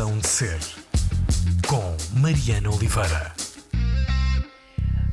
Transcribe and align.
Razão 0.00 0.16
de 0.16 0.26
Ser, 0.26 0.58
com 1.68 1.94
Mariana 2.18 2.70
Oliveira. 2.70 3.39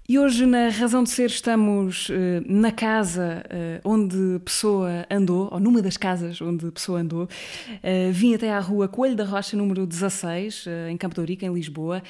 E 0.09 0.17
hoje, 0.17 0.45
na 0.45 0.69
Razão 0.69 1.03
de 1.03 1.09
Ser, 1.09 1.25
estamos 1.25 2.07
uh, 2.07 2.13
na 2.45 2.71
casa 2.71 3.43
uh, 3.83 3.91
onde 3.91 4.39
Pessoa 4.39 5.05
andou, 5.11 5.49
ou 5.51 5.59
numa 5.59 5.81
das 5.81 5.97
casas 5.97 6.41
onde 6.41 6.71
Pessoa 6.71 7.01
andou. 7.01 7.23
Uh, 7.23 8.09
vim 8.13 8.33
até 8.33 8.49
à 8.53 8.59
rua 8.61 8.87
Coelho 8.87 9.17
da 9.17 9.25
Rocha, 9.25 9.57
número 9.57 9.85
16, 9.85 10.63
em 10.89 10.95
Campo 10.95 11.13
de 11.13 11.19
Ourique, 11.19 11.45
em 11.45 11.53
Lisboa. 11.53 12.01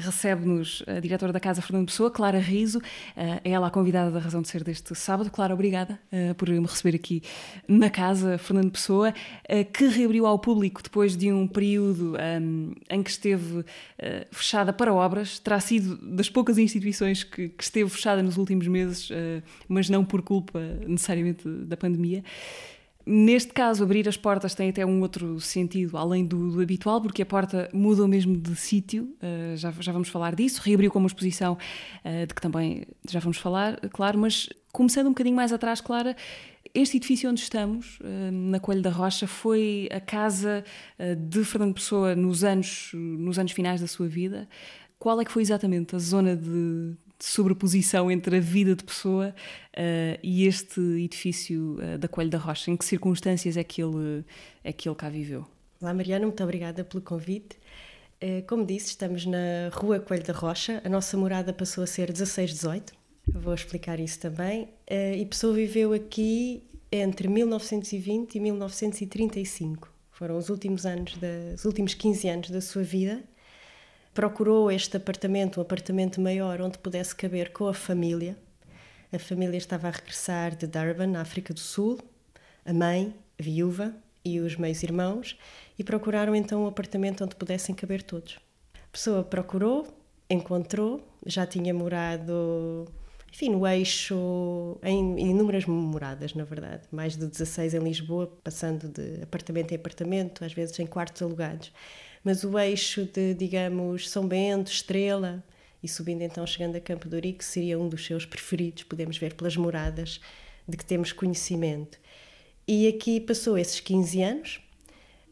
Recebe-nos 0.00 0.82
a 0.86 1.00
diretora 1.00 1.32
da 1.32 1.40
casa, 1.40 1.62
Fernando 1.62 1.86
Pessoa, 1.86 2.10
Clara 2.10 2.38
Riso. 2.38 2.78
é 3.16 3.50
ela 3.50 3.68
a 3.68 3.70
convidada 3.70 4.10
da 4.10 4.18
Razão 4.18 4.42
de 4.42 4.48
Ser 4.48 4.62
deste 4.62 4.94
sábado. 4.94 5.30
Clara, 5.30 5.54
obrigada 5.54 5.98
por 6.36 6.48
me 6.48 6.60
receber 6.60 6.94
aqui 6.94 7.22
na 7.66 7.88
casa, 7.88 8.36
Fernando 8.36 8.70
Pessoa, 8.70 9.14
que 9.72 9.86
reabriu 9.86 10.26
ao 10.26 10.38
público 10.38 10.82
depois 10.82 11.16
de 11.16 11.32
um 11.32 11.46
período 11.46 12.16
um, 12.40 12.72
em 12.90 13.02
que 13.02 13.10
esteve 13.10 13.64
fechada 14.30 14.72
para 14.72 14.92
obras. 14.92 15.38
Terá 15.38 15.60
sido 15.60 15.96
das 15.96 16.28
poucas 16.28 16.58
instituições 16.58 17.24
que, 17.30 17.48
que 17.48 17.62
esteve 17.62 17.88
fechada 17.88 18.22
nos 18.22 18.36
últimos 18.36 18.66
meses, 18.66 19.10
uh, 19.10 19.42
mas 19.68 19.88
não 19.88 20.04
por 20.04 20.22
culpa 20.22 20.60
necessariamente 20.86 21.48
da 21.48 21.76
pandemia. 21.76 22.22
Neste 23.06 23.52
caso, 23.52 23.82
abrir 23.82 24.06
as 24.08 24.16
portas 24.16 24.54
tem 24.54 24.68
até 24.68 24.84
um 24.84 25.00
outro 25.00 25.40
sentido, 25.40 25.96
além 25.96 26.24
do, 26.24 26.52
do 26.52 26.60
habitual, 26.60 27.00
porque 27.00 27.22
a 27.22 27.26
porta 27.26 27.68
muda 27.72 28.06
mesmo 28.06 28.36
de 28.36 28.54
sítio, 28.54 29.16
uh, 29.22 29.56
já, 29.56 29.72
já 29.80 29.90
vamos 29.90 30.08
falar 30.08 30.34
disso. 30.34 30.60
Reabriu 30.62 30.90
como 30.90 31.06
exposição, 31.06 31.54
uh, 32.04 32.26
de 32.26 32.34
que 32.34 32.40
também 32.40 32.84
já 33.08 33.18
vamos 33.18 33.38
falar, 33.38 33.80
claro, 33.90 34.18
mas 34.18 34.48
começando 34.70 35.06
um 35.06 35.10
bocadinho 35.10 35.34
mais 35.34 35.52
atrás, 35.52 35.80
Clara, 35.80 36.14
este 36.74 36.98
edifício 36.98 37.28
onde 37.30 37.40
estamos, 37.40 37.98
uh, 38.00 38.30
na 38.30 38.60
Coelho 38.60 38.82
da 38.82 38.90
Rocha, 38.90 39.26
foi 39.26 39.88
a 39.90 40.00
casa 40.00 40.62
de 41.18 41.42
Fernando 41.42 41.74
Pessoa 41.74 42.14
nos 42.14 42.44
anos, 42.44 42.92
nos 42.94 43.38
anos 43.38 43.52
finais 43.52 43.80
da 43.80 43.86
sua 43.86 44.06
vida. 44.06 44.46
Qual 44.98 45.20
é 45.20 45.24
que 45.24 45.32
foi 45.32 45.42
exatamente 45.42 45.96
a 45.96 45.98
zona 45.98 46.36
de 46.36 46.94
sobreposição 47.24 48.10
entre 48.10 48.36
a 48.36 48.40
vida 48.40 48.74
de 48.74 48.84
pessoa 48.84 49.34
uh, 49.76 50.18
e 50.22 50.46
este 50.46 50.80
edifício 50.80 51.78
uh, 51.78 51.98
da 51.98 52.08
Coelho 52.08 52.30
da 52.30 52.38
Rocha? 52.38 52.70
Em 52.70 52.76
que 52.76 52.84
circunstâncias 52.84 53.56
é 53.56 53.64
que 53.64 53.82
ele, 53.82 54.24
é 54.64 54.72
que 54.72 54.88
ele 54.88 54.96
cá 54.96 55.08
viveu? 55.08 55.46
Olá, 55.80 55.94
Mariana, 55.94 56.26
muito 56.26 56.42
obrigada 56.42 56.84
pelo 56.84 57.02
convite. 57.02 57.58
Uh, 58.22 58.46
como 58.46 58.64
disse, 58.64 58.88
estamos 58.88 59.26
na 59.26 59.70
Rua 59.72 60.00
Coelho 60.00 60.24
da 60.24 60.32
Rocha. 60.32 60.80
A 60.84 60.88
nossa 60.88 61.16
morada 61.16 61.52
passou 61.52 61.84
a 61.84 61.86
ser 61.86 62.08
1618. 62.08 62.92
Vou 63.32 63.54
explicar 63.54 64.00
isso 64.00 64.18
também. 64.18 64.68
E 64.90 65.24
Pessoa 65.26 65.52
viveu 65.52 65.92
aqui 65.92 66.64
entre 66.90 67.28
1920 67.28 68.34
e 68.34 68.40
1935. 68.40 69.92
Foram 70.10 70.36
os 70.36 70.48
últimos 70.48 70.84
anos, 70.84 71.14
os 71.54 71.64
últimos 71.64 71.94
15 71.94 72.28
anos 72.28 72.50
da 72.50 72.60
sua 72.60 72.82
vida 72.82 73.22
procurou 74.12 74.70
este 74.70 74.96
apartamento, 74.96 75.58
um 75.58 75.62
apartamento 75.62 76.20
maior, 76.20 76.60
onde 76.60 76.78
pudesse 76.78 77.14
caber 77.14 77.52
com 77.52 77.66
a 77.66 77.74
família. 77.74 78.36
A 79.12 79.18
família 79.18 79.56
estava 79.56 79.88
a 79.88 79.90
regressar 79.90 80.54
de 80.54 80.66
Durban, 80.66 81.16
África 81.16 81.52
do 81.52 81.60
Sul, 81.60 81.98
a 82.64 82.72
mãe, 82.72 83.14
a 83.38 83.42
viúva 83.42 83.94
e 84.24 84.40
os 84.40 84.56
meios 84.56 84.82
irmãos, 84.82 85.38
e 85.78 85.84
procuraram 85.84 86.34
então 86.34 86.64
um 86.64 86.66
apartamento 86.66 87.24
onde 87.24 87.34
pudessem 87.34 87.74
caber 87.74 88.02
todos. 88.02 88.38
A 88.74 88.92
pessoa 88.92 89.22
procurou, 89.22 89.86
encontrou, 90.28 91.00
já 91.24 91.46
tinha 91.46 91.72
morado, 91.72 92.86
enfim, 93.32 93.50
no 93.50 93.66
eixo, 93.66 94.78
em 94.82 95.30
inúmeras 95.30 95.64
moradas, 95.66 96.34
na 96.34 96.44
verdade, 96.44 96.82
mais 96.90 97.16
de 97.16 97.26
16 97.26 97.74
em 97.74 97.78
Lisboa, 97.78 98.26
passando 98.44 98.88
de 98.88 99.22
apartamento 99.22 99.72
em 99.72 99.76
apartamento, 99.76 100.44
às 100.44 100.52
vezes 100.52 100.78
em 100.78 100.86
quartos 100.86 101.22
alugados 101.22 101.72
mas 102.24 102.44
o 102.44 102.58
eixo 102.58 103.04
de, 103.04 103.34
digamos, 103.34 104.08
São 104.08 104.26
Bento, 104.26 104.70
Estrela, 104.70 105.42
e 105.82 105.88
subindo 105.88 106.22
então, 106.22 106.46
chegando 106.46 106.76
a 106.76 106.80
Campo 106.80 107.08
de 107.08 107.14
Ourique, 107.14 107.44
seria 107.44 107.78
um 107.78 107.88
dos 107.88 108.04
seus 108.04 108.26
preferidos, 108.26 108.82
podemos 108.82 109.16
ver 109.16 109.34
pelas 109.34 109.56
moradas 109.56 110.20
de 110.68 110.76
que 110.76 110.84
temos 110.84 111.12
conhecimento. 111.12 111.98
E 112.68 112.86
aqui 112.86 113.18
passou 113.20 113.56
esses 113.56 113.80
15 113.80 114.22
anos, 114.22 114.60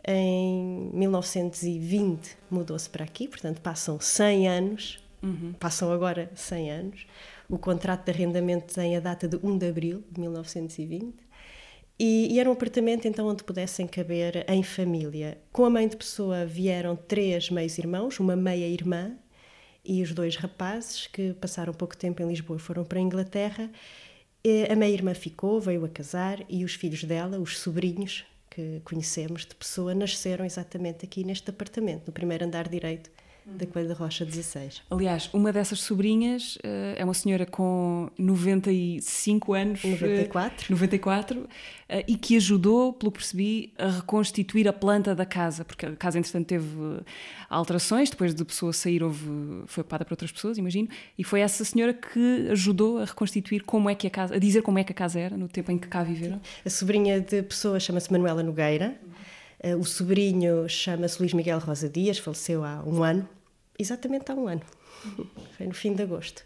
em 0.07 0.91
1920 0.95 2.37
mudou-se 2.51 2.89
para 2.89 3.05
aqui, 3.05 3.29
portanto 3.29 3.61
passam 3.61 4.01
100 4.01 4.49
anos, 4.49 4.99
uhum. 5.23 5.53
passam 5.61 5.93
agora 5.93 6.31
100 6.35 6.71
anos. 6.71 7.07
O 7.49 7.59
contrato 7.59 8.05
de 8.05 8.13
arrendamento 8.13 8.75
tem 8.75 8.97
a 8.97 9.01
data 9.01 9.29
de 9.29 9.39
1 9.43 9.59
de 9.59 9.69
abril 9.69 10.05
de 10.11 10.21
1920 10.21 11.15
e, 11.99 12.33
e, 12.33 12.39
era 12.39 12.49
um 12.49 12.53
apartamento 12.53 13.09
então 13.09 13.27
onde 13.27 13.43
pudessem 13.43 13.87
caber 13.87 14.45
em 14.49 14.63
família. 14.63 15.39
Com 15.53 15.65
a 15.65 15.71
mãe 15.71 15.89
de 15.89 15.97
pessoa 15.97 16.47
vieram 16.47 16.95
três 16.95 17.51
meios-irmãos, 17.51 18.21
uma 18.21 18.37
meia-irmã 18.37 19.17
e 19.85 20.03
os 20.03 20.13
dois 20.13 20.37
rapazes 20.37 21.07
que 21.09 21.33
passaram 21.35 21.73
pouco 21.73 21.97
tempo 21.97 22.23
em 22.23 22.29
Lisboa 22.29 22.59
foram 22.59 22.85
para 22.85 22.99
a 22.99 23.03
Inglaterra. 23.03 23.71
E 24.45 24.67
a 24.71 24.77
meia-irmã 24.77 25.13
ficou, 25.15 25.61
veio 25.61 25.85
a 25.85 25.89
casar 25.89 26.45
e 26.49 26.65
os 26.65 26.75
filhos 26.75 27.03
dela, 27.03 27.39
os 27.39 27.59
sobrinhos 27.59 28.25
que 28.49 28.81
conhecemos 28.85 29.45
de 29.45 29.55
pessoa, 29.55 29.95
nasceram 29.95 30.45
exatamente 30.45 31.05
aqui 31.05 31.25
neste 31.25 31.51
apartamento, 31.51 32.07
no 32.07 32.13
primeiro 32.13 32.45
andar 32.45 32.69
direito 32.69 33.11
da 33.57 33.67
Coelho 33.67 33.89
da 33.89 33.95
Rocha 33.95 34.25
16. 34.25 34.83
Aliás, 34.91 35.31
uma 35.33 35.53
dessas 35.53 35.81
sobrinhas 35.81 36.57
uh, 36.57 36.95
é 36.97 37.05
uma 37.05 37.15
senhora 37.15 37.47
com 37.47 38.11
95 38.19 39.55
anos. 39.55 39.83
94. 39.85 40.67
Uh, 40.67 40.73
94. 40.73 41.41
Uh, 41.41 41.47
e 42.07 42.17
que 42.17 42.37
ajudou, 42.37 42.93
pelo 42.93 43.11
que 43.11 43.19
percebi, 43.19 43.73
a 43.79 43.89
reconstituir 43.89 44.69
a 44.69 44.73
planta 44.73 45.15
da 45.15 45.25
casa, 45.25 45.65
porque 45.65 45.87
a 45.87 45.97
casa, 45.97 46.19
entretanto, 46.19 46.47
teve 46.47 46.67
alterações, 47.49 48.11
depois 48.11 48.35
de 48.35 48.45
pessoa 48.45 48.73
sair, 48.73 49.03
houve, 49.03 49.27
foi 49.67 49.81
ocupada 49.81 50.05
por 50.05 50.13
outras 50.13 50.31
pessoas, 50.31 50.59
imagino, 50.59 50.89
e 51.17 51.25
foi 51.25 51.41
essa 51.41 51.65
senhora 51.65 51.95
que 51.95 52.49
ajudou 52.51 52.99
a 52.99 53.05
reconstituir 53.07 53.63
como 53.63 53.89
é 53.89 53.95
que 53.95 54.07
a 54.07 54.11
casa, 54.11 54.35
a 54.35 54.39
dizer 54.39 54.63
como 54.63 54.79
é 54.79 54.85
que 54.85 54.93
a 54.93 54.95
casa 54.95 55.19
era, 55.19 55.37
no 55.37 55.49
tempo 55.49 55.73
em 55.73 55.79
que 55.79 55.89
cá 55.89 56.03
viveram. 56.03 56.41
A 56.65 56.71
sobrinha 56.71 57.21
de 57.21 57.43
pessoa 57.43 57.81
chama-se 57.81 58.13
Manuela 58.13 58.43
Nogueira. 58.43 58.99
O 59.81 59.85
sobrinho 59.85 60.69
chama-se 60.69 61.19
Luís 61.19 61.33
Miguel 61.33 61.59
Rosa 61.59 61.89
Dias, 61.89 62.17
faleceu 62.19 62.63
há 62.63 62.81
um 62.87 63.03
ano 63.03 63.29
exatamente 63.79 64.31
há 64.31 64.35
um 64.35 64.49
ano. 64.49 64.63
Foi 65.57 65.67
no 65.67 65.75
fim 65.75 65.95
de 65.95 66.03
agosto. 66.03 66.45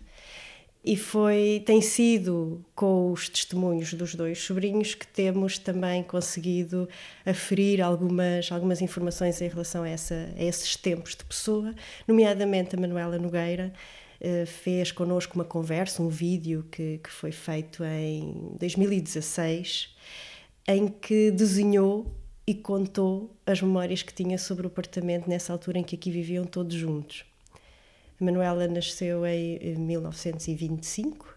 E 0.85 0.97
foi, 0.97 1.63
tem 1.65 1.81
sido 1.81 2.65
com 2.75 3.13
os 3.13 3.29
testemunhos 3.29 3.95
dos 3.95 4.17
dois 4.17 4.41
sobrinhos 4.41 4.97
que 4.97 5.07
temos 5.07 5.57
também 5.57 6.03
conseguido 6.03 6.89
aferir 7.25 7.81
algumas, 7.81 8.51
algumas 8.51 8.83
informações 8.83 9.41
em 9.41 9.49
relação 9.49 9.85
a, 9.85 9.89
essa, 9.89 10.29
a 10.37 10.43
esses 10.43 10.75
tempos 10.75 11.15
de 11.15 11.25
pessoa, 11.25 11.73
nomeadamente 12.07 12.75
a 12.75 12.81
Manuela 12.81 13.17
Nogueira, 13.17 13.73
eh, 14.21 14.45
fez 14.45 14.91
connosco 14.91 15.37
uma 15.37 15.45
conversa, 15.45 16.03
um 16.03 16.09
vídeo 16.09 16.67
que, 16.69 16.99
que 16.99 17.11
foi 17.11 17.31
feito 17.31 17.85
em 17.85 18.57
2016, 18.59 19.95
em 20.67 20.89
que 20.89 21.31
desenhou 21.31 22.13
e 22.47 22.55
contou 22.55 23.35
as 23.47 23.63
memórias 23.63 24.03
que 24.03 24.13
tinha 24.13 24.37
sobre 24.37 24.67
o 24.67 24.69
apartamento 24.69 25.29
nessa 25.29 25.53
altura 25.53 25.79
em 25.79 25.85
que 25.85 25.97
aqui 25.97 26.11
viviam 26.11 26.45
todos 26.45 26.75
juntos. 26.75 27.25
A 28.21 28.25
Manuela 28.25 28.67
nasceu 28.67 29.25
em 29.27 29.77
1925 29.77 31.37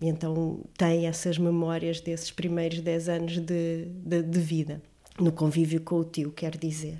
e 0.00 0.08
então 0.08 0.60
tem 0.76 1.06
essas 1.06 1.38
memórias 1.38 2.00
desses 2.00 2.30
primeiros 2.30 2.80
10 2.80 3.08
anos 3.08 3.38
de, 3.38 3.86
de, 3.86 4.22
de 4.22 4.40
vida, 4.40 4.82
no 5.18 5.30
convívio 5.30 5.80
com 5.80 5.96
o 5.96 6.04
tio, 6.04 6.32
quer 6.32 6.56
dizer. 6.56 6.98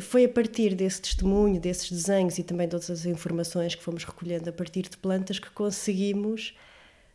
Foi 0.00 0.24
a 0.24 0.28
partir 0.28 0.74
desse 0.74 1.02
testemunho, 1.02 1.60
desses 1.60 1.92
desenhos 1.92 2.38
e 2.38 2.42
também 2.42 2.66
de 2.66 2.74
outras 2.74 2.90
as 3.00 3.06
informações 3.06 3.74
que 3.74 3.82
fomos 3.82 4.04
recolhendo 4.04 4.48
a 4.48 4.52
partir 4.52 4.82
de 4.82 4.96
plantas 4.96 5.38
que 5.38 5.50
conseguimos 5.50 6.56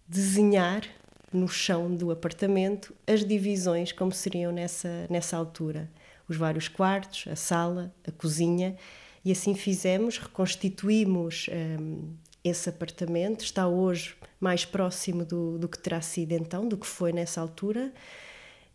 desenhar 0.07 0.83
no 1.33 1.47
chão 1.47 1.93
do 1.93 2.11
apartamento 2.11 2.95
as 3.05 3.25
divisões 3.25 3.91
como 3.91 4.11
seriam 4.11 4.51
nessa, 4.51 5.07
nessa 5.09 5.37
altura. 5.37 5.89
Os 6.27 6.35
vários 6.35 6.67
quartos, 6.67 7.25
a 7.31 7.35
sala, 7.35 7.93
a 8.05 8.11
cozinha, 8.11 8.75
e 9.23 9.31
assim 9.31 9.55
fizemos, 9.55 10.17
reconstituímos 10.17 11.47
um, 11.79 12.13
esse 12.43 12.69
apartamento. 12.69 13.43
Está 13.43 13.67
hoje 13.67 14.15
mais 14.39 14.65
próximo 14.65 15.25
do, 15.25 15.57
do 15.57 15.67
que 15.67 15.79
terá 15.79 16.01
sido 16.01 16.33
então, 16.33 16.67
do 16.67 16.77
que 16.77 16.87
foi 16.87 17.11
nessa 17.11 17.41
altura. 17.41 17.93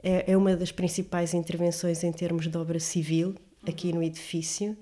É, 0.02 0.32
é 0.32 0.36
uma 0.36 0.56
das 0.56 0.72
principais 0.72 1.32
intervenções 1.32 2.02
em 2.02 2.12
termos 2.12 2.48
de 2.48 2.56
obra 2.56 2.80
civil 2.80 3.34
aqui 3.66 3.92
no 3.92 4.02
edifício, 4.02 4.76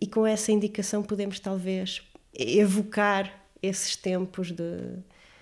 e 0.00 0.06
com 0.06 0.26
essa 0.26 0.50
indicação 0.50 1.02
podemos 1.02 1.38
talvez 1.38 2.02
evocar 2.34 3.44
esses 3.62 3.96
tempos 3.96 4.50
de 4.50 4.98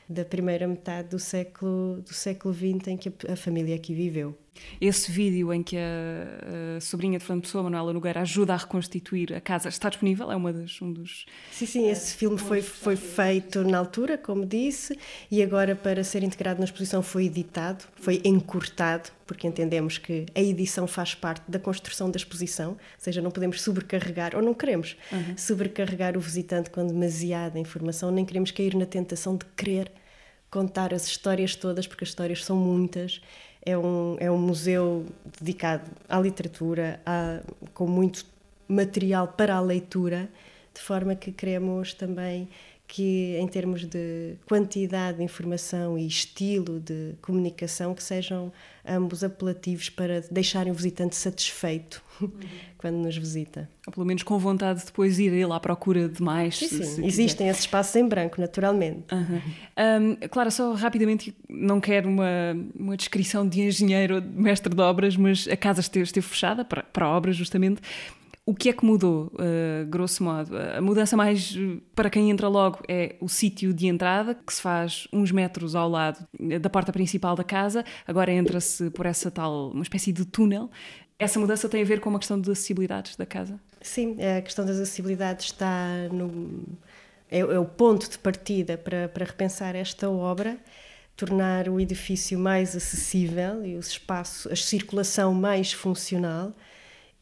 da 0.08 0.24
primeira 0.24 0.66
metade 0.66 1.08
do 1.08 1.18
século 1.18 2.00
do 2.02 2.14
século 2.14 2.54
XX 2.54 2.88
em 2.88 2.96
que 2.96 3.12
a, 3.28 3.36
família 3.36 3.74
aqui 3.74 3.94
viveu. 3.94 4.36
Esse 4.80 5.10
vídeo 5.10 5.52
em 5.52 5.62
que 5.62 5.76
a, 5.76 6.76
a 6.76 6.80
sobrinha 6.80 7.18
de 7.18 7.24
Fernando 7.24 7.42
Pessoa, 7.42 7.64
Manuela 7.64 7.92
Nogueira, 7.92 8.20
ajuda 8.20 8.54
a 8.54 8.56
reconstituir 8.56 9.34
a 9.34 9.40
casa 9.40 9.68
está 9.68 9.88
disponível? 9.88 10.30
É 10.30 10.36
uma 10.36 10.52
das, 10.52 10.80
um 10.80 10.92
dos. 10.92 11.26
Sim, 11.50 11.66
sim, 11.66 11.90
esse 11.90 12.14
filme 12.14 12.38
foi, 12.38 12.62
foi 12.62 12.96
feito 12.96 13.62
na 13.64 13.78
altura, 13.78 14.18
como 14.18 14.44
disse, 14.44 14.98
e 15.30 15.42
agora, 15.42 15.74
para 15.74 16.02
ser 16.02 16.22
integrado 16.22 16.58
na 16.58 16.64
exposição, 16.64 17.02
foi 17.02 17.26
editado, 17.26 17.84
foi 17.96 18.20
encurtado, 18.24 19.10
porque 19.26 19.46
entendemos 19.46 19.98
que 19.98 20.26
a 20.34 20.40
edição 20.40 20.86
faz 20.86 21.14
parte 21.14 21.42
da 21.48 21.58
construção 21.58 22.10
da 22.10 22.16
exposição, 22.16 22.70
ou 22.70 22.78
seja, 22.98 23.20
não 23.20 23.30
podemos 23.30 23.60
sobrecarregar, 23.62 24.34
ou 24.34 24.42
não 24.42 24.54
queremos 24.54 24.96
uhum. 25.12 25.36
sobrecarregar 25.36 26.16
o 26.16 26.20
visitante 26.20 26.70
com 26.70 26.86
demasiada 26.86 27.58
informação, 27.58 28.10
nem 28.10 28.24
queremos 28.24 28.50
cair 28.50 28.74
na 28.74 28.86
tentação 28.86 29.36
de 29.36 29.44
querer 29.56 29.90
contar 30.50 30.94
as 30.94 31.06
histórias 31.06 31.54
todas, 31.54 31.86
porque 31.86 32.04
as 32.04 32.10
histórias 32.10 32.44
são 32.44 32.56
muitas 32.56 33.20
é 33.66 33.76
um, 33.76 34.16
é 34.20 34.30
um 34.30 34.38
museu 34.38 35.04
dedicado 35.40 35.90
à 36.08 36.20
literatura, 36.20 37.00
a, 37.04 37.40
com 37.74 37.86
muito 37.86 38.24
material 38.68 39.26
para 39.26 39.56
a 39.56 39.60
leitura, 39.60 40.28
de 40.72 40.80
forma 40.80 41.16
que 41.16 41.32
queremos 41.32 41.92
também 41.92 42.48
que, 42.86 43.36
em 43.38 43.48
termos 43.48 43.84
de 43.84 44.36
quantidade 44.46 45.18
de 45.18 45.24
informação 45.24 45.98
e 45.98 46.06
estilo 46.06 46.78
de 46.78 47.14
comunicação, 47.20 47.94
que 47.94 48.02
sejam 48.02 48.52
ambos 48.86 49.24
apelativos 49.24 49.90
para 49.90 50.20
deixarem 50.30 50.72
o 50.72 50.74
visitante 50.74 51.16
satisfeito 51.16 52.02
uhum. 52.20 52.30
quando 52.78 52.96
nos 52.96 53.16
visita. 53.16 53.68
Ou 53.86 53.92
pelo 53.92 54.06
menos 54.06 54.22
com 54.22 54.38
vontade 54.38 54.80
de 54.80 54.86
depois 54.86 55.18
ir 55.18 55.32
ele 55.32 55.52
à 55.52 55.58
procura 55.58 56.08
de 56.08 56.22
mais. 56.22 56.58
Sim, 56.58 56.68
se, 56.68 56.84
sim. 56.84 56.84
Se 56.84 57.04
existem 57.04 57.48
esses 57.48 57.62
espaços 57.62 57.96
em 57.96 58.06
branco, 58.06 58.40
naturalmente. 58.40 59.12
Uhum. 59.12 59.40
Um, 60.22 60.28
claro, 60.28 60.50
só 60.52 60.72
rapidamente, 60.74 61.34
não 61.48 61.80
quero 61.80 62.08
uma, 62.08 62.56
uma 62.78 62.96
descrição 62.96 63.48
de 63.48 63.62
engenheiro, 63.62 64.22
mestre 64.22 64.72
de 64.72 64.80
obras, 64.80 65.16
mas 65.16 65.48
a 65.48 65.56
casa 65.56 65.80
esteve, 65.80 66.04
esteve 66.04 66.26
fechada 66.26 66.64
para, 66.64 66.84
para 66.84 67.08
obras, 67.08 67.34
justamente. 67.34 67.80
O 68.48 68.54
que 68.54 68.68
é 68.68 68.72
que 68.72 68.84
mudou, 68.84 69.32
uh, 69.34 69.84
grosso 69.86 70.22
modo? 70.22 70.56
A 70.56 70.80
mudança 70.80 71.16
mais 71.16 71.58
para 71.96 72.08
quem 72.08 72.30
entra 72.30 72.46
logo 72.46 72.78
é 72.86 73.16
o 73.20 73.28
sítio 73.28 73.74
de 73.74 73.88
entrada, 73.88 74.36
que 74.36 74.54
se 74.54 74.62
faz 74.62 75.08
uns 75.12 75.32
metros 75.32 75.74
ao 75.74 75.88
lado 75.88 76.24
da 76.60 76.70
porta 76.70 76.92
principal 76.92 77.34
da 77.34 77.42
casa. 77.42 77.84
Agora 78.06 78.30
entra-se 78.30 78.88
por 78.90 79.04
essa 79.04 79.32
tal, 79.32 79.72
uma 79.72 79.82
espécie 79.82 80.12
de 80.12 80.24
túnel. 80.24 80.70
Essa 81.18 81.40
mudança 81.40 81.68
tem 81.68 81.82
a 81.82 81.84
ver 81.84 81.98
com 81.98 82.08
uma 82.08 82.20
questão 82.20 82.40
de 82.40 82.48
acessibilidades 82.48 83.16
da 83.16 83.26
casa? 83.26 83.58
Sim, 83.82 84.16
a 84.22 84.40
questão 84.40 84.64
das 84.64 84.76
acessibilidades 84.76 85.46
está 85.46 86.08
no. 86.12 86.62
É, 87.28 87.40
é 87.40 87.58
o 87.58 87.64
ponto 87.64 88.08
de 88.08 88.16
partida 88.16 88.78
para, 88.78 89.08
para 89.08 89.24
repensar 89.24 89.74
esta 89.74 90.08
obra 90.08 90.56
tornar 91.16 91.68
o 91.68 91.80
edifício 91.80 92.38
mais 92.38 92.76
acessível 92.76 93.64
e 93.64 93.74
os 93.74 93.88
espaços, 93.88 94.52
a 94.52 94.54
circulação 94.54 95.32
mais 95.32 95.72
funcional 95.72 96.52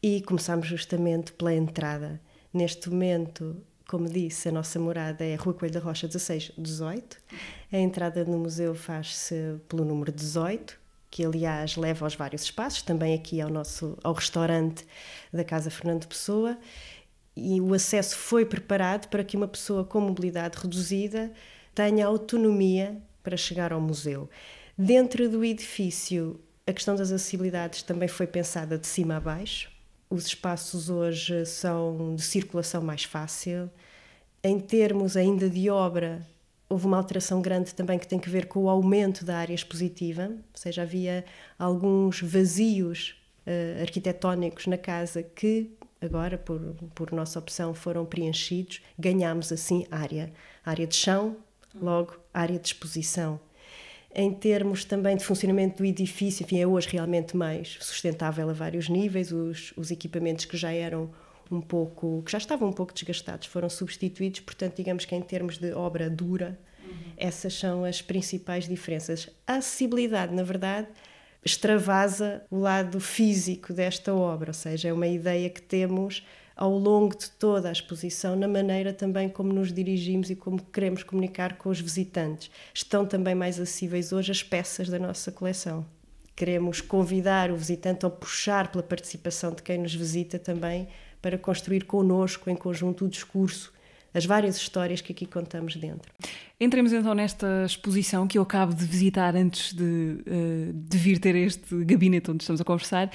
e 0.07 0.21
começámos 0.21 0.67
justamente 0.67 1.33
pela 1.33 1.51
entrada. 1.51 2.21
Neste 2.53 2.91
momento, 2.91 3.57
como 3.87 4.07
disse, 4.07 4.47
a 4.47 4.51
nossa 4.51 4.79
morada 4.79 5.25
é 5.25 5.33
a 5.33 5.37
Rua 5.37 5.55
Coelho 5.55 5.73
da 5.73 5.79
Rocha 5.79 6.05
1618. 6.05 7.17
A 7.73 7.77
entrada 7.79 8.23
no 8.23 8.37
museu 8.37 8.75
faz-se 8.75 9.59
pelo 9.67 9.83
número 9.83 10.11
18, 10.11 10.79
que 11.09 11.25
aliás 11.25 11.75
leva 11.75 12.05
aos 12.05 12.13
vários 12.13 12.43
espaços, 12.43 12.83
também 12.83 13.15
aqui 13.15 13.41
ao 13.41 13.49
nosso 13.49 13.97
ao 14.03 14.13
restaurante 14.13 14.85
da 15.33 15.43
Casa 15.43 15.71
Fernando 15.71 16.05
Pessoa. 16.05 16.55
E 17.35 17.59
o 17.59 17.73
acesso 17.73 18.15
foi 18.15 18.45
preparado 18.45 19.07
para 19.07 19.23
que 19.23 19.35
uma 19.35 19.47
pessoa 19.47 19.83
com 19.83 20.01
mobilidade 20.01 20.59
reduzida 20.59 21.31
tenha 21.73 22.05
autonomia 22.05 22.95
para 23.23 23.35
chegar 23.35 23.73
ao 23.73 23.81
museu. 23.81 24.29
Dentro 24.77 25.27
do 25.27 25.43
edifício, 25.43 26.39
a 26.67 26.71
questão 26.71 26.95
das 26.95 27.11
acessibilidades 27.11 27.81
também 27.81 28.07
foi 28.07 28.27
pensada 28.27 28.77
de 28.77 28.85
cima 28.85 29.17
a 29.17 29.19
baixo 29.19 29.73
os 30.09 30.27
espaços 30.27 30.89
hoje 30.89 31.45
são 31.45 32.15
de 32.15 32.21
circulação 32.21 32.81
mais 32.81 33.03
fácil. 33.03 33.69
Em 34.43 34.59
termos 34.59 35.17
ainda 35.17 35.49
de 35.49 35.69
obra, 35.69 36.25
houve 36.69 36.85
uma 36.85 36.97
alteração 36.97 37.41
grande 37.41 37.73
também 37.73 37.97
que 37.97 38.07
tem 38.07 38.19
que 38.19 38.29
ver 38.29 38.47
com 38.47 38.63
o 38.63 38.69
aumento 38.69 39.25
da 39.25 39.37
área 39.37 39.53
expositiva, 39.53 40.29
ou 40.29 40.37
seja, 40.53 40.83
havia 40.83 41.25
alguns 41.57 42.21
vazios 42.21 43.15
uh, 43.45 43.81
arquitetónicos 43.81 44.67
na 44.67 44.77
casa 44.77 45.23
que 45.23 45.71
agora, 46.01 46.37
por, 46.37 46.59
por 46.93 47.11
nossa 47.11 47.39
opção, 47.39 47.73
foram 47.73 48.05
preenchidos. 48.05 48.81
Ganhámos 48.97 49.51
assim 49.51 49.87
área, 49.89 50.31
área 50.63 50.85
de 50.85 50.95
chão, 50.95 51.37
logo 51.73 52.15
área 52.33 52.59
de 52.59 52.67
exposição 52.67 53.39
em 54.15 54.33
termos 54.33 54.85
também 54.85 55.17
de 55.17 55.25
funcionamento 55.25 55.79
do 55.79 55.85
edifício, 55.85 56.43
enfim, 56.43 56.59
é 56.59 56.65
hoje 56.65 56.87
realmente 56.89 57.35
mais 57.35 57.77
sustentável 57.81 58.49
a 58.49 58.53
vários 58.53 58.87
níveis. 58.87 59.31
Os, 59.31 59.73
os 59.75 59.91
equipamentos 59.91 60.45
que 60.45 60.55
já 60.55 60.71
eram 60.71 61.11
um 61.51 61.59
pouco, 61.59 62.23
que 62.23 62.31
já 62.31 62.37
estavam 62.37 62.69
um 62.69 62.73
pouco 62.73 62.93
desgastados, 62.93 63.47
foram 63.47 63.69
substituídos. 63.69 64.39
Portanto, 64.39 64.77
digamos 64.77 65.03
que 65.03 65.13
em 65.13 65.21
termos 65.21 65.57
de 65.57 65.73
obra 65.73 66.09
dura, 66.09 66.57
essas 67.17 67.53
são 67.53 67.83
as 67.83 68.01
principais 68.01 68.67
diferenças. 68.67 69.29
A 69.45 69.55
acessibilidade, 69.55 70.33
na 70.33 70.43
verdade, 70.43 70.87
extravasa 71.43 72.43
o 72.49 72.57
lado 72.57 72.99
físico 72.99 73.73
desta 73.73 74.13
obra, 74.13 74.49
ou 74.49 74.53
seja, 74.53 74.89
é 74.89 74.93
uma 74.93 75.07
ideia 75.07 75.49
que 75.49 75.61
temos 75.61 76.25
ao 76.55 76.77
longo 76.77 77.17
de 77.17 77.29
toda 77.31 77.67
a 77.67 77.71
exposição, 77.71 78.35
na 78.35 78.47
maneira 78.47 78.93
também 78.93 79.27
como 79.27 79.51
nos 79.51 79.73
dirigimos 79.73 80.29
e 80.29 80.35
como 80.35 80.61
queremos 80.61 81.03
comunicar 81.03 81.57
com 81.57 81.69
os 81.69 81.79
visitantes. 81.79 82.49
Estão 82.73 83.05
também 83.05 83.35
mais 83.35 83.59
acessíveis 83.59 84.13
hoje 84.13 84.31
as 84.31 84.41
peças 84.41 84.87
da 84.87 84.97
nossa 84.97 85.31
coleção. 85.31 85.85
Queremos 86.35 86.81
convidar 86.81 87.51
o 87.51 87.57
visitante 87.57 88.05
a 88.05 88.09
puxar 88.09 88.71
pela 88.71 88.83
participação 88.83 89.51
de 89.51 89.61
quem 89.61 89.77
nos 89.77 89.93
visita 89.93 90.39
também 90.39 90.87
para 91.21 91.37
construir 91.37 91.85
connosco, 91.85 92.49
em 92.49 92.55
conjunto, 92.55 93.05
o 93.05 93.09
discurso 93.09 93.74
as 94.15 94.25
várias 94.25 94.55
histórias 94.55 95.01
que 95.01 95.11
aqui 95.11 95.25
contamos 95.25 95.75
dentro. 95.75 96.09
Entremos 96.57 96.93
então 96.93 97.13
nesta 97.13 97.63
exposição 97.65 98.25
que 98.25 98.37
eu 98.37 98.43
acabo 98.43 98.73
de 98.73 98.85
visitar 98.85 99.35
antes 99.35 99.73
de, 99.73 100.19
eh, 100.25 100.71
de 100.73 100.97
vir 100.97 101.19
ter 101.19 101.35
este 101.35 101.83
gabinete 101.83 102.31
onde 102.31 102.41
estamos 102.41 102.61
a 102.61 102.63
conversar. 102.63 103.11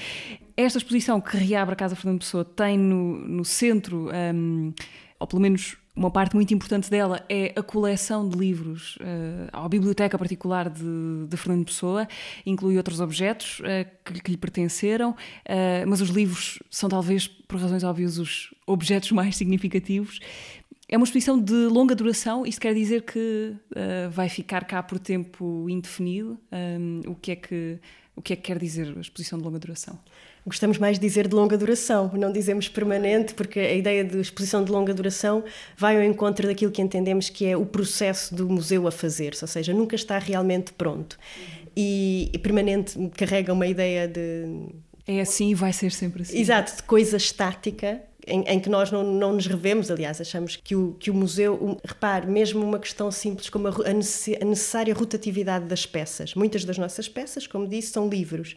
Esta 0.54 0.76
exposição 0.76 1.18
que 1.18 1.38
reabre 1.38 1.72
a 1.72 1.76
Casa 1.76 1.96
Fernando 1.96 2.20
Pessoa 2.20 2.44
tem 2.44 2.78
no, 2.78 3.16
no 3.16 3.44
centro, 3.46 4.08
um, 4.08 4.12
ehm, 4.12 4.74
ou 5.18 5.26
pelo 5.26 5.40
menos 5.40 5.78
uma 5.94 6.10
parte 6.10 6.34
muito 6.34 6.54
importante 6.54 6.88
dela 6.88 7.24
é 7.28 7.52
a 7.56 7.62
coleção 7.62 8.26
de 8.28 8.36
livros 8.36 8.96
uh, 8.96 9.48
à 9.52 9.68
biblioteca 9.68 10.16
particular 10.16 10.70
de, 10.70 11.26
de, 11.28 11.36
Fernando 11.36 11.64
Pessoa, 11.66 12.06
inclui 12.46 12.76
outros 12.76 13.00
objetos 13.00 13.60
uh, 13.60 13.86
que, 14.04 14.22
que, 14.22 14.30
lhe 14.30 14.36
pertenceram, 14.36 15.10
uh, 15.10 15.86
mas 15.86 16.00
os 16.00 16.08
livros 16.08 16.58
são 16.70 16.88
talvez, 16.88 17.26
por 17.26 17.60
razões 17.60 17.82
óbvias, 17.82 18.18
os 18.18 18.54
objetos 18.66 19.10
mais 19.12 19.36
significativos. 19.36 20.20
É 20.92 20.96
uma 20.96 21.04
exposição 21.04 21.40
de 21.40 21.54
longa 21.66 21.94
duração, 21.94 22.44
isto 22.44 22.60
quer 22.60 22.74
dizer 22.74 23.02
que 23.02 23.54
uh, 23.70 24.10
vai 24.10 24.28
ficar 24.28 24.64
cá 24.64 24.82
por 24.82 24.98
tempo 24.98 25.70
indefinido. 25.70 26.36
Um, 26.50 27.02
o, 27.06 27.14
que 27.14 27.30
é 27.30 27.36
que, 27.36 27.78
o 28.16 28.20
que 28.20 28.32
é 28.32 28.36
que 28.36 28.42
quer 28.42 28.58
dizer 28.58 28.92
a 28.96 29.00
exposição 29.00 29.38
de 29.38 29.44
longa 29.44 29.60
duração? 29.60 29.96
Gostamos 30.44 30.78
mais 30.78 30.98
de 30.98 31.06
dizer 31.06 31.28
de 31.28 31.34
longa 31.36 31.56
duração, 31.56 32.10
não 32.14 32.32
dizemos 32.32 32.68
permanente, 32.68 33.34
porque 33.34 33.60
a 33.60 33.72
ideia 33.72 34.02
de 34.02 34.18
exposição 34.18 34.64
de 34.64 34.72
longa 34.72 34.92
duração 34.92 35.44
vai 35.76 35.96
ao 35.96 36.02
encontro 36.02 36.48
daquilo 36.48 36.72
que 36.72 36.82
entendemos 36.82 37.30
que 37.30 37.46
é 37.46 37.56
o 37.56 37.64
processo 37.64 38.34
do 38.34 38.48
museu 38.48 38.88
a 38.88 38.90
fazer-se, 38.90 39.44
ou 39.44 39.48
seja, 39.48 39.72
nunca 39.72 39.94
está 39.94 40.18
realmente 40.18 40.72
pronto. 40.72 41.16
E, 41.76 42.30
e 42.32 42.38
permanente 42.38 42.98
carrega 43.16 43.52
uma 43.52 43.68
ideia 43.68 44.08
de. 44.08 44.66
É 45.06 45.20
assim 45.20 45.50
e 45.50 45.54
vai 45.54 45.72
ser 45.72 45.92
sempre 45.92 46.22
assim. 46.22 46.36
Exato, 46.36 46.74
de 46.74 46.82
coisa 46.82 47.16
estática 47.16 48.09
em, 48.30 48.42
em, 48.46 48.60
que 48.60 48.68
nós 48.68 48.90
não, 48.90 49.02
não 49.02 49.32
nos 49.34 49.46
revemos, 49.46 49.90
aliás, 49.90 50.20
achamos 50.20 50.56
que 50.56 50.74
o, 50.74 50.94
que 50.98 51.10
o 51.10 51.14
museu, 51.14 51.54
um, 51.54 51.76
repare, 51.84 52.26
mesmo 52.26 52.64
uma 52.64 52.78
questão 52.78 53.10
simples 53.10 53.50
como 53.50 53.68
a, 53.68 53.70
a 53.70 54.44
necessária 54.44 54.94
rotatividade 54.94 55.66
das 55.66 55.84
peças. 55.84 56.34
Muitas 56.34 56.64
das 56.64 56.78
nossas 56.78 57.08
peças, 57.08 57.46
como 57.46 57.66
disse, 57.66 57.92
são 57.92 58.08
livros. 58.08 58.56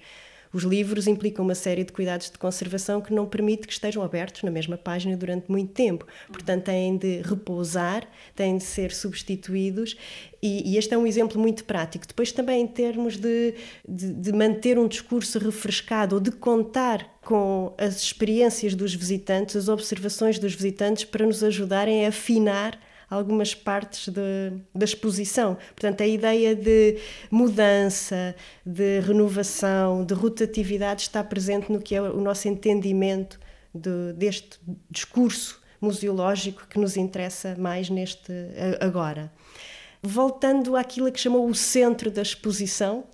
Os 0.53 0.63
livros 0.63 1.07
implicam 1.07 1.43
uma 1.43 1.55
série 1.55 1.83
de 1.83 1.91
cuidados 1.91 2.29
de 2.29 2.37
conservação 2.37 3.01
que 3.01 3.11
não 3.11 3.25
permite 3.25 3.65
que 3.65 3.73
estejam 3.73 4.03
abertos 4.03 4.43
na 4.43 4.51
mesma 4.51 4.77
página 4.77 5.17
durante 5.17 5.49
muito 5.49 5.73
tempo. 5.73 6.05
Portanto, 6.31 6.65
têm 6.65 6.95
de 6.95 7.21
repousar, 7.21 8.07
têm 8.35 8.57
de 8.57 8.63
ser 8.63 8.91
substituídos 8.91 9.97
e, 10.41 10.73
e, 10.73 10.77
este 10.77 10.93
é 10.93 10.97
um 10.97 11.07
exemplo 11.07 11.41
muito 11.41 11.63
prático. 11.63 12.05
Depois, 12.05 12.31
também 12.31 12.61
em 12.61 12.67
termos 12.67 13.17
de, 13.17 13.55
de, 13.87 14.13
de, 14.13 14.31
manter 14.31 14.77
um 14.77 14.87
discurso 14.87 15.39
refrescado 15.39 16.15
ou 16.15 16.21
de 16.21 16.31
contar 16.31 17.17
com 17.23 17.73
as 17.77 17.95
experiências 18.01 18.75
dos 18.75 18.93
visitantes, 18.93 19.55
as 19.55 19.69
observações 19.69 20.37
dos 20.37 20.53
visitantes, 20.53 21.05
para 21.05 21.25
nos 21.25 21.43
ajudarem 21.43 22.05
a 22.05 22.09
afinar 22.09 22.77
algumas 23.13 23.53
partes 23.53 24.07
de, 24.07 24.53
da 24.73 24.85
exposição. 24.85 25.55
Portanto, 25.75 26.01
a 26.01 26.07
ideia 26.07 26.55
de 26.55 26.97
mudança, 27.29 28.35
de 28.65 28.99
renovação, 28.99 30.05
de 30.05 30.13
rotatividade 30.13 31.03
está 31.03 31.23
presente 31.23 31.71
no 31.71 31.79
que 31.79 31.95
é 31.95 32.01
o 32.01 32.21
nosso 32.21 32.47
entendimento 32.47 33.39
de, 33.73 34.13
deste 34.13 34.59
discurso 34.89 35.61
museológico 35.79 36.67
que 36.67 36.79
nos 36.79 36.95
interessa 36.95 37.55
mais 37.57 37.89
neste 37.89 38.31
agora. 38.79 39.31
Voltando 40.01 40.75
àquilo 40.75 41.11
que 41.11 41.19
chamou 41.19 41.47
o 41.47 41.55
centro 41.55 42.11
da 42.11 42.21
exposição, 42.21 43.05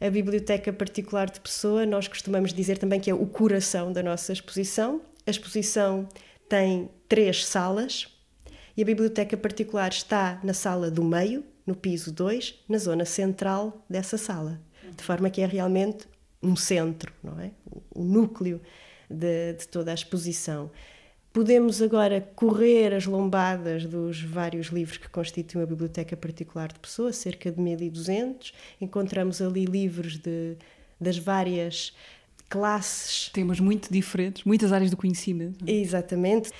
A 0.00 0.08
biblioteca 0.08 0.72
particular 0.72 1.28
de 1.28 1.38
Pessoa, 1.40 1.84
nós 1.84 2.08
costumamos 2.08 2.54
dizer 2.54 2.78
também 2.78 2.98
que 2.98 3.10
é 3.10 3.14
o 3.14 3.26
coração 3.26 3.92
da 3.92 4.02
nossa 4.02 4.32
exposição. 4.32 5.02
A 5.26 5.30
exposição 5.30 6.08
tem 6.48 6.90
três 7.06 7.44
salas 7.44 8.08
e 8.76 8.82
a 8.82 8.84
biblioteca 8.84 9.36
particular 9.36 9.90
está 9.90 10.40
na 10.42 10.54
sala 10.54 10.90
do 10.90 11.04
meio, 11.04 11.44
no 11.66 11.74
piso 11.74 12.12
2, 12.12 12.64
na 12.68 12.78
zona 12.78 13.04
central 13.04 13.84
dessa 13.88 14.16
sala. 14.16 14.60
De 14.96 15.02
forma 15.02 15.30
que 15.30 15.40
é 15.40 15.46
realmente 15.46 16.06
um 16.42 16.56
centro, 16.56 17.12
não 17.22 17.38
é? 17.38 17.50
O 17.94 18.02
núcleo 18.02 18.60
de, 19.08 19.54
de 19.54 19.68
toda 19.68 19.90
a 19.90 19.94
exposição. 19.94 20.70
Podemos 21.32 21.80
agora 21.80 22.20
correr 22.34 22.92
as 22.92 23.06
lombadas 23.06 23.86
dos 23.86 24.20
vários 24.20 24.66
livros 24.68 24.98
que 24.98 25.08
constituem 25.08 25.62
a 25.62 25.66
biblioteca 25.66 26.16
particular 26.16 26.72
de 26.72 26.80
pessoa, 26.80 27.12
cerca 27.12 27.52
de 27.52 27.60
1200. 27.60 28.52
Encontramos 28.80 29.40
ali 29.40 29.64
livros 29.64 30.18
de, 30.18 30.56
das 31.00 31.18
várias 31.18 31.94
classes. 32.48 33.28
Temas 33.28 33.60
muito 33.60 33.92
diferentes, 33.92 34.42
muitas 34.42 34.72
áreas 34.72 34.90
do 34.90 34.96
conhecimento. 34.96 35.64
Exatamente. 35.64 36.50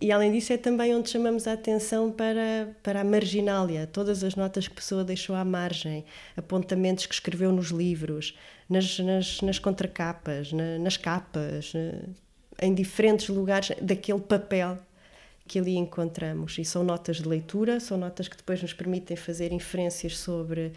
E 0.00 0.12
além 0.12 0.30
disso, 0.30 0.52
é 0.52 0.58
também 0.58 0.94
onde 0.94 1.08
chamamos 1.08 1.46
a 1.46 1.54
atenção 1.54 2.12
para, 2.12 2.76
para 2.82 3.00
a 3.00 3.04
marginália, 3.04 3.86
todas 3.86 4.22
as 4.22 4.34
notas 4.34 4.68
que 4.68 4.74
a 4.74 4.76
pessoa 4.76 5.02
deixou 5.02 5.34
à 5.34 5.44
margem, 5.44 6.04
apontamentos 6.36 7.06
que 7.06 7.14
escreveu 7.14 7.50
nos 7.50 7.68
livros, 7.68 8.36
nas, 8.68 8.98
nas, 8.98 9.40
nas 9.40 9.58
contracapas, 9.58 10.52
na, 10.52 10.78
nas 10.78 10.98
capas, 10.98 11.72
em 12.60 12.74
diferentes 12.74 13.28
lugares 13.28 13.72
daquele 13.80 14.20
papel 14.20 14.78
que 15.46 15.58
ali 15.58 15.76
encontramos. 15.76 16.58
E 16.58 16.64
são 16.64 16.84
notas 16.84 17.16
de 17.16 17.28
leitura, 17.28 17.80
são 17.80 17.96
notas 17.96 18.28
que 18.28 18.36
depois 18.36 18.60
nos 18.60 18.74
permitem 18.74 19.16
fazer 19.16 19.50
inferências 19.50 20.18
sobre 20.18 20.72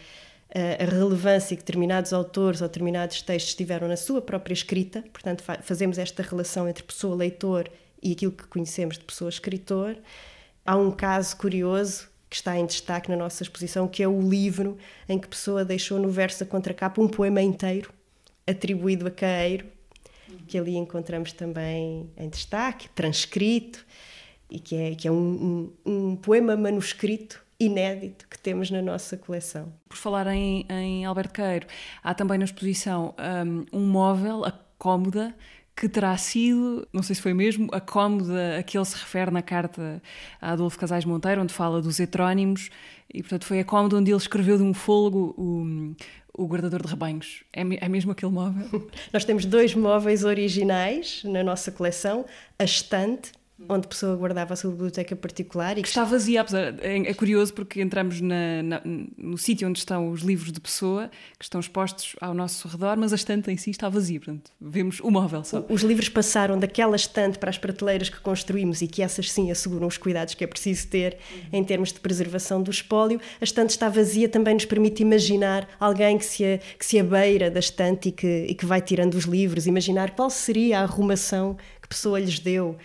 eh, 0.52 0.78
a 0.82 0.86
relevância 0.86 1.58
que 1.58 1.64
determinados 1.64 2.14
autores 2.14 2.62
ou 2.62 2.68
determinados 2.68 3.22
textos 3.22 3.56
tiveram 3.56 3.88
na 3.88 3.98
sua 3.98 4.22
própria 4.22 4.54
escrita. 4.54 5.04
Portanto, 5.12 5.44
fazemos 5.62 5.98
esta 5.98 6.24
relação 6.24 6.70
entre 6.70 6.84
pessoa-leitor 6.84 7.70
e 8.02 8.12
aquilo 8.14 8.32
que 8.32 8.48
conhecemos 8.48 8.98
de 8.98 9.04
pessoa-escritor. 9.04 9.98
Há 10.66 10.76
um 10.76 10.92
caso 10.92 11.36
curioso 11.38 12.08
que 12.30 12.36
está 12.36 12.58
em 12.58 12.66
destaque 12.66 13.10
na 13.10 13.18
nossa 13.18 13.42
exposição, 13.44 13.88
que 13.88 14.04
é 14.04 14.08
o 14.08 14.22
livro 14.22 14.78
em 15.08 15.18
que 15.18 15.28
Pessoa 15.28 15.66
deixou 15.66 16.00
no 16.00 16.10
verso 16.10 16.42
da 16.42 16.46
contracapa 16.46 17.02
um 17.02 17.08
poema 17.08 17.42
inteiro 17.42 17.92
atribuído 18.46 19.08
a 19.08 19.12
Caeiro, 19.12 19.66
que 20.48 20.58
ali 20.58 20.76
encontramos 20.76 21.34
também 21.34 22.10
em 22.18 22.30
destaque, 22.30 22.90
transcrito, 22.90 23.86
e 24.50 24.60
que 24.60 24.76
é, 24.76 24.96
que 24.96 25.08
é 25.08 25.12
um, 25.12 25.72
um, 25.86 25.92
um 25.92 26.16
poema 26.16 26.58
manuscrito 26.58 27.44
inédito 27.60 28.28
que 28.28 28.40
temos 28.40 28.72
na 28.72 28.82
nossa 28.82 29.18
coleção. 29.18 29.72
Por 29.88 29.98
falar 29.98 30.28
em, 30.28 30.66
em 30.70 31.06
Alberto 31.06 31.34
Queiro, 31.34 31.68
há 32.02 32.14
também 32.14 32.38
na 32.38 32.46
exposição 32.46 33.14
um, 33.72 33.78
um 33.80 33.86
móvel, 33.86 34.46
a 34.46 34.52
cómoda, 34.78 35.36
que 35.80 35.88
terá 35.88 36.16
sido, 36.18 36.86
não 36.92 37.02
sei 37.02 37.16
se 37.16 37.22
foi 37.22 37.34
mesmo, 37.34 37.70
a 37.72 37.80
cómoda 37.80 38.58
a 38.60 38.64
que 38.64 38.78
ele 38.78 38.84
se 38.84 38.98
refere 38.98 39.32
na 39.32 39.42
carta 39.42 40.02
a 40.42 40.52
Adolfo 40.52 40.78
Casais 40.78 41.06
Monteiro, 41.06 41.42
onde 41.42 41.54
fala 41.54 41.82
dos 41.82 42.02
heterónimos, 42.02 42.70
e 43.14 43.22
portanto 43.22 43.46
foi 43.46 43.62
a 43.62 43.64
cómoda 43.64 43.96
onde 43.96 44.12
ele 44.12 44.18
escreveu 44.18 44.58
de 44.58 44.64
um 44.64 44.74
fôlego 44.74 45.34
o, 45.38 45.96
o 46.34 46.46
guardador 46.46 46.82
de 46.82 46.90
rebanhos. 46.90 47.46
É, 47.54 47.62
é 47.62 47.88
mesmo 47.88 48.12
aquele 48.12 48.34
móvel? 48.34 48.90
Nós 49.14 49.24
temos 49.24 49.46
dois 49.46 49.74
móveis 49.74 50.26
originais 50.26 51.22
na 51.24 51.46
nossa 51.46 51.72
coleção: 51.72 52.26
a 52.58 52.66
estante 52.66 53.32
onde 53.68 53.86
a 53.86 53.90
pessoa 53.90 54.16
guardava 54.16 54.54
a 54.54 54.58
sua 54.58 54.72
biblioteca 54.72 55.16
particular. 55.16 55.78
E 55.78 55.82
que 55.82 55.88
está 55.88 56.04
vazia, 56.04 56.42
apesar, 56.42 56.76
é, 56.82 56.98
é 56.98 57.14
curioso 57.14 57.54
porque 57.54 57.82
entramos 57.82 58.22
na, 58.22 58.64
na, 58.64 58.82
no 59.18 59.38
sítio 59.38 59.68
onde 59.68 59.80
estão 59.80 60.10
os 60.10 60.22
livros 60.22 60.52
de 60.52 60.60
pessoa, 60.60 61.10
que 61.38 61.44
estão 61.44 61.60
expostos 61.60 62.16
ao 62.22 62.34
nosso 62.34 62.68
redor, 62.68 62.98
mas 62.98 63.12
a 63.12 63.16
estante 63.16 63.52
em 63.52 63.58
si 63.58 63.72
está 63.72 63.90
vazia, 63.90 64.20
portanto, 64.20 64.52
vemos 64.62 65.00
o 65.02 65.12
móvel 65.12 65.44
só. 65.44 65.66
Os 65.70 65.82
livros 65.82 66.10
passaram 66.10 66.58
daquela 66.58 66.96
estante 66.96 67.38
para 67.38 67.50
as 67.50 67.58
prateleiras 67.58 68.10
que 68.10 68.20
construímos 68.20 68.82
e 68.82 68.88
que 68.88 69.02
essas 69.02 69.32
sim 69.32 69.52
asseguram 69.52 69.88
os 69.88 69.98
cuidados 69.98 70.34
que 70.34 70.44
é 70.44 70.48
preciso 70.48 70.88
ter 70.88 71.18
em 71.52 71.64
termos 71.64 71.92
de 71.92 72.00
preservação 72.00 72.62
do 72.62 72.72
espólio. 72.72 73.20
A 73.42 73.44
estante 73.44 73.72
está 73.72 73.90
vazia 73.90 74.30
também 74.30 74.54
nos 74.54 74.66
permite 74.66 75.02
imaginar 75.02 75.68
alguém 75.80 76.18
que 76.18 76.26
se, 76.26 76.46
a, 76.46 76.58
que 76.58 76.86
se 76.86 77.00
abeira 77.00 77.52
da 77.52 77.60
estante 77.60 78.10
e 78.10 78.12
que, 78.12 78.46
e 78.50 78.56
que 78.56 78.66
vai 78.66 78.82
tirando 78.82 79.16
os 79.16 79.26
livros, 79.26 79.68
imaginar 79.68 80.12
qual 80.12 80.30
seria 80.30 80.80
a 80.80 80.84
arrumação 80.84 81.56
que 81.56 81.86
a 81.86 81.88
pessoa 81.88 82.20
lhes 82.20 82.40
deu 82.40 82.78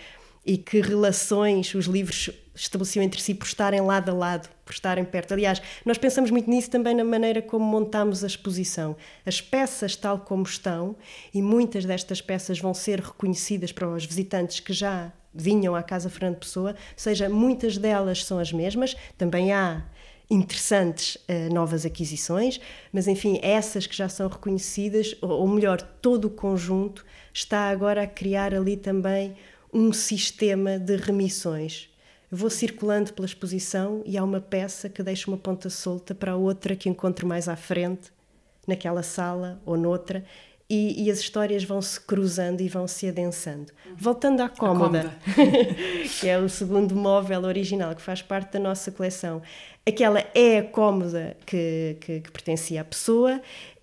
e 0.45 0.59
que 0.59 0.81
relações 0.81 1.75
os 1.75 1.87
livros 1.87 2.31
estabeleciam 2.55 3.03
entre 3.03 3.21
si 3.21 3.35
por 3.35 3.47
estarem 3.47 3.81
lado 3.81 4.11
a 4.11 4.15
lado, 4.15 4.49
por 4.65 4.73
estarem 4.73 5.05
perto. 5.05 5.33
Aliás, 5.33 5.61
nós 5.85 5.99
pensamos 5.99 6.31
muito 6.31 6.49
nisso 6.49 6.71
também 6.71 6.95
na 6.95 7.05
maneira 7.05 7.43
como 7.43 7.65
montamos 7.65 8.23
a 8.23 8.27
exposição. 8.27 8.97
As 9.27 9.41
peças 9.41 9.97
tal 9.97 10.21
como 10.21 10.45
estão, 10.45 10.97
e 11.33 11.43
muitas 11.43 11.85
destas 11.85 12.21
peças 12.21 12.59
vão 12.59 12.73
ser 12.73 13.01
reconhecidas 13.01 13.73
para 13.73 13.89
os 13.89 14.05
visitantes 14.05 14.61
que 14.61 14.73
já 14.73 15.13
vinham 15.35 15.75
à 15.75 15.83
Casa 15.83 16.09
Fernando 16.09 16.39
Pessoa, 16.39 16.71
ou 16.71 16.77
seja, 16.97 17.29
muitas 17.29 17.77
delas 17.77 18.25
são 18.25 18.39
as 18.39 18.53
mesmas, 18.53 18.97
também 19.19 19.53
há 19.53 19.83
interessantes 20.31 21.17
uh, 21.17 21.53
novas 21.53 21.85
aquisições, 21.85 22.61
mas 22.93 23.09
enfim, 23.09 23.39
essas 23.43 23.87
que 23.87 23.97
já 23.97 24.09
são 24.09 24.29
reconhecidas, 24.29 25.15
ou, 25.21 25.31
ou 25.31 25.49
melhor, 25.49 25.83
todo 25.83 26.27
o 26.27 26.31
conjunto 26.31 27.05
está 27.33 27.69
agora 27.69 28.05
a 28.05 28.07
criar 28.07 28.55
ali 28.55 28.77
também 28.77 29.37
um 29.75 29.93
sistema 29.93 30.79
de 30.79 30.97
remissões. 30.97 31.91
vou 32.31 32.49
circulando 32.49 33.13
pela 33.13 33.27
exposição 33.27 34.03
e 34.07 34.17
há 34.17 34.23
uma 34.25 34.41
peça 34.41 34.89
que 34.89 35.03
deixa 35.03 35.29
uma 35.29 35.37
ponta 35.37 35.69
solta 35.69 36.15
para 36.15 36.33
a 36.33 36.37
outra 36.37 36.77
que 36.77 36.89
encontro 36.89 37.27
mais 37.27 37.49
à 37.49 37.57
frente, 37.57 38.13
naquela 38.67 39.03
sala 39.03 39.61
ou 39.67 39.77
noutra, 39.77 40.25
e, 40.71 41.05
e 41.05 41.11
as 41.11 41.19
histórias 41.19 41.63
vão 41.63 41.83
se 41.83 42.01
cruzando 42.01 42.61
e 42.61 42.69
vão 42.69 42.89
se 42.89 43.09
adensando. 43.09 43.73
Voltando 43.97 44.41
à 44.41 44.49
cómoda, 44.49 45.13
que 46.19 46.29
é 46.29 46.39
o 46.39 46.49
segundo 46.49 46.95
móvel 46.97 47.43
original 47.43 47.95
que 47.95 48.01
faz 48.01 48.23
parte 48.23 48.53
da 48.55 48.59
nossa 48.59 48.91
coleção. 48.91 49.43
Aquela 49.87 50.25
é 50.35 50.59
a 50.59 50.65
cómoda 50.65 51.37
que, 51.45 51.99
que, 52.01 52.21
que 52.21 52.31
pertencia 52.31 52.81
à 52.81 52.85
pessoa 52.85 53.41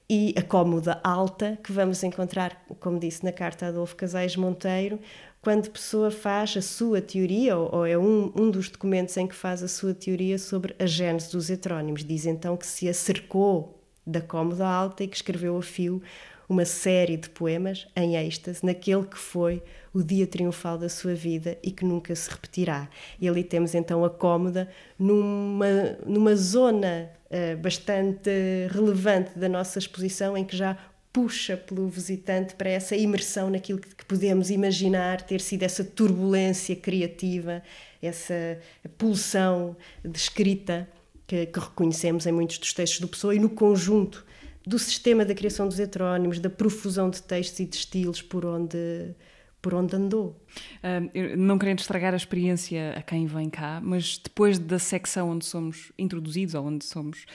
e 0.09 0.33
a 0.35 0.41
cómoda 0.41 0.99
alta 1.03 1.57
que 1.63 1.71
vamos 1.71 2.03
encontrar, 2.03 2.65
como 2.79 2.99
disse 2.99 3.23
na 3.23 3.31
carta 3.31 3.67
Adolfo 3.67 3.95
Casais 3.95 4.35
Monteiro, 4.35 4.99
quando 5.41 5.67
a 5.67 5.71
pessoa 5.71 6.11
faz 6.11 6.55
a 6.55 6.61
sua 6.61 7.01
teoria, 7.01 7.57
ou, 7.57 7.85
é 7.85 7.97
um, 7.97 8.31
um 8.35 8.51
dos 8.51 8.69
documentos 8.69 9.17
em 9.17 9.27
que 9.27 9.35
faz 9.35 9.63
a 9.63 9.67
sua 9.67 9.93
teoria 9.93 10.37
sobre 10.37 10.75
a 10.77 10.85
gênese 10.85 11.31
dos 11.31 11.49
heterónimos. 11.49 12.03
Diz 12.03 12.27
então 12.27 12.55
que 12.55 12.65
se 12.65 12.87
acercou 12.87 13.81
da 14.05 14.21
cómoda 14.21 14.67
alta 14.67 15.03
e 15.03 15.07
que 15.07 15.15
escreveu 15.15 15.57
a 15.57 15.61
fio 15.61 16.01
uma 16.47 16.65
série 16.65 17.15
de 17.15 17.29
poemas 17.29 17.87
em 17.95 18.17
êxtase 18.17 18.63
naquele 18.65 19.05
que 19.05 19.17
foi 19.17 19.63
o 19.93 20.03
dia 20.03 20.27
triunfal 20.27 20.77
da 20.77 20.89
sua 20.89 21.13
vida 21.15 21.57
e 21.63 21.71
que 21.71 21.85
nunca 21.85 22.13
se 22.13 22.29
repetirá. 22.29 22.89
E 23.19 23.27
ali 23.27 23.43
temos 23.43 23.73
então 23.73 24.03
a 24.03 24.09
cómoda 24.09 24.69
numa, 24.99 25.97
numa 26.05 26.35
zona 26.35 27.09
uh, 27.29 27.57
bastante 27.57 28.29
relevante 28.69 29.39
da 29.39 29.47
nossa 29.47 29.79
exposição 29.79 30.37
em 30.37 30.43
que 30.43 30.55
já 30.55 30.77
puxa 31.13 31.57
pelo 31.57 31.87
visitante 31.87 32.55
para 32.55 32.69
essa 32.69 32.95
imersão 32.95 33.49
naquilo 33.49 33.79
que 33.79 34.05
podemos 34.05 34.49
imaginar 34.49 35.21
ter 35.21 35.41
sido 35.41 35.63
essa 35.63 35.83
turbulência 35.83 36.75
criativa, 36.75 37.61
essa 38.01 38.59
pulsão 38.97 39.75
de 40.03 40.17
escrita 40.17 40.87
que, 41.27 41.45
que 41.45 41.59
reconhecemos 41.59 42.25
em 42.25 42.31
muitos 42.31 42.57
dos 42.57 42.73
textos 42.73 42.99
do 42.99 43.07
Pessoa 43.07 43.35
e 43.35 43.39
no 43.39 43.49
conjunto 43.49 44.25
do 44.65 44.77
sistema 44.77 45.25
da 45.25 45.33
criação 45.33 45.67
dos 45.67 45.79
heterónimos, 45.79 46.39
da 46.39 46.49
profusão 46.49 47.09
de 47.09 47.21
textos 47.21 47.59
e 47.59 47.65
de 47.65 47.75
estilos 47.75 48.21
por 48.21 48.45
onde 48.45 49.15
por 49.61 49.75
onde 49.75 49.95
andou. 49.95 50.35
Uh, 50.83 51.37
não 51.37 51.59
querendo 51.59 51.79
estragar 51.79 52.15
a 52.15 52.17
experiência 52.17 52.95
a 52.97 53.01
quem 53.03 53.27
vem 53.27 53.47
cá, 53.47 53.79
mas 53.79 54.17
depois 54.17 54.57
da 54.57 54.79
secção 54.79 55.29
onde 55.29 55.45
somos 55.45 55.91
introduzidos 55.99 56.55
ou 56.55 56.65
onde 56.65 56.83
somos 56.83 57.25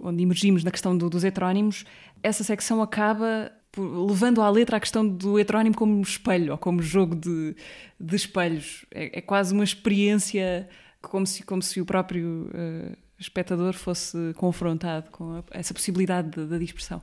onde 0.00 0.22
emergimos 0.22 0.64
na 0.64 0.70
questão 0.70 0.96
do, 0.96 1.08
dos 1.08 1.24
heterónimos, 1.24 1.84
essa 2.22 2.42
secção 2.44 2.82
acaba 2.82 3.52
levando 3.76 4.40
à 4.40 4.48
letra 4.48 4.76
a 4.76 4.80
questão 4.80 5.06
do 5.06 5.38
heterónimo 5.38 5.74
como 5.74 6.00
espelho 6.00 6.52
ou 6.52 6.58
como 6.58 6.80
jogo 6.82 7.14
de, 7.14 7.56
de 7.98 8.16
espelhos. 8.16 8.84
É, 8.90 9.18
é, 9.18 9.20
quase 9.20 9.52
uma 9.52 9.64
experiência 9.64 10.68
como 11.02 11.26
se, 11.26 11.42
como 11.42 11.62
se 11.62 11.80
o 11.80 11.84
próprio 11.84 12.48
uh, 12.48 12.96
espectador 13.18 13.74
fosse 13.74 14.32
confrontado 14.36 15.10
com 15.10 15.38
a, 15.38 15.44
essa 15.50 15.74
possibilidade 15.74 16.46
da 16.46 16.58
dispersão. 16.58 17.02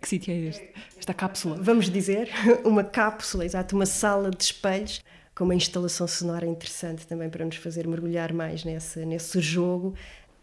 Que 0.00 0.08
sítio 0.08 0.32
é 0.32 0.38
este? 0.38 0.68
Esta 0.98 1.14
cápsula? 1.14 1.56
Vamos 1.60 1.88
dizer, 1.88 2.28
uma 2.64 2.84
cápsula, 2.84 3.44
exato, 3.44 3.74
uma 3.74 3.86
sala 3.86 4.30
de 4.30 4.42
espelhos 4.42 5.02
com 5.34 5.44
uma 5.44 5.54
instalação 5.54 6.06
sonora 6.06 6.46
interessante 6.46 7.06
também 7.06 7.30
para 7.30 7.44
nos 7.44 7.56
fazer 7.56 7.86
mergulhar 7.86 8.32
mais 8.32 8.64
nesse, 8.64 9.04
nesse 9.06 9.40
jogo 9.40 9.94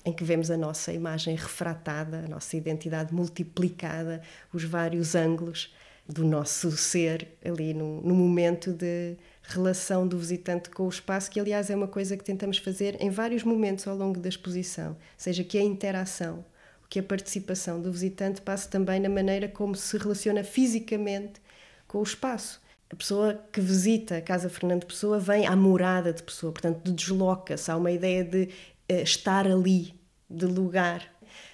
em 0.06 0.14
que 0.14 0.24
vemos 0.24 0.50
a 0.50 0.58
nossa 0.58 0.94
imagem 0.94 1.36
refratada, 1.36 2.24
a 2.26 2.28
nossa 2.28 2.56
identidade 2.56 3.14
multiplicada, 3.14 4.22
os 4.54 4.64
vários 4.64 5.16
ângulos 5.16 5.74
do 6.08 6.26
nosso 6.26 6.72
ser 6.72 7.28
ali 7.46 7.74
no, 7.74 8.02
no, 8.02 8.16
momento 8.16 8.74
de 8.74 9.16
relação 9.44 10.08
do 10.08 10.18
visitante 10.18 10.70
com 10.70 10.86
o 10.86 10.90
espaço, 10.90 11.30
que 11.30 11.40
aliás 11.40 11.70
é 11.70 11.76
uma 11.76 11.88
coisa 11.88 12.18
que 12.18 12.24
tentamos 12.24 12.58
fazer 12.58 12.98
em 13.00 13.12
vários 13.12 13.44
momentos 13.44 13.88
ao 13.88 13.96
longo 13.96 14.20
da 14.20 14.28
exposição, 14.28 14.98
seja 15.16 15.44
que 15.44 15.58
a 15.58 15.62
interação, 15.62 16.44
que 16.90 16.98
a 16.98 17.04
participação 17.04 17.80
do 17.80 17.92
visitante 17.92 18.42
passe 18.42 18.68
também 18.68 19.00
na 19.00 19.10
maneira 19.10 19.48
como 19.48 19.76
se 19.76 19.96
relaciona 19.98 20.44
fisicamente 20.44 21.40
com 21.88 22.00
o 22.00 22.04
espaço. 22.04 22.60
A 22.92 22.96
pessoa 22.96 23.40
que 23.52 23.62
visita 23.62 24.18
a 24.18 24.22
Casa 24.22 24.50
Fernando 24.50 24.88
Pessoa 24.88 25.20
vem 25.20 25.46
à 25.46 25.56
morada 25.56 26.12
de 26.12 26.24
Pessoa, 26.24 26.52
portanto, 26.52 26.92
desloca-se. 26.92 27.70
Há 27.70 27.78
uma 27.78 27.92
ideia 27.92 28.24
de 28.24 28.50
estar 28.90 29.48
ali, 29.48 29.94
de 30.30 30.46
lugar, 30.46 31.08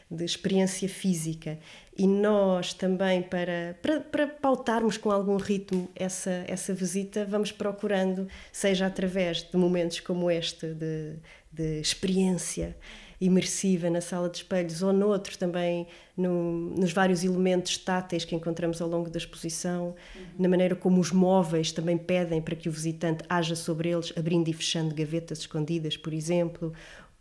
de 0.09 0.23
experiência 0.23 0.87
física. 0.87 1.59
E 1.97 2.07
nós 2.07 2.73
também, 2.73 3.21
para, 3.21 3.77
para, 3.81 3.99
para 4.01 4.27
pautarmos 4.27 4.97
com 4.97 5.11
algum 5.11 5.37
ritmo 5.37 5.89
essa, 5.95 6.43
essa 6.47 6.73
visita, 6.73 7.25
vamos 7.25 7.51
procurando, 7.51 8.27
seja 8.51 8.85
através 8.85 9.43
de 9.43 9.57
momentos 9.57 9.99
como 9.99 10.29
este, 10.29 10.73
de, 10.73 11.15
de 11.51 11.79
experiência 11.79 12.75
imersiva 13.19 13.89
na 13.89 14.01
sala 14.01 14.29
de 14.29 14.37
espelhos 14.37 14.81
ou 14.81 14.91
noutro 14.91 15.37
também 15.37 15.87
no, 16.17 16.75
nos 16.77 16.91
vários 16.91 17.23
elementos 17.23 17.77
táteis 17.77 18.25
que 18.25 18.35
encontramos 18.35 18.81
ao 18.81 18.89
longo 18.89 19.09
da 19.09 19.17
exposição, 19.17 19.95
uhum. 20.15 20.25
na 20.39 20.49
maneira 20.49 20.75
como 20.75 20.99
os 20.99 21.11
móveis 21.11 21.71
também 21.71 21.97
pedem 21.97 22.41
para 22.41 22.55
que 22.55 22.67
o 22.67 22.71
visitante 22.71 23.23
haja 23.29 23.55
sobre 23.55 23.89
eles, 23.89 24.13
abrindo 24.17 24.49
e 24.49 24.53
fechando 24.53 24.93
gavetas 24.93 25.39
escondidas, 25.39 25.95
por 25.95 26.13
exemplo, 26.13 26.73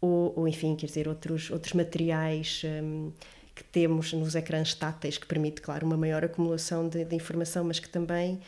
ou, 0.04 0.32
ou 0.37 0.49
enfim, 0.49 0.76
quer 0.76 0.87
dizer, 0.87 1.08
outros, 1.08 1.50
outros 1.50 1.73
materiais 1.73 2.62
um, 2.64 3.12
que 3.54 3.64
temos 3.64 4.12
nos 4.12 4.34
ecrãs 4.34 4.75
táteis 4.75 5.16
que 5.16 5.26
permite, 5.26 5.61
claro, 5.61 5.87
uma 5.87 5.96
maior 5.96 6.25
acumulação 6.25 6.88
de, 6.88 7.04
de 7.04 7.16
informação, 7.16 7.64
mas 7.64 7.78
que 7.78 7.88
também 7.88 8.34
uh, 8.34 8.40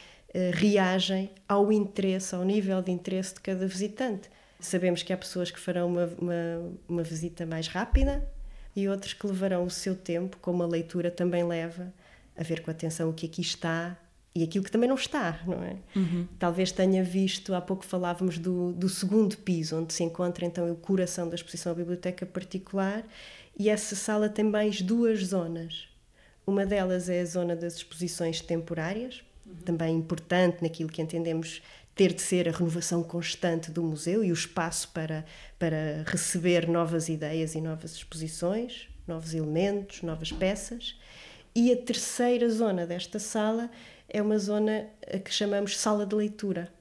reagem 0.52 1.30
ao 1.48 1.72
interesse, 1.72 2.34
ao 2.34 2.44
nível 2.44 2.82
de 2.82 2.90
interesse 2.90 3.34
de 3.34 3.40
cada 3.40 3.66
visitante. 3.66 4.28
Sabemos 4.60 5.02
que 5.02 5.12
há 5.12 5.16
pessoas 5.16 5.50
que 5.50 5.60
farão 5.60 5.88
uma, 5.88 6.06
uma, 6.18 6.76
uma 6.88 7.02
visita 7.02 7.46
mais 7.46 7.68
rápida 7.68 8.26
e 8.75 8.88
outros 8.88 9.12
que 9.12 9.26
levarão 9.26 9.64
o 9.64 9.70
seu 9.70 9.94
tempo, 9.94 10.36
como 10.40 10.62
a 10.62 10.66
leitura 10.66 11.10
também 11.10 11.44
leva, 11.44 11.92
a 12.36 12.42
ver 12.42 12.60
com 12.62 12.70
atenção 12.70 13.10
o 13.10 13.12
que 13.12 13.26
aqui 13.26 13.40
está 13.40 13.96
e 14.37 14.43
aquilo 14.43 14.62
que 14.62 14.71
também 14.71 14.87
não 14.87 14.97
está, 14.97 15.40
não 15.47 15.64
é? 15.64 15.76
Uhum. 15.97 16.28
Talvez 16.38 16.71
tenha 16.71 17.02
visto, 17.02 17.55
há 17.55 17.61
pouco 17.61 17.87
falávamos 17.87 18.37
do, 18.37 18.71
do 18.73 18.87
segundo 18.87 19.38
piso, 19.38 19.78
onde 19.78 19.95
se 19.95 20.05
encontra 20.05 20.45
então 20.45 20.71
o 20.71 20.76
coração 20.76 21.26
da 21.26 21.35
exposição 21.35 21.73
à 21.73 21.75
biblioteca 21.75 22.26
particular, 22.26 23.02
e 23.59 23.71
essa 23.71 23.97
sala 23.97 24.28
tem 24.28 24.45
mais 24.45 24.83
duas 24.83 25.25
zonas. 25.25 25.88
Uma 26.47 26.66
delas 26.66 27.09
é 27.09 27.23
a 27.23 27.25
zona 27.25 27.57
das 27.57 27.76
exposições 27.76 28.43
temporárias, 28.43 29.23
uhum. 29.47 29.55
também 29.64 29.97
importante 29.97 30.62
naquilo 30.62 30.90
que 30.90 31.00
entendemos 31.00 31.62
ter 31.95 32.12
de 32.12 32.21
ser 32.21 32.47
a 32.47 32.52
renovação 32.52 33.02
constante 33.02 33.71
do 33.71 33.83
museu 33.83 34.23
e 34.23 34.31
o 34.31 34.35
espaço 34.35 34.90
para, 34.93 35.25
para 35.59 36.05
receber 36.07 36.69
novas 36.69 37.09
ideias 37.09 37.55
e 37.55 37.61
novas 37.62 37.93
exposições, 37.95 38.87
novos 39.09 39.33
elementos, 39.33 40.02
novas 40.02 40.31
peças. 40.31 40.95
E 41.55 41.73
a 41.73 41.76
terceira 41.78 42.50
zona 42.50 42.87
desta 42.87 43.19
sala 43.19 43.71
é 44.08 44.22
uma 44.22 44.38
zona 44.38 44.88
que 45.25 45.32
chamamos 45.32 45.78
sala 45.78 46.06
de 46.06 46.14
leitura, 46.14 46.72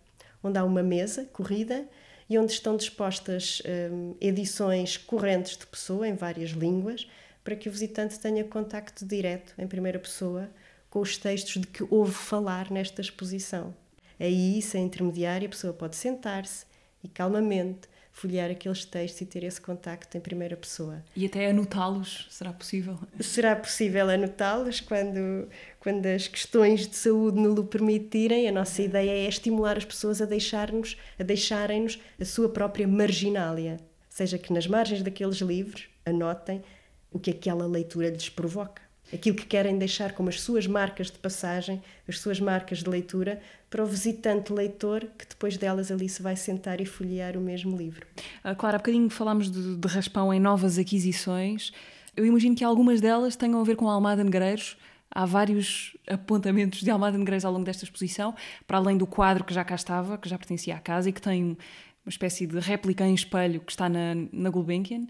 onde 0.43 0.57
há 0.57 0.63
uma 0.63 0.83
mesa 0.83 1.25
corrida 1.25 1.87
e 2.29 2.37
onde 2.37 2.51
estão 2.51 2.75
dispostas 2.75 3.61
hum, 3.91 4.15
edições 4.19 4.97
correntes 4.97 5.57
de 5.57 5.65
pessoa 5.65 6.07
em 6.07 6.15
várias 6.15 6.51
línguas 6.51 7.07
para 7.43 7.55
que 7.55 7.69
o 7.69 7.71
visitante 7.71 8.19
tenha 8.19 8.43
contacto 8.43 9.05
direto, 9.05 9.53
em 9.57 9.67
primeira 9.67 9.99
pessoa, 9.99 10.49
com 10.89 10.99
os 10.99 11.17
textos 11.17 11.61
de 11.61 11.67
que 11.67 11.85
ouve 11.91 12.13
falar 12.13 12.71
nesta 12.71 13.01
exposição. 13.01 13.73
Aí, 14.19 14.61
sem 14.61 14.85
intermediário, 14.85 15.45
a 15.45 15.49
pessoa 15.49 15.73
pode 15.73 15.95
sentar-se 15.95 16.65
e 17.03 17.07
calmamente 17.07 17.87
folhear 18.15 18.49
aqueles 18.49 18.85
textos 18.85 19.21
e 19.21 19.25
ter 19.25 19.43
esse 19.43 19.59
contacto 19.59 20.17
em 20.17 20.21
primeira 20.21 20.55
pessoa. 20.55 21.03
E 21.13 21.25
até 21.25 21.49
anotá-los, 21.49 22.27
será 22.31 22.53
possível? 22.53 22.97
Será 23.19 23.53
possível 23.57 24.09
anotá-los 24.09 24.79
quando, 24.79 25.49
quando 25.81 26.05
as 26.05 26.25
questões 26.25 26.87
de 26.87 26.95
saúde 26.95 27.37
nos 27.37 27.59
o 27.59 27.65
permitirem. 27.65 28.47
A 28.47 28.53
nossa 28.53 28.81
ideia 28.81 29.11
é 29.11 29.27
estimular 29.27 29.77
as 29.77 29.83
pessoas 29.83 30.21
a 30.21 30.25
deixar-nos, 30.25 30.95
a 31.19 31.23
deixarem-nos 31.23 31.99
a 32.17 32.23
sua 32.23 32.47
própria 32.47 32.87
marginália. 32.87 33.77
Seja 34.07 34.37
que 34.37 34.53
nas 34.53 34.65
margens 34.65 35.01
daqueles 35.01 35.39
livros 35.39 35.89
anotem 36.05 36.63
o 37.11 37.19
que 37.19 37.31
aquela 37.31 37.67
leitura 37.67 38.09
lhes 38.09 38.29
provoca 38.29 38.84
aquilo 39.13 39.35
que 39.35 39.45
querem 39.45 39.77
deixar 39.77 40.13
como 40.13 40.29
as 40.29 40.41
suas 40.41 40.67
marcas 40.67 41.11
de 41.11 41.17
passagem, 41.17 41.81
as 42.07 42.19
suas 42.19 42.39
marcas 42.39 42.79
de 42.79 42.89
leitura, 42.89 43.39
para 43.69 43.83
o 43.83 43.85
visitante 43.85 44.53
leitor 44.53 45.01
que 45.17 45.27
depois 45.27 45.57
delas 45.57 45.91
ali 45.91 46.07
se 46.07 46.21
vai 46.21 46.35
sentar 46.35 46.79
e 46.81 46.85
folhear 46.85 47.37
o 47.37 47.41
mesmo 47.41 47.75
livro. 47.75 48.05
Ah, 48.43 48.55
claro, 48.55 48.75
há 48.75 48.79
bocadinho 48.79 49.09
falámos 49.09 49.51
de, 49.51 49.75
de 49.75 49.87
raspão 49.87 50.33
em 50.33 50.39
novas 50.39 50.77
aquisições. 50.77 51.71
Eu 52.15 52.25
imagino 52.25 52.55
que 52.55 52.63
algumas 52.63 53.01
delas 53.01 53.35
tenham 53.35 53.59
a 53.59 53.63
ver 53.63 53.75
com 53.75 53.89
a 53.89 53.93
Almada 53.93 54.23
Negreiros. 54.23 54.77
Há 55.11 55.25
vários 55.25 55.95
apontamentos 56.07 56.81
de 56.81 56.89
Almada 56.89 57.17
Negreiros 57.17 57.45
ao 57.45 57.51
longo 57.51 57.65
desta 57.65 57.83
exposição, 57.83 58.33
para 58.65 58.77
além 58.77 58.97
do 58.97 59.05
quadro 59.05 59.43
que 59.43 59.53
já 59.53 59.63
cá 59.63 59.75
estava, 59.75 60.17
que 60.17 60.27
já 60.27 60.37
pertencia 60.37 60.75
à 60.75 60.79
casa 60.79 61.09
e 61.09 61.13
que 61.13 61.21
tem 61.21 61.57
uma 62.05 62.09
espécie 62.09 62.45
de 62.45 62.59
réplica 62.59 63.05
em 63.05 63.13
espelho 63.13 63.59
que 63.59 63.71
está 63.71 63.89
na, 63.89 64.15
na 64.31 64.49
Gulbenkian. 64.49 65.07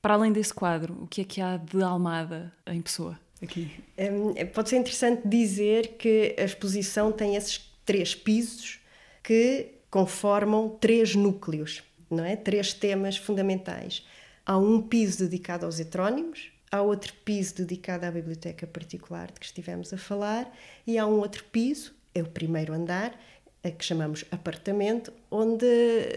Para 0.00 0.14
além 0.14 0.32
desse 0.32 0.54
quadro, 0.54 0.96
o 1.02 1.06
que 1.06 1.20
é 1.20 1.24
que 1.24 1.40
há 1.40 1.56
de 1.56 1.82
Almada 1.82 2.52
em 2.66 2.80
pessoa? 2.80 3.18
Aqui? 3.44 3.70
Um, 3.98 4.34
pode 4.46 4.68
ser 4.68 4.76
interessante 4.76 5.26
dizer 5.26 5.96
que 5.98 6.34
a 6.38 6.44
exposição 6.44 7.12
tem 7.12 7.36
esses 7.36 7.72
três 7.84 8.14
pisos 8.14 8.80
que 9.22 9.74
conformam 9.90 10.68
três 10.68 11.14
núcleos, 11.14 11.82
não 12.10 12.24
é? 12.24 12.36
Três 12.36 12.72
temas 12.72 13.16
fundamentais. 13.16 14.06
Há 14.44 14.56
um 14.58 14.80
piso 14.80 15.24
dedicado 15.24 15.66
aos 15.66 15.78
heterónimos, 15.78 16.50
há 16.70 16.82
outro 16.82 17.12
piso 17.24 17.56
dedicado 17.56 18.06
à 18.06 18.10
biblioteca 18.10 18.66
particular 18.66 19.30
de 19.30 19.40
que 19.40 19.46
estivemos 19.46 19.92
a 19.92 19.98
falar 19.98 20.50
e 20.86 20.98
há 20.98 21.06
um 21.06 21.18
outro 21.18 21.44
piso, 21.44 21.94
é 22.14 22.22
o 22.22 22.26
primeiro 22.26 22.72
andar, 22.72 23.18
a 23.62 23.70
que 23.70 23.84
chamamos 23.84 24.24
apartamento, 24.30 25.12
onde 25.30 25.66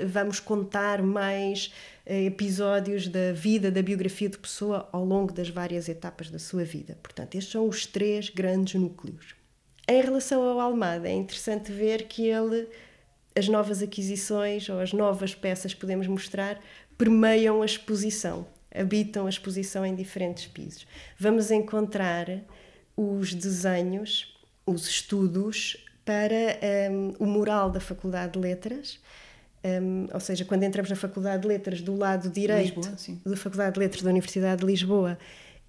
vamos 0.05 0.39
contar 0.39 1.01
mais 1.01 1.73
episódios 2.19 3.08
da 3.08 3.32
vida, 3.32 3.71
da 3.71 3.82
biografia 3.82 4.30
de 4.30 4.38
pessoa 4.38 4.89
ao 4.91 5.06
longo 5.06 5.32
das 5.32 5.50
várias 5.50 5.88
etapas 5.88 6.30
da 6.30 6.39
sua 6.39 6.63
vida. 6.63 6.97
Portanto, 7.02 7.36
estes 7.36 7.52
são 7.52 7.67
os 7.67 7.86
três 7.86 8.30
grandes 8.30 8.80
núcleos. 8.80 9.36
Em 9.88 10.02
relação 10.02 10.41
ao 10.43 10.60
Almada, 10.60 11.08
é 11.08 11.13
interessante 11.13 11.71
ver 11.71 12.04
que 12.04 12.28
ele, 12.28 12.67
as 13.36 13.47
novas 13.47 13.82
aquisições 13.82 14.67
ou 14.69 14.80
as 14.80 14.93
novas 14.93 15.34
peças 15.34 15.74
podemos 15.74 16.08
mostrar, 16.08 16.62
permeiam 16.97 17.62
a 17.62 17.65
exposição, 17.65 18.45
habitam 18.74 19.26
a 19.26 19.30
exposição 19.30 19.86
em 19.86 19.95
diferentes 19.95 20.47
pisos. 20.47 20.88
Vamos 21.17 21.50
encontrar 21.50 22.28
os 22.95 23.34
desenhos, 23.34 24.38
os 24.65 24.88
estudos 24.88 25.78
para 26.06 26.60
um, 26.91 27.13
o 27.19 27.26
mural 27.26 27.69
da 27.69 27.80
Faculdade 27.80 28.34
de 28.34 28.39
Letras. 28.39 29.00
Um, 29.63 30.08
ou 30.12 30.19
seja, 30.19 30.43
quando 30.43 30.63
entramos 30.63 30.89
na 30.89 30.95
Faculdade 30.95 31.43
de 31.43 31.47
Letras 31.47 31.82
do 31.82 31.95
lado 31.95 32.30
direito 32.30 32.80
Lisboa, 32.80 33.21
da 33.26 33.38
Faculdade 33.38 33.74
de 33.74 33.80
Letras 33.80 34.02
da 34.02 34.10
Universidade 34.10 34.62
de 34.62 34.65
Lisboa, 34.65 35.17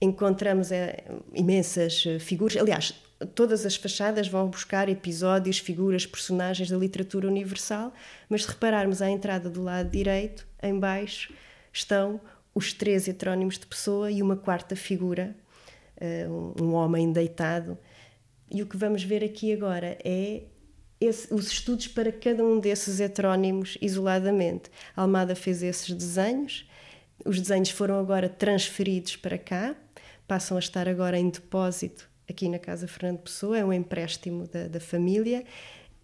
encontramos 0.01 0.73
é, 0.73 1.05
imensas 1.35 2.05
eh, 2.07 2.19
figuras. 2.19 2.57
Aliás, 2.57 2.95
todas 3.35 3.65
as 3.65 3.77
fachadas 3.77 4.27
vão 4.27 4.49
buscar 4.49 4.89
episódios, 4.89 5.59
figuras, 5.59 6.07
personagens 6.07 6.71
da 6.71 6.77
literatura 6.77 7.29
universal, 7.29 7.93
mas 8.29 8.43
se 8.43 8.49
repararmos 8.49 9.01
à 9.01 9.09
entrada 9.09 9.49
do 9.49 9.63
lado 9.63 9.91
direito, 9.91 10.47
em 10.63 10.79
baixo, 10.79 11.33
estão 11.73 12.21
os 12.55 12.73
três 12.73 13.07
heterónimos 13.07 13.59
de 13.59 13.67
pessoa 13.67 14.11
e 14.11 14.21
uma 14.21 14.37
quarta 14.37 14.75
figura, 14.75 15.37
uh, 16.01 16.63
um 16.63 16.75
homem 16.75 17.13
deitado, 17.13 17.79
e 18.51 18.63
o 18.63 18.67
que 18.67 18.77
vamos 18.77 19.03
ver 19.03 19.25
aqui 19.25 19.53
agora 19.53 19.97
é 20.05 20.43
esse, 21.05 21.33
os 21.33 21.49
estudos 21.49 21.89
para 21.89 22.13
cada 22.13 22.45
um 22.45 22.59
desses 22.61 23.01
heterónimos 23.01 23.77
isoladamente. 23.81 24.71
A 24.97 25.03
Almada 25.03 25.35
fez 25.35 25.63
esses 25.63 25.91
desenhos, 25.93 26.69
os 27.25 27.41
desenhos 27.41 27.71
foram 27.71 27.99
agora 27.99 28.29
transferidos 28.29 29.17
para 29.17 29.39
cá, 29.39 29.75
passam 30.27 30.57
a 30.57 30.61
estar 30.61 30.89
agora 30.89 31.19
em 31.19 31.29
depósito 31.29 32.09
aqui 32.29 32.49
na 32.49 32.59
Casa 32.59 32.89
Fernando 32.89 33.19
Pessoa, 33.19 33.59
é 33.59 33.65
um 33.65 33.73
empréstimo 33.73 34.47
da, 34.47 34.67
da 34.67 34.81
família 34.81 35.45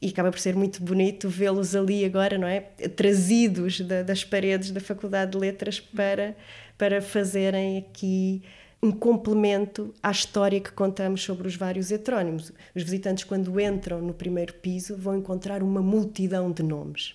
e 0.01 0.09
acaba 0.09 0.31
por 0.31 0.39
ser 0.39 0.55
muito 0.55 0.83
bonito 0.83 1.29
vê-los 1.29 1.75
ali 1.75 2.05
agora, 2.05 2.39
não 2.39 2.47
é? 2.47 2.61
Trazidos 2.61 3.81
da, 3.81 4.03
das 4.03 4.25
paredes 4.25 4.71
da 4.71 4.81
Faculdade 4.81 5.33
de 5.33 5.39
Letras 5.39 5.81
para, 5.81 6.37
para 6.77 7.03
fazerem 7.03 7.79
aqui 7.79 8.43
um 8.83 8.93
complemento 8.93 9.93
à 10.03 10.11
história 10.11 10.61
que 10.61 10.73
contamos 10.73 11.23
sobre 11.23 11.49
os 11.49 11.57
vários 11.57 11.91
heterónimos. 11.91 12.53
Os 12.75 12.83
visitantes, 12.83 13.25
quando 13.25 13.61
entram 13.61 14.01
no 14.01 14.15
primeiro 14.15 14.55
piso, 14.55 14.97
vão 14.97 15.17
encontrar 15.17 15.63
uma 15.63 15.83
multidão 15.83 16.51
de 16.53 16.63
nomes. 16.63 17.15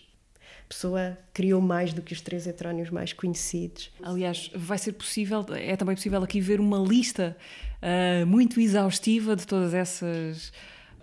A 0.66 0.68
pessoa 0.68 1.18
criou 1.34 1.62
mais 1.62 1.94
do 1.94 2.02
que 2.02 2.14
os 2.14 2.22
três 2.22 2.48
heterónimos 2.48 2.90
mais 2.90 3.14
conhecidos. 3.14 3.92
Aliás, 4.02 4.50
vai 4.56 4.78
ser 4.78 4.94
possível, 4.94 5.46
é 5.52 5.76
também 5.76 5.96
possível 5.96 6.22
aqui 6.24 6.42
ver 6.42 6.60
uma 6.60 6.80
lista 6.80 7.38
uh, 7.82 8.26
muito 8.26 8.60
exaustiva 8.60 9.36
de 9.36 9.46
todas 9.46 9.74
essas 9.74 10.52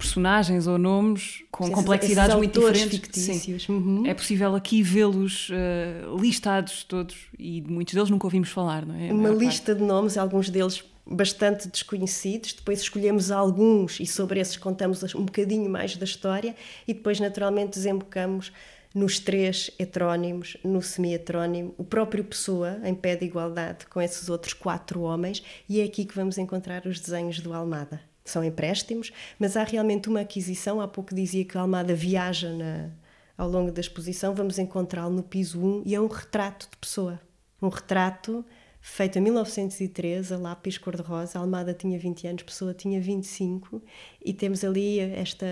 personagens 0.01 0.67
ou 0.67 0.79
nomes 0.79 1.45
com 1.51 1.67
Sim, 1.67 1.73
complexidades 1.73 2.35
muito 2.35 2.59
diferentes. 2.59 2.99
Fictícios. 2.99 3.69
Uhum. 3.69 4.07
É 4.07 4.15
possível 4.15 4.57
aqui 4.57 4.83
vê-los 4.83 5.51
uh, 5.51 6.19
listados 6.19 6.83
todos 6.85 7.17
e 7.39 7.63
muitos 7.63 7.95
deles 7.95 8.09
nunca 8.09 8.27
ouvimos 8.27 8.49
falar, 8.49 8.87
não 8.87 8.95
é? 8.95 9.13
Uma 9.13 9.29
lista 9.29 9.73
parte. 9.73 9.81
de 9.81 9.87
nomes, 9.87 10.17
alguns 10.17 10.49
deles 10.49 10.83
bastante 11.07 11.69
desconhecidos. 11.69 12.55
Depois 12.55 12.81
escolhemos 12.81 13.31
alguns 13.31 14.01
e 14.01 14.07
sobre 14.07 14.41
esses 14.41 14.57
contamos 14.57 15.03
um 15.15 15.25
bocadinho 15.25 15.69
mais 15.69 15.97
da 15.97 16.05
história 16.05 16.57
e 16.89 16.95
depois, 16.95 17.21
naturalmente, 17.21 17.73
desembocamos 17.73 18.51
nos 18.95 19.21
três 19.21 19.71
heterónimos, 19.79 20.57
no 20.65 20.83
semi-heterónimo, 20.83 21.75
o 21.79 21.85
próprio 21.85 22.25
Pessoa, 22.25 22.81
em 22.83 22.95
pé 22.95 23.15
de 23.15 23.25
igualdade 23.25 23.87
com 23.87 24.01
esses 24.01 24.29
outros 24.29 24.53
quatro 24.53 25.03
homens, 25.03 25.45
e 25.69 25.81
é 25.81 25.85
aqui 25.85 26.05
que 26.05 26.17
vamos 26.17 26.39
encontrar 26.39 26.85
os 26.87 26.99
desenhos 26.99 27.39
do 27.39 27.53
Almada. 27.53 28.10
São 28.31 28.45
empréstimos, 28.45 29.13
mas 29.39 29.57
há 29.57 29.65
realmente 29.65 30.09
uma 30.09 30.21
aquisição. 30.21 30.81
Há 30.81 30.89
pouco 30.89 31.15
dizia 31.15 31.45
que 31.45 31.57
a 31.59 31.61
Almada 31.61 31.95
viaja 31.95 32.53
na, 32.53 32.91
ao 33.37 33.49
longo 33.49 33.73
da 33.73 33.81
exposição, 33.81 34.35
vamos 34.35 34.59
encontrá-lo 34.59 35.15
no 35.15 35.23
piso 35.23 35.61
1 35.61 35.83
e 35.87 35.95
é 35.95 36.01
um 36.01 36.07
retrato 36.07 36.69
de 36.71 36.77
Pessoa. 36.77 37.21
Um 37.63 37.69
retrato 37.69 38.45
feito 38.81 39.19
em 39.19 39.23
1913, 39.23 40.35
a 40.35 40.39
lápis 40.39 40.79
cor-de-rosa. 40.79 41.39
Almada 41.39 41.75
tinha 41.75 41.99
20 41.99 42.27
anos, 42.27 42.43
Pessoa 42.43 42.75
tinha 42.75 43.01
25, 43.01 43.83
e 44.25 44.33
temos 44.33 44.65
ali 44.65 44.99
esta. 45.01 45.47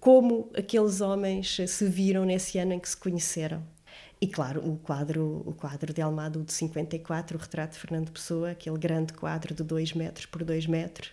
como 0.00 0.50
aqueles 0.56 1.00
homens 1.00 1.56
se 1.66 1.86
viram 1.86 2.24
nesse 2.24 2.58
ano 2.58 2.72
em 2.72 2.78
que 2.78 2.88
se 2.88 2.96
conheceram. 2.96 3.62
E 4.20 4.26
claro, 4.26 4.66
o 4.66 4.78
quadro, 4.78 5.42
o 5.44 5.52
quadro 5.52 5.92
de 5.92 6.00
Almada, 6.00 6.38
o 6.38 6.44
de 6.44 6.52
54, 6.52 7.36
o 7.36 7.40
retrato 7.40 7.72
de 7.72 7.78
Fernando 7.78 8.10
Pessoa, 8.10 8.50
aquele 8.50 8.78
grande 8.78 9.12
quadro 9.12 9.54
de 9.54 9.62
2 9.62 9.92
metros 9.92 10.24
por 10.24 10.42
2 10.42 10.66
metros, 10.66 11.12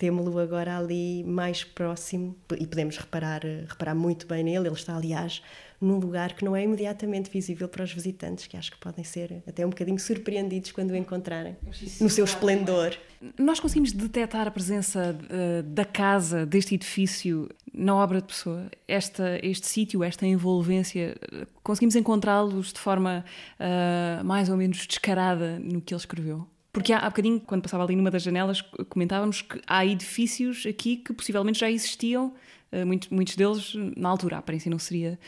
temos-lo 0.00 0.38
agora 0.38 0.78
ali 0.78 1.22
mais 1.24 1.62
próximo 1.62 2.34
e 2.58 2.66
podemos 2.66 2.96
reparar, 2.96 3.42
reparar 3.68 3.94
muito 3.94 4.26
bem 4.26 4.42
nele. 4.42 4.66
Ele 4.66 4.74
está, 4.74 4.96
aliás, 4.96 5.42
num 5.78 5.98
lugar 5.98 6.32
que 6.32 6.42
não 6.42 6.56
é 6.56 6.64
imediatamente 6.64 7.30
visível 7.30 7.68
para 7.68 7.84
os 7.84 7.92
visitantes, 7.92 8.46
que 8.46 8.56
acho 8.56 8.70
que 8.70 8.78
podem 8.78 9.04
ser 9.04 9.42
até 9.46 9.64
um 9.64 9.68
bocadinho 9.68 9.98
surpreendidos 9.98 10.72
quando 10.72 10.92
o 10.92 10.96
encontrarem 10.96 11.54
no 12.00 12.08
seu 12.08 12.24
esplendor. 12.24 12.96
Nós 13.38 13.60
conseguimos 13.60 13.92
detectar 13.92 14.48
a 14.48 14.50
presença 14.50 15.14
uh, 15.14 15.62
da 15.64 15.84
casa, 15.84 16.46
deste 16.46 16.76
edifício, 16.76 17.50
na 17.70 17.94
obra 17.94 18.22
de 18.22 18.28
pessoa. 18.28 18.70
Esta, 18.88 19.38
este 19.42 19.66
sítio, 19.66 20.02
esta 20.02 20.26
envolvência, 20.26 21.14
conseguimos 21.62 21.94
encontrá-los 21.94 22.72
de 22.72 22.80
forma 22.80 23.22
uh, 23.60 24.24
mais 24.24 24.48
ou 24.48 24.56
menos 24.56 24.86
descarada 24.86 25.58
no 25.58 25.82
que 25.82 25.92
ele 25.92 26.00
escreveu? 26.00 26.46
Porque 26.72 26.92
há, 26.92 26.98
há 26.98 27.10
bocadinho, 27.10 27.40
quando 27.40 27.62
passava 27.62 27.84
ali 27.84 27.96
numa 27.96 28.10
das 28.10 28.22
janelas, 28.22 28.62
comentávamos 28.88 29.42
que 29.42 29.60
há 29.66 29.84
edifícios 29.84 30.64
aqui 30.66 30.96
que 30.96 31.12
possivelmente 31.12 31.58
já 31.60 31.70
existiam, 31.70 32.32
uh, 32.72 32.86
muitos, 32.86 33.08
muitos 33.08 33.36
deles 33.36 33.72
na 33.96 34.08
altura. 34.08 34.36
A 34.36 34.38
aparência 34.38 34.70
não 34.70 34.78
seria 34.78 35.18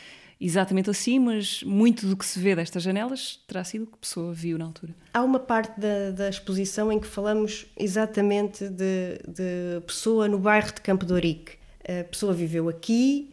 exatamente 0.40 0.90
assim, 0.90 1.20
mas 1.20 1.62
muito 1.62 2.07
do 2.07 2.16
que 2.16 2.26
se 2.26 2.38
vê 2.38 2.55
destas 2.57 2.83
janelas 2.83 3.40
terá 3.46 3.62
sido 3.62 3.85
o 3.85 3.87
que 3.87 3.94
a 3.94 3.98
pessoa 3.98 4.33
viu 4.33 4.59
na 4.59 4.64
altura. 4.64 4.94
Há 5.14 5.22
uma 5.22 5.38
parte 5.38 5.78
da, 5.78 6.11
da 6.11 6.28
exposição 6.28 6.90
em 6.92 6.98
que 6.98 7.07
falamos 7.07 7.66
exatamente 7.76 8.68
de, 8.68 9.20
de 9.26 9.81
pessoa 9.87 10.26
no 10.26 10.38
bairro 10.38 10.74
de 10.74 10.81
Campo 10.81 11.07
de 11.07 11.12
Ourique. 11.12 11.52
A 11.85 12.05
pessoa 12.05 12.33
viveu 12.33 12.68
aqui, 12.68 13.31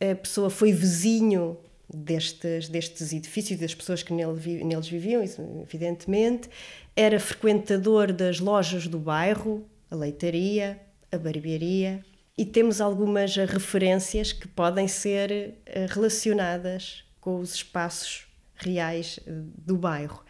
a 0.00 0.14
pessoa 0.14 0.50
foi 0.50 0.72
vizinho 0.72 1.56
destes, 1.92 2.68
destes 2.68 3.12
edifícios, 3.12 3.58
das 3.58 3.74
pessoas 3.74 4.02
que 4.02 4.12
nele, 4.12 4.64
neles 4.64 4.88
viviam, 4.88 5.22
evidentemente, 5.62 6.48
era 6.94 7.18
frequentador 7.18 8.12
das 8.12 8.40
lojas 8.40 8.86
do 8.86 8.98
bairro, 8.98 9.66
a 9.90 9.94
leitaria, 9.94 10.80
a 11.10 11.18
barbearia, 11.18 12.04
e 12.36 12.44
temos 12.44 12.80
algumas 12.80 13.36
referências 13.36 14.32
que 14.32 14.48
podem 14.48 14.88
ser 14.88 15.58
eh, 15.66 15.86
relacionadas 15.88 17.04
com 17.20 17.38
os 17.38 17.54
espaços 17.54 18.26
reais 18.54 19.20
eh, 19.26 19.30
do 19.30 19.76
bairro. 19.76 20.24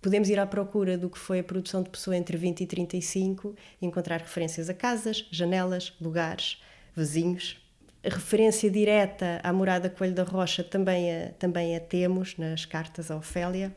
Podemos 0.00 0.28
ir 0.30 0.38
à 0.38 0.46
procura 0.46 0.96
do 0.96 1.10
que 1.10 1.18
foi 1.18 1.40
a 1.40 1.44
produção 1.44 1.82
de 1.82 1.90
pessoa 1.90 2.16
entre 2.16 2.36
20 2.36 2.60
e 2.60 2.66
35 2.66 3.56
e 3.82 3.86
encontrar 3.86 4.20
referências 4.20 4.70
a 4.70 4.74
casas, 4.74 5.26
janelas, 5.32 5.92
lugares, 6.00 6.62
vizinhos. 6.94 7.60
A 8.04 8.08
referência 8.08 8.70
direta 8.70 9.40
à 9.42 9.52
morada 9.52 9.90
Coelho 9.90 10.14
da 10.14 10.22
Rocha 10.22 10.62
também 10.62 11.12
a, 11.12 11.32
também 11.32 11.76
a 11.76 11.80
temos 11.80 12.36
nas 12.36 12.64
cartas 12.64 13.10
a 13.10 13.16
Ofélia. 13.16 13.76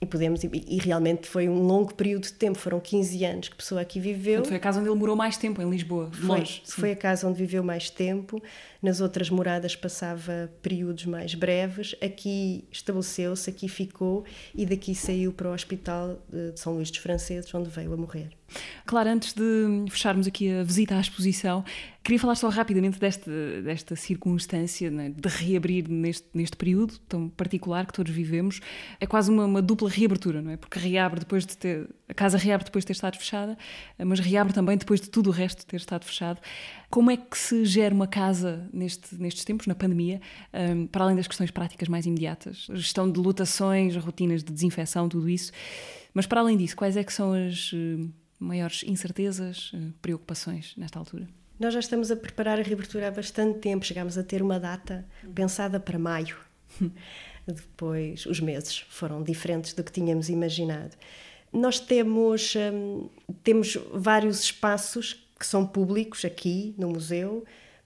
E 0.00 0.06
podemos, 0.06 0.42
e, 0.44 0.50
e, 0.52 0.78
realmente 0.78 1.28
foi 1.28 1.48
um 1.48 1.62
longo 1.62 1.94
período 1.94 2.24
de 2.24 2.32
tempo, 2.32 2.58
foram 2.58 2.80
15 2.80 3.24
anos 3.24 3.48
que 3.48 3.54
a 3.54 3.56
pessoa 3.56 3.80
aqui 3.80 4.00
viveu. 4.00 4.44
Foi 4.44 4.56
a 4.56 4.60
casa 4.60 4.80
onde 4.80 4.88
ele 4.88 4.98
morou 4.98 5.16
mais 5.16 5.36
tempo, 5.36 5.62
em 5.62 5.70
Lisboa, 5.70 6.10
foi, 6.12 6.26
longe. 6.26 6.62
Foi 6.66 6.92
a 6.92 6.96
casa 6.96 7.28
onde 7.28 7.38
viveu 7.38 7.62
mais 7.62 7.88
tempo. 7.90 8.42
Nas 8.84 9.00
outras 9.00 9.30
moradas 9.30 9.74
passava 9.74 10.52
períodos 10.60 11.06
mais 11.06 11.34
breves. 11.34 11.96
Aqui 12.04 12.66
estabeleceu-se, 12.70 13.48
aqui 13.48 13.66
ficou 13.66 14.26
e 14.54 14.66
daqui 14.66 14.94
saiu 14.94 15.32
para 15.32 15.48
o 15.48 15.54
Hospital 15.54 16.22
de 16.28 16.60
São 16.60 16.74
Luís 16.74 16.90
dos 16.90 17.00
Franceses, 17.00 17.54
onde 17.54 17.70
veio 17.70 17.94
a 17.94 17.96
morrer. 17.96 18.28
Claro, 18.84 19.08
antes 19.08 19.32
de 19.32 19.90
fecharmos 19.90 20.26
aqui 20.26 20.50
a 20.50 20.62
visita 20.62 20.96
à 20.96 21.00
exposição, 21.00 21.64
queria 22.02 22.18
falar 22.18 22.34
só 22.34 22.48
rapidamente 22.50 22.98
desta, 23.00 23.30
desta 23.62 23.96
circunstância 23.96 24.90
né, 24.90 25.10
de 25.16 25.28
reabrir 25.28 25.88
neste, 25.88 26.28
neste 26.34 26.56
período 26.56 26.98
tão 27.08 27.28
particular 27.30 27.86
que 27.86 27.92
todos 27.92 28.12
vivemos. 28.12 28.60
É 29.00 29.06
quase 29.06 29.30
uma, 29.30 29.46
uma, 29.46 29.62
dupla 29.62 29.88
reabertura, 29.88 30.42
não 30.42 30.50
é? 30.50 30.56
Porque 30.56 30.78
reabre 30.78 31.20
depois 31.20 31.46
de 31.46 31.56
ter. 31.56 31.88
A 32.06 32.12
casa 32.12 32.36
reabre 32.36 32.66
depois 32.66 32.82
de 32.84 32.88
ter 32.88 32.92
estado 32.92 33.16
fechada, 33.16 33.56
mas 33.98 34.20
reabre 34.20 34.52
também 34.52 34.76
depois 34.76 35.00
de 35.00 35.08
tudo 35.08 35.30
o 35.30 35.32
resto 35.32 35.64
ter 35.64 35.76
estado 35.76 36.04
fechado. 36.04 36.38
Como 36.94 37.10
é 37.10 37.16
que 37.16 37.36
se 37.36 37.64
gera 37.64 37.92
uma 37.92 38.06
casa 38.06 38.68
neste, 38.72 39.16
nestes 39.16 39.44
tempos, 39.44 39.66
na 39.66 39.74
pandemia, 39.74 40.20
um, 40.52 40.86
para 40.86 41.02
além 41.02 41.16
das 41.16 41.26
questões 41.26 41.50
práticas 41.50 41.88
mais 41.88 42.06
imediatas? 42.06 42.68
A 42.70 42.76
gestão 42.76 43.10
de 43.10 43.18
lotações, 43.18 43.96
rotinas 43.96 44.44
de 44.44 44.52
desinfecção, 44.52 45.08
tudo 45.08 45.28
isso. 45.28 45.50
Mas 46.14 46.24
para 46.24 46.40
além 46.40 46.56
disso, 46.56 46.76
quais 46.76 46.96
é 46.96 47.02
que 47.02 47.12
são 47.12 47.32
as 47.32 47.72
hum, 47.72 48.12
maiores 48.38 48.84
incertezas, 48.86 49.72
eh, 49.74 49.88
preocupações 50.00 50.72
nesta 50.76 50.96
altura? 50.96 51.26
Nós 51.58 51.74
já 51.74 51.80
estamos 51.80 52.12
a 52.12 52.16
preparar 52.16 52.60
a 52.60 52.62
reabertura 52.62 53.08
há 53.08 53.10
bastante 53.10 53.58
tempo, 53.58 53.84
chegámos 53.84 54.16
a 54.16 54.22
ter 54.22 54.40
uma 54.40 54.60
data 54.60 55.04
pensada 55.34 55.80
para 55.80 55.98
maio. 55.98 56.36
Depois, 57.44 58.24
os 58.24 58.38
meses 58.38 58.84
foram 58.88 59.20
diferentes 59.20 59.72
do 59.72 59.82
que 59.82 59.90
tínhamos 59.90 60.28
imaginado. 60.28 60.94
Nós 61.52 61.80
temos, 61.80 62.54
hum, 62.54 63.08
temos 63.42 63.76
vários 63.92 64.44
espaços 64.44 65.23
que 65.38 65.46
são 65.46 65.66
públicos 65.66 66.24
aqui 66.24 66.74
no 66.78 66.88
museu, 66.88 67.44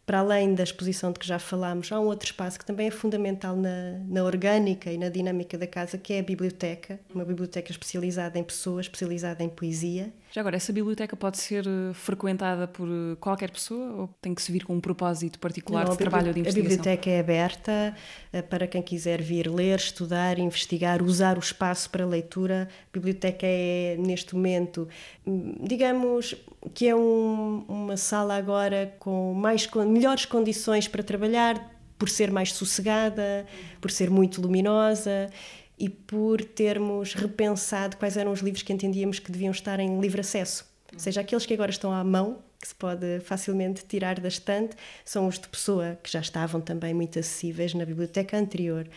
para 0.09 0.21
além 0.21 0.55
da 0.55 0.63
exposição 0.63 1.13
de 1.13 1.19
que 1.19 1.27
já 1.27 1.39
falámos, 1.39 1.93
há 1.93 2.01
um 2.01 2.07
outro 2.07 2.25
espaço 2.25 2.59
que 2.59 2.65
também 2.65 2.87
é 2.89 2.91
fundamental 2.91 3.55
na, 3.55 3.99
na 4.09 4.25
orgânica 4.25 4.91
e 4.91 4.97
na 4.97 5.11
dinâmica 5.11 5.59
da 5.59 5.67
casa, 5.67 5.99
que 5.99 6.15
é 6.15 6.21
a 6.21 6.23
biblioteca, 6.23 6.99
uma 7.15 7.27
biblioteca 7.27 7.71
especializada 7.71 8.39
em 8.39 8.43
pessoas, 8.43 8.87
especializada 8.87 9.45
em 9.45 9.51
poesia. 9.51 10.11
Já 10.31 10.43
agora, 10.43 10.57
essa 10.57 10.73
biblioteca 10.73 11.17
pode 11.17 11.38
ser 11.38 11.67
eh, 11.67 11.95
frequentada 11.95 12.69
por 12.69 12.87
eh, 12.87 13.17
qualquer 13.19 13.51
pessoa 13.51 13.93
ou 13.95 14.09
tem 14.21 14.35
que 14.35 14.43
se 14.43 14.53
vir 14.53 14.62
com 14.62 14.75
um 14.75 14.81
propósito 14.81 15.38
particular 15.38 15.87
Não, 15.87 15.93
de 15.93 15.99
trabalho 15.99 16.29
ou 16.29 16.35
de 16.35 16.41
investigação? 16.41 16.67
A 16.67 16.77
biblioteca 16.77 17.11
é 17.11 17.21
aberta 17.21 17.97
eh, 18.31 18.43
para 18.43 18.67
quem 18.67 18.83
quiser 18.83 19.23
vir 19.23 19.51
ler, 19.51 19.79
estudar, 19.79 20.38
investigar, 20.38 21.03
usar 21.03 21.38
o 21.38 21.41
espaço 21.41 21.88
para 21.88 22.05
leitura. 22.05 22.69
A 22.71 22.93
biblioteca 22.93 23.47
é, 23.47 23.97
neste 23.99 24.35
momento, 24.35 24.87
hum, 25.27 25.55
digamos 25.62 26.35
que 26.75 26.87
é 26.87 26.95
um, 26.95 27.64
uma 27.67 27.97
sala 27.97 28.37
agora 28.37 28.95
com 28.99 29.33
mais 29.33 29.67
melhores 29.87 30.27
condições 30.27 30.87
para 30.87 31.03
trabalhar, 31.03 31.75
por 31.99 32.11
ser 32.11 32.31
mais 32.31 32.53
sossegada, 32.53 33.47
por 33.81 33.91
ser 33.91 34.11
muito 34.11 34.43
luminosa 34.43 35.31
e 35.79 35.88
por 35.88 36.43
termos 36.43 37.14
repensado 37.14 37.97
quais 37.97 38.17
eram 38.17 38.33
os 38.33 38.41
livros 38.41 38.62
que 38.62 38.73
entendíamos 38.73 39.19
que 39.19 39.31
deviam 39.31 39.53
estar 39.53 39.79
em 39.79 40.01
livre 40.01 40.21
acesso. 40.21 40.67
Ou 40.93 40.99
seja, 40.99 41.21
aqueles 41.21 41.47
que 41.47 41.55
agora 41.55 41.71
estão 41.71 41.93
à 41.93 42.03
mão, 42.03 42.38
que 42.61 42.67
se 42.67 42.75
pode 42.75 43.21
facilmente 43.21 43.85
tirar 43.87 44.19
da 44.19 44.29
estante, 44.29 44.77
são 45.05 45.29
os 45.29 45.38
de 45.38 45.49
Pessoa, 45.49 45.99
que 46.03 46.11
já 46.11 46.21
estavam 46.21 46.61
também 46.61 46.93
muito 46.93 47.19
acessíveis 47.19 47.75
na 47.75 47.85
biblioteca 47.85 48.37
anterior. 48.37 48.88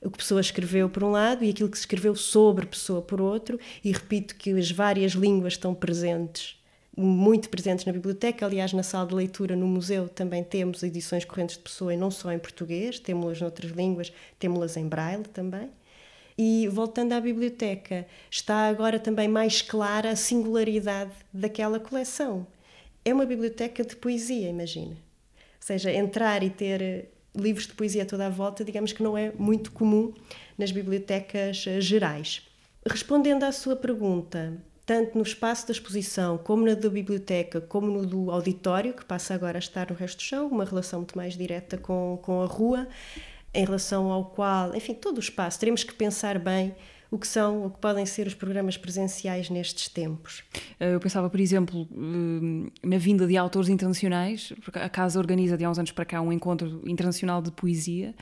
O 0.00 0.10
que 0.10 0.18
Pessoa 0.18 0.40
escreveu 0.40 0.88
por 0.88 1.02
um 1.02 1.10
lado 1.10 1.44
e 1.44 1.50
aquilo 1.50 1.68
que 1.68 1.76
se 1.76 1.82
escreveu 1.82 2.14
sobre 2.14 2.66
Pessoa 2.66 3.02
por 3.02 3.20
outro, 3.20 3.58
e 3.82 3.90
repito 3.90 4.36
que 4.36 4.50
as 4.52 4.70
várias 4.70 5.12
línguas 5.12 5.54
estão 5.54 5.74
presentes 5.74 6.58
muito 6.98 7.48
presentes 7.48 7.84
na 7.84 7.92
biblioteca. 7.92 8.44
Aliás, 8.44 8.72
na 8.72 8.82
sala 8.82 9.06
de 9.06 9.14
leitura 9.14 9.54
no 9.54 9.66
museu 9.66 10.08
também 10.08 10.42
temos 10.42 10.82
edições 10.82 11.24
correntes 11.24 11.56
de 11.56 11.62
pessoa 11.62 11.94
e 11.94 11.96
não 11.96 12.10
só 12.10 12.32
em 12.32 12.38
português, 12.38 12.98
temos-las 12.98 13.40
noutras 13.40 13.70
línguas, 13.70 14.12
temos-las 14.38 14.76
em 14.76 14.86
braille 14.88 15.24
também. 15.24 15.70
E 16.38 16.68
voltando 16.68 17.14
à 17.14 17.20
biblioteca, 17.20 18.06
está 18.30 18.68
agora 18.68 19.00
também 19.00 19.26
mais 19.26 19.60
clara 19.60 20.10
a 20.10 20.16
singularidade 20.16 21.10
daquela 21.32 21.80
coleção. 21.80 22.46
É 23.04 23.12
uma 23.12 23.26
biblioteca 23.26 23.84
de 23.84 23.96
poesia, 23.96 24.48
imagina. 24.48 24.92
Ou 24.94 24.96
seja, 25.58 25.92
entrar 25.92 26.44
e 26.44 26.50
ter 26.50 27.08
livros 27.34 27.66
de 27.66 27.72
poesia 27.72 28.06
toda 28.06 28.26
à 28.26 28.30
volta, 28.30 28.64
digamos 28.64 28.92
que 28.92 29.02
não 29.02 29.18
é 29.18 29.32
muito 29.36 29.72
comum 29.72 30.14
nas 30.56 30.70
bibliotecas 30.70 31.56
gerais. 31.80 32.46
Respondendo 32.86 33.42
à 33.42 33.50
sua 33.50 33.74
pergunta, 33.74 34.56
tanto 34.86 35.18
no 35.18 35.22
espaço 35.22 35.66
da 35.66 35.72
exposição, 35.72 36.38
como 36.38 36.64
na 36.64 36.74
da 36.74 36.88
biblioteca, 36.88 37.60
como 37.60 37.88
no 37.88 38.06
do 38.06 38.30
auditório, 38.30 38.94
que 38.94 39.04
passa 39.04 39.34
agora 39.34 39.58
a 39.58 39.60
estar 39.60 39.90
no 39.90 39.96
resto 39.96 40.18
do 40.18 40.22
chão, 40.22 40.46
uma 40.46 40.64
relação 40.64 41.00
muito 41.00 41.16
mais 41.16 41.36
direta 41.36 41.76
com, 41.76 42.18
com 42.22 42.42
a 42.42 42.46
rua, 42.46 42.88
em 43.54 43.64
relação 43.64 44.10
ao 44.10 44.26
qual, 44.26 44.74
enfim, 44.74 44.94
todo 44.94 45.16
o 45.16 45.20
espaço, 45.20 45.58
teremos 45.58 45.84
que 45.84 45.94
pensar 45.94 46.38
bem 46.38 46.74
o 47.10 47.18
que 47.18 47.26
são, 47.26 47.64
o 47.64 47.70
que 47.70 47.78
podem 47.78 48.04
ser 48.04 48.26
os 48.26 48.34
programas 48.34 48.76
presenciais 48.76 49.48
nestes 49.48 49.88
tempos. 49.88 50.42
Eh, 50.78 50.94
eu 50.94 51.00
pensava, 51.00 51.30
por 51.30 51.40
exemplo, 51.40 51.88
eh, 51.90 52.70
na 52.86 52.98
vinda 52.98 53.26
de 53.26 53.36
autores 53.36 53.68
internacionais, 53.70 54.52
porque 54.62 54.78
a 54.78 54.88
Casa 54.88 55.18
organiza 55.18 55.56
de 55.56 55.64
há 55.64 55.70
uns 55.70 55.78
anos 55.78 55.90
para 55.90 56.04
cá 56.04 56.20
um 56.20 56.32
encontro 56.32 56.82
internacional 56.86 57.40
de 57.40 57.50
poesia, 57.50 58.14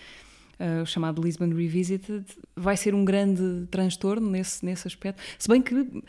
uh, 0.61 0.87
chamado 0.87 1.23
Lisbon 1.23 1.49
Revisited, 1.49 2.25
vai 2.55 2.77
ser 2.77 2.95
um 2.95 3.05
grande 3.05 3.67
transtorno 3.71 4.31
nesse, 4.31 4.65
nesse 4.65 4.87
aspecto. 4.87 5.23
Se 5.39 5.49
bem 5.49 5.61
que 5.61 6.03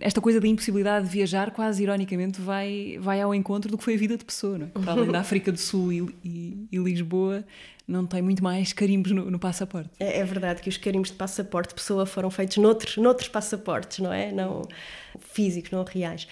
esta 0.00 0.20
coisa 0.20 0.40
da 0.40 0.46
impossibilidade 0.46 1.06
de 1.06 1.12
viajar, 1.12 1.50
quase 1.50 1.82
ironicamente, 1.82 2.40
vai, 2.40 2.98
vai 3.00 3.20
ao 3.20 3.34
encontro 3.34 3.70
do 3.70 3.78
que 3.78 3.84
foi 3.84 3.94
a 3.94 3.98
vida 3.98 4.16
de 4.16 4.24
pessoa. 4.24 4.58
Não 4.58 4.66
é? 4.66 4.70
Para 4.70 4.92
além 4.92 5.10
da 5.10 5.20
África 5.20 5.50
do 5.52 5.58
Sul 5.58 5.92
e, 5.92 6.16
e, 6.24 6.68
e 6.72 6.78
Lisboa, 6.78 7.44
não 7.88 8.06
tem 8.06 8.20
muito 8.20 8.44
mais 8.44 8.74
carimbos 8.74 9.10
no, 9.12 9.30
no 9.30 9.38
passaporte. 9.38 9.88
É, 9.98 10.18
é, 10.18 10.24
verdade 10.24 10.60
que 10.60 10.68
os 10.68 10.76
carimbos 10.76 11.10
de 11.10 11.16
passaporte 11.16 11.74
pessoa 11.74 12.04
foram 12.04 12.30
feitos 12.30 12.58
noutros, 12.58 12.98
noutros 12.98 13.28
passaportes, 13.28 14.00
não 14.00 14.12
é? 14.12 14.30
Não 14.30 14.62
físicos, 15.18 15.70
não 15.70 15.82
reais. 15.82 16.28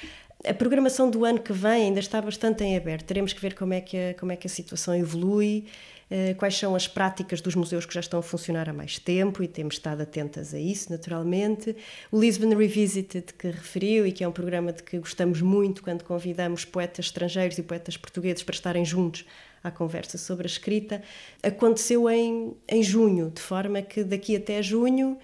A 0.47 0.53
programação 0.53 1.11
do 1.11 1.25
ano 1.25 1.40
que 1.40 1.53
vem 1.53 1.87
ainda 1.87 1.99
está 1.99 2.21
bastante 2.21 2.62
em 2.62 2.77
aberto. 2.77 3.07
Teremos 3.07 3.33
que 3.33 3.40
ver 3.40 3.55
como 3.55 3.73
é 3.73 3.81
que 3.81 3.97
a, 3.97 4.14
como 4.14 4.31
é 4.31 4.37
que 4.37 4.47
a 4.47 4.51
situação 4.51 4.95
evolui. 4.95 5.64
Eh, 6.09 6.35
quais 6.35 6.57
são 6.57 6.77
as 6.77 6.87
práticas 6.87 7.40
dos 7.40 7.57
museus 7.57 7.85
que 7.85 7.92
já 7.92 8.01
estão 8.01 8.21
a 8.21 8.23
funcionar 8.23 8.69
há 8.69 8.73
mais 8.73 8.99
tempo 8.99 9.42
e 9.42 9.49
temos 9.49 9.75
estado 9.75 10.03
atentas 10.03 10.55
a 10.55 10.59
isso, 10.59 10.90
naturalmente. 10.92 11.75
O 12.12 12.21
Lisbon 12.21 12.55
Revisited, 12.55 13.35
que 13.35 13.49
referiu 13.49 14.07
e 14.07 14.12
que 14.12 14.23
é 14.23 14.29
um 14.29 14.33
programa 14.33 14.73
de 14.73 14.85
que 14.85 14.99
gostamos 14.99 15.40
muito 15.40 15.83
quando 15.83 16.05
convidamos 16.05 16.64
poetas 16.64 17.07
estrangeiros 17.07 17.59
e 17.59 17.62
poetas 17.62 17.97
portugueses 17.97 18.45
para 18.45 18.55
estarem 18.55 18.85
juntos 18.85 19.25
à 19.67 19.71
conversa 19.71 20.19
sobre 20.19 20.47
a 20.47 20.51
escrita, 20.51 21.03
aconteceu 21.43 22.09
em, 22.09 22.57
em 22.69 22.83
junho, 22.83 23.31
de 23.31 23.41
forma 23.41 23.83
que 23.83 24.05
daqui 24.05 24.37
até 24.37 24.63
junho. 24.63 25.19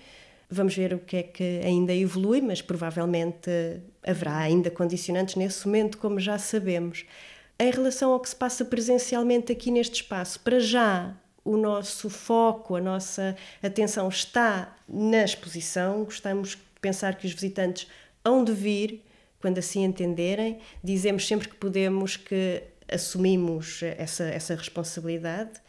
Vamos 0.51 0.77
ver 0.77 0.93
o 0.93 0.99
que 0.99 1.17
é 1.17 1.23
que 1.23 1.61
ainda 1.65 1.95
evolui, 1.95 2.41
mas 2.41 2.61
provavelmente 2.61 3.51
haverá 4.03 4.37
ainda 4.39 4.71
condicionantes 4.71 5.37
nesse 5.37 5.67
momento, 5.67 5.99
como 5.99 6.21
já 6.21 6.39
sabemos. 6.39 7.07
Em 7.59 7.71
relação 7.71 8.13
ao 8.13 8.21
que 8.21 8.29
se 8.29 8.37
passa 8.37 8.65
presencialmente 8.65 9.53
aqui 9.53 9.71
neste 9.71 10.03
espaço, 10.03 10.41
para 10.41 10.59
já 10.59 11.17
o 11.45 11.57
nosso 11.57 12.09
foco, 12.11 12.77
a 12.77 12.81
nossa 12.81 13.37
atenção 13.63 14.09
está 14.09 14.77
na 14.89 15.25
exposição. 15.25 16.05
Gostamos 16.05 16.51
de 16.51 16.59
pensar 16.81 17.17
que 17.17 17.27
os 17.27 17.33
visitantes 17.33 17.89
hão 18.25 18.45
de 18.45 18.53
vir 18.53 19.05
quando 19.41 19.59
assim 19.59 19.85
entenderem. 19.85 20.59
Dizemos 20.83 21.27
sempre 21.27 21.49
que 21.49 21.57
podemos 21.57 22.17
que 22.17 22.63
assumimos 22.93 23.83
essa, 23.83 24.25
essa 24.25 24.55
responsabilidade 24.55 25.61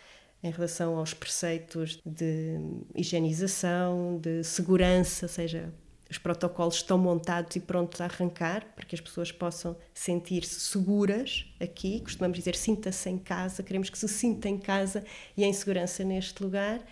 em 0.44 0.52
relação 0.52 0.98
aos 0.98 1.14
preceitos 1.14 2.00
de 2.06 2.60
higienização, 2.96 4.20
de 4.22 4.44
segurança, 4.44 5.28
seja 5.28 5.74
os 6.14 6.20
protocolos 6.20 6.76
estão 6.76 6.96
montados 6.96 7.56
e 7.56 7.60
prontos 7.60 8.00
a 8.00 8.06
arrancar 8.06 8.64
para 8.76 8.86
que 8.86 8.94
as 8.94 9.02
pessoas 9.02 9.32
possam 9.32 9.76
sentir-se 9.96 10.60
seguras 10.60 11.46
aqui. 11.60 12.02
Costumamos 12.02 12.38
dizer 12.38 12.56
sinta-se 12.56 13.10
em 13.10 13.18
casa, 13.18 13.64
queremos 13.64 13.90
que 13.90 13.98
se 13.98 14.08
sinta 14.08 14.48
em 14.48 14.60
casa 14.60 15.04
e 15.36 15.44
em 15.44 15.52
segurança 15.52 16.04
neste 16.04 16.44
lugar. 16.44 16.86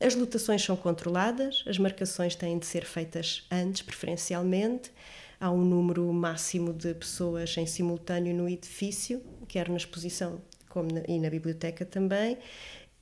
As 0.00 0.16
lotações 0.16 0.64
são 0.64 0.76
controladas, 0.76 1.62
as 1.68 1.78
marcações 1.78 2.34
têm 2.34 2.58
de 2.58 2.66
ser 2.66 2.84
feitas 2.84 3.46
antes, 3.52 3.82
preferencialmente. 3.82 4.90
Há 5.38 5.50
um 5.52 5.64
número 5.64 6.12
máximo 6.12 6.72
de 6.72 6.92
pessoas 6.92 7.56
em 7.56 7.66
simultâneo 7.66 8.34
no 8.34 8.48
edifício, 8.48 9.22
quer 9.46 9.68
na 9.68 9.76
exposição 9.76 10.40
como 10.68 10.92
na, 10.92 11.02
e 11.08 11.18
na 11.18 11.30
biblioteca 11.30 11.84
também. 11.84 12.38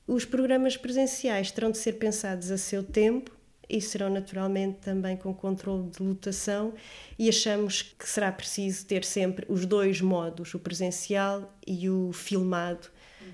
Os 0.07 0.23
programas 0.23 0.77
presenciais 0.77 1.51
terão 1.51 1.71
de 1.71 1.77
ser 1.77 1.93
pensados 1.93 2.51
a 2.51 2.57
seu 2.57 2.83
tempo 2.83 3.31
e 3.67 3.81
serão 3.81 4.09
naturalmente 4.09 4.77
também 4.79 5.17
com 5.17 5.33
controle 5.33 5.89
de 5.89 6.01
lotação 6.01 6.73
e 7.17 7.27
achamos 7.27 7.81
que 7.81 8.07
será 8.07 8.31
preciso 8.31 8.85
ter 8.85 9.03
sempre 9.03 9.45
os 9.49 9.65
dois 9.65 9.99
modos, 10.01 10.53
o 10.53 10.59
presencial 10.59 11.53
e 11.65 11.89
o 11.89 12.13
filmado, 12.13 12.87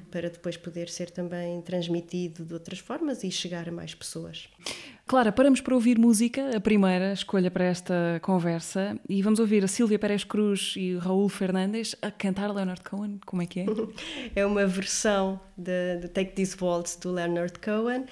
para 0.09 0.29
depois 0.29 0.55
poder 0.55 0.89
ser 0.89 1.11
também 1.11 1.61
transmitido 1.61 2.45
de 2.45 2.53
outras 2.53 2.79
formas 2.79 3.23
e 3.23 3.31
chegar 3.31 3.67
a 3.67 3.71
mais 3.71 3.93
pessoas. 3.93 4.49
Clara, 5.07 5.31
paramos 5.31 5.59
para 5.59 5.75
ouvir 5.75 5.99
música, 5.99 6.55
a 6.55 6.59
primeira 6.61 7.11
escolha 7.11 7.51
para 7.51 7.65
esta 7.65 8.19
conversa, 8.21 8.97
e 9.09 9.21
vamos 9.21 9.39
ouvir 9.39 9.63
a 9.63 9.67
Sílvia 9.67 9.99
Pérez 9.99 10.23
Cruz 10.23 10.75
e 10.77 10.95
o 10.95 10.99
Raul 10.99 11.27
Fernandes 11.27 11.95
a 12.01 12.09
cantar 12.09 12.49
Leonard 12.53 12.81
Cohen. 12.81 13.19
Como 13.25 13.41
é 13.41 13.45
que 13.45 13.59
é? 13.59 13.65
é 14.35 14.45
uma 14.45 14.65
versão 14.65 15.39
de 15.57 16.07
Take 16.13 16.31
This 16.31 16.55
Waltz 16.61 16.95
do 16.95 17.11
Leonard 17.11 17.59
Cohen 17.59 18.05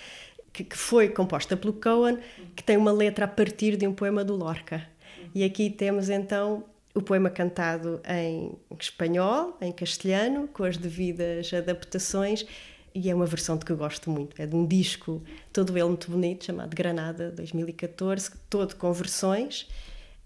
que, 0.52 0.64
que, 0.64 0.78
foi 0.78 1.10
composta 1.10 1.56
pelo 1.56 1.74
Cohen, 1.74 2.18
que 2.56 2.64
tem 2.64 2.78
uma 2.78 2.92
letra 2.92 3.26
a 3.26 3.28
partir 3.28 3.78
de 3.78 3.88
um 3.88 3.94
poema 3.94 4.24
do 4.24 4.36
Lorca. 4.36 4.86
E 5.34 5.44
aqui 5.44 5.70
temos 5.70 6.10
então 6.10 6.64
o 6.94 7.02
poema 7.02 7.30
cantado 7.30 8.02
em 8.08 8.58
espanhol, 8.80 9.56
em 9.62 9.72
castelhano, 9.72 10.48
com 10.48 10.64
as 10.64 10.76
devidas 10.76 11.54
adaptações, 11.54 12.46
e 12.94 13.10
é 13.10 13.16
uma 13.16 13.26
versão 13.26 13.58
de 13.58 13.66
que 13.66 13.72
eu 13.72 13.78
gosto 13.78 14.10
muito. 14.10 14.42
É 14.42 14.46
de 14.46 14.56
um 14.56 14.66
disco, 14.66 15.22
todo 15.54 15.78
ele 15.78 15.88
muito 15.88 16.10
bonito, 16.10 16.46
chamado 16.46 16.76
Granada 16.76 17.32
2014, 17.32 18.32
todo 18.50 18.76
com 18.76 18.92
versões. 18.92 19.68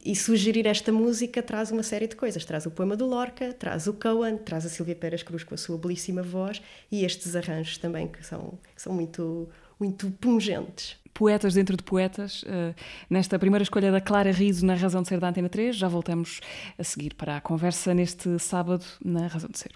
E 0.06 0.16
sugerir 0.16 0.68
esta 0.68 0.92
música 0.92 1.42
traz 1.42 1.72
uma 1.72 1.82
série 1.82 2.08
de 2.08 2.16
coisas. 2.16 2.44
Traz 2.44 2.66
o 2.66 2.72
poema 2.72 2.98
do 2.98 3.06
Lorca, 3.06 3.54
traz 3.54 3.88
o 3.88 3.94
Cohen, 3.94 4.38
traz 4.38 4.66
a 4.66 4.70
Silvia 4.70 4.96
Pérez 4.96 5.24
Cruz 5.24 5.44
com 5.44 5.56
a 5.56 5.58
sua 5.58 5.78
belíssima 5.78 6.22
voz 6.22 6.62
e 6.92 7.06
estes 7.06 7.36
arranjos 7.36 7.78
também 7.78 8.08
que 8.08 8.26
são, 8.26 8.60
que 8.76 8.82
são 8.82 8.94
muito 8.94 9.50
muito 9.80 10.10
pungentes. 10.12 10.96
Poetas 11.14 11.54
dentro 11.54 11.78
de 11.78 11.84
poetas, 11.84 12.44
uh, 12.44 12.74
nesta 13.10 13.38
primeira 13.38 13.64
escolha 13.64 13.92
da 13.92 14.02
Clara 14.02 14.32
Riso 14.32 14.66
na 14.66 14.74
Razão 14.74 15.02
de 15.02 15.10
Ser 15.10 15.20
da 15.20 15.30
Antena 15.30 15.50
3. 15.50 15.76
Já 15.76 15.88
voltamos 15.88 16.40
a 16.78 16.84
seguir 16.84 17.14
para 17.14 17.38
a 17.38 17.42
conversa 17.42 17.94
neste 17.94 18.40
sábado 18.40 18.86
na 19.04 19.28
Razão 19.28 19.50
de 19.50 19.60
Ser. 19.60 19.72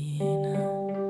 dissecadas 0.00 1.09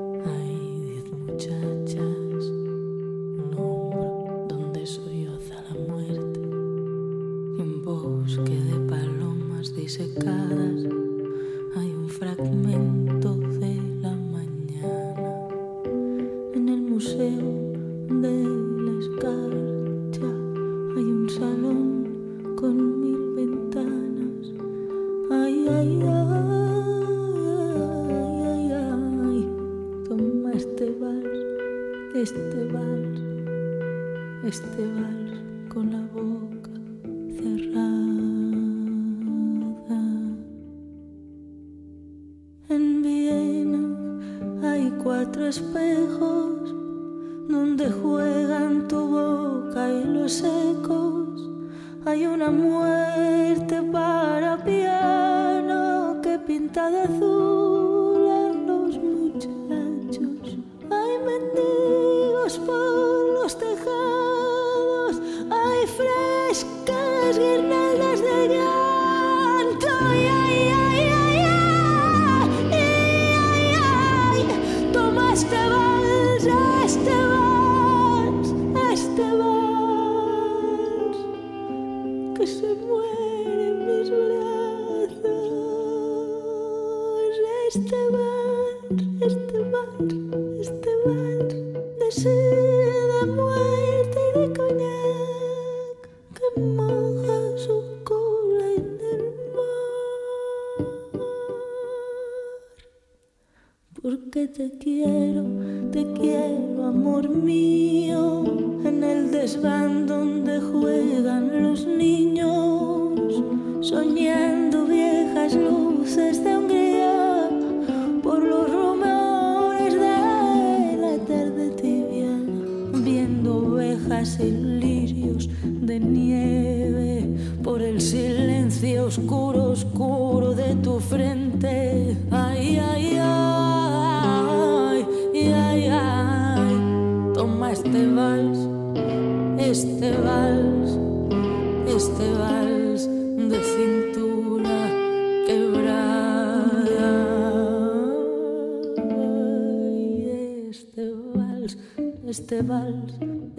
los 111.61 111.85
niños, 111.85 113.43
soñando 113.81 114.60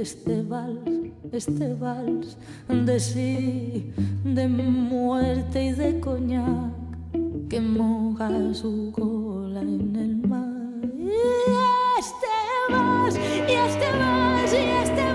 este 0.03 0.43
vals, 0.43 0.81
este 1.31 1.75
vals 1.75 2.37
de 2.69 2.99
sí, 2.99 3.93
de 4.25 4.49
muerte 4.49 5.67
y 5.67 5.73
de 5.73 6.01
coñac 6.01 6.73
que 7.49 7.61
moja 7.61 8.53
su 8.53 8.91
cola 8.91 9.61
en 9.61 9.95
el 9.95 10.17
mar. 10.29 10.91
Y 10.99 11.09
este 12.01 12.35
vals, 12.69 13.17
y 13.17 13.53
este 13.53 13.89
vals, 14.01 14.53
y 14.53 14.57
este 14.57 15.03
vals, 15.05 15.12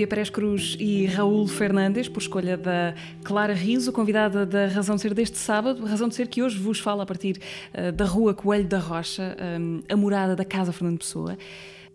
Sílvia 0.00 0.08
Pérez 0.08 0.30
Cruz 0.30 0.76
e 0.80 1.04
Raul 1.04 1.46
Fernandes, 1.46 2.08
por 2.08 2.20
escolha 2.20 2.56
da 2.56 2.94
Clara 3.22 3.52
Riso, 3.52 3.92
convidada 3.92 4.46
da 4.46 4.66
Razão 4.66 4.96
de 4.96 5.02
Ser 5.02 5.12
deste 5.12 5.36
sábado, 5.36 5.84
Razão 5.84 6.08
de 6.08 6.14
Ser 6.14 6.26
que 6.26 6.42
hoje 6.42 6.58
vos 6.58 6.80
fala 6.80 7.02
a 7.02 7.06
partir 7.06 7.38
eh, 7.74 7.92
da 7.92 8.06
Rua 8.06 8.32
Coelho 8.32 8.66
da 8.66 8.78
Rocha, 8.78 9.36
eh, 9.38 9.92
a 9.92 9.96
morada 9.98 10.34
da 10.34 10.42
Casa 10.42 10.72
Fernando 10.72 11.00
Pessoa, 11.00 11.36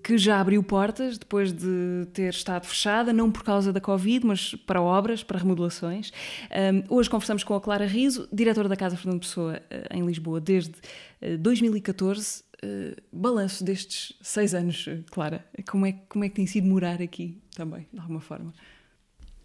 que 0.04 0.20
já 0.20 0.40
abriu 0.40 0.62
portas 0.62 1.18
depois 1.18 1.52
de 1.52 2.08
ter 2.14 2.30
estado 2.30 2.68
fechada, 2.68 3.12
não 3.12 3.32
por 3.32 3.42
causa 3.42 3.74
da 3.74 3.82
Covid, 3.82 4.24
mas 4.24 4.54
para 4.54 4.80
obras, 4.80 5.24
para 5.24 5.40
remodelações. 5.40 6.12
Eh, 6.52 6.84
hoje 6.88 7.10
conversamos 7.10 7.44
com 7.44 7.56
a 7.56 7.62
Clara 7.62 7.88
Riso, 7.88 8.28
diretora 8.32 8.70
da 8.70 8.76
Casa 8.76 8.96
Fernando 8.96 9.22
Pessoa 9.22 9.60
em 9.90 10.06
Lisboa 10.06 10.40
desde 10.40 10.76
eh, 11.20 11.38
2014. 11.38 12.44
Eh, 12.66 12.96
balanço 13.12 13.64
destes 13.64 14.14
seis 14.22 14.56
anos, 14.56 14.86
eh, 14.88 15.00
Clara. 15.12 15.46
Como 15.70 15.86
é, 15.86 15.94
como 16.10 16.24
é 16.26 16.30
que 16.30 16.36
tem 16.36 16.48
sido 16.48 16.68
morar 16.68 17.02
aqui 17.02 17.40
também, 17.56 17.88
de 17.94 18.00
alguma 18.00 18.22
forma? 18.22 18.54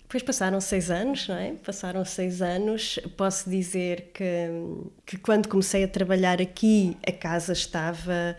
Depois 0.03 0.23
passaram 0.23 0.61
seis 0.61 0.91
anos, 0.91 1.29
não 1.29 1.37
é? 1.37 1.53
Passaram 1.53 2.05
seis 2.05 2.41
anos. 2.43 2.99
Posso 3.17 3.49
dizer 3.49 4.11
que, 4.15 4.49
que 5.07 5.19
quando 5.19 5.49
comecei 5.49 5.85
a 5.85 5.89
trabalhar 5.89 6.41
aqui, 6.41 6.97
a 7.07 7.13
casa 7.13 7.53
estava, 7.53 8.37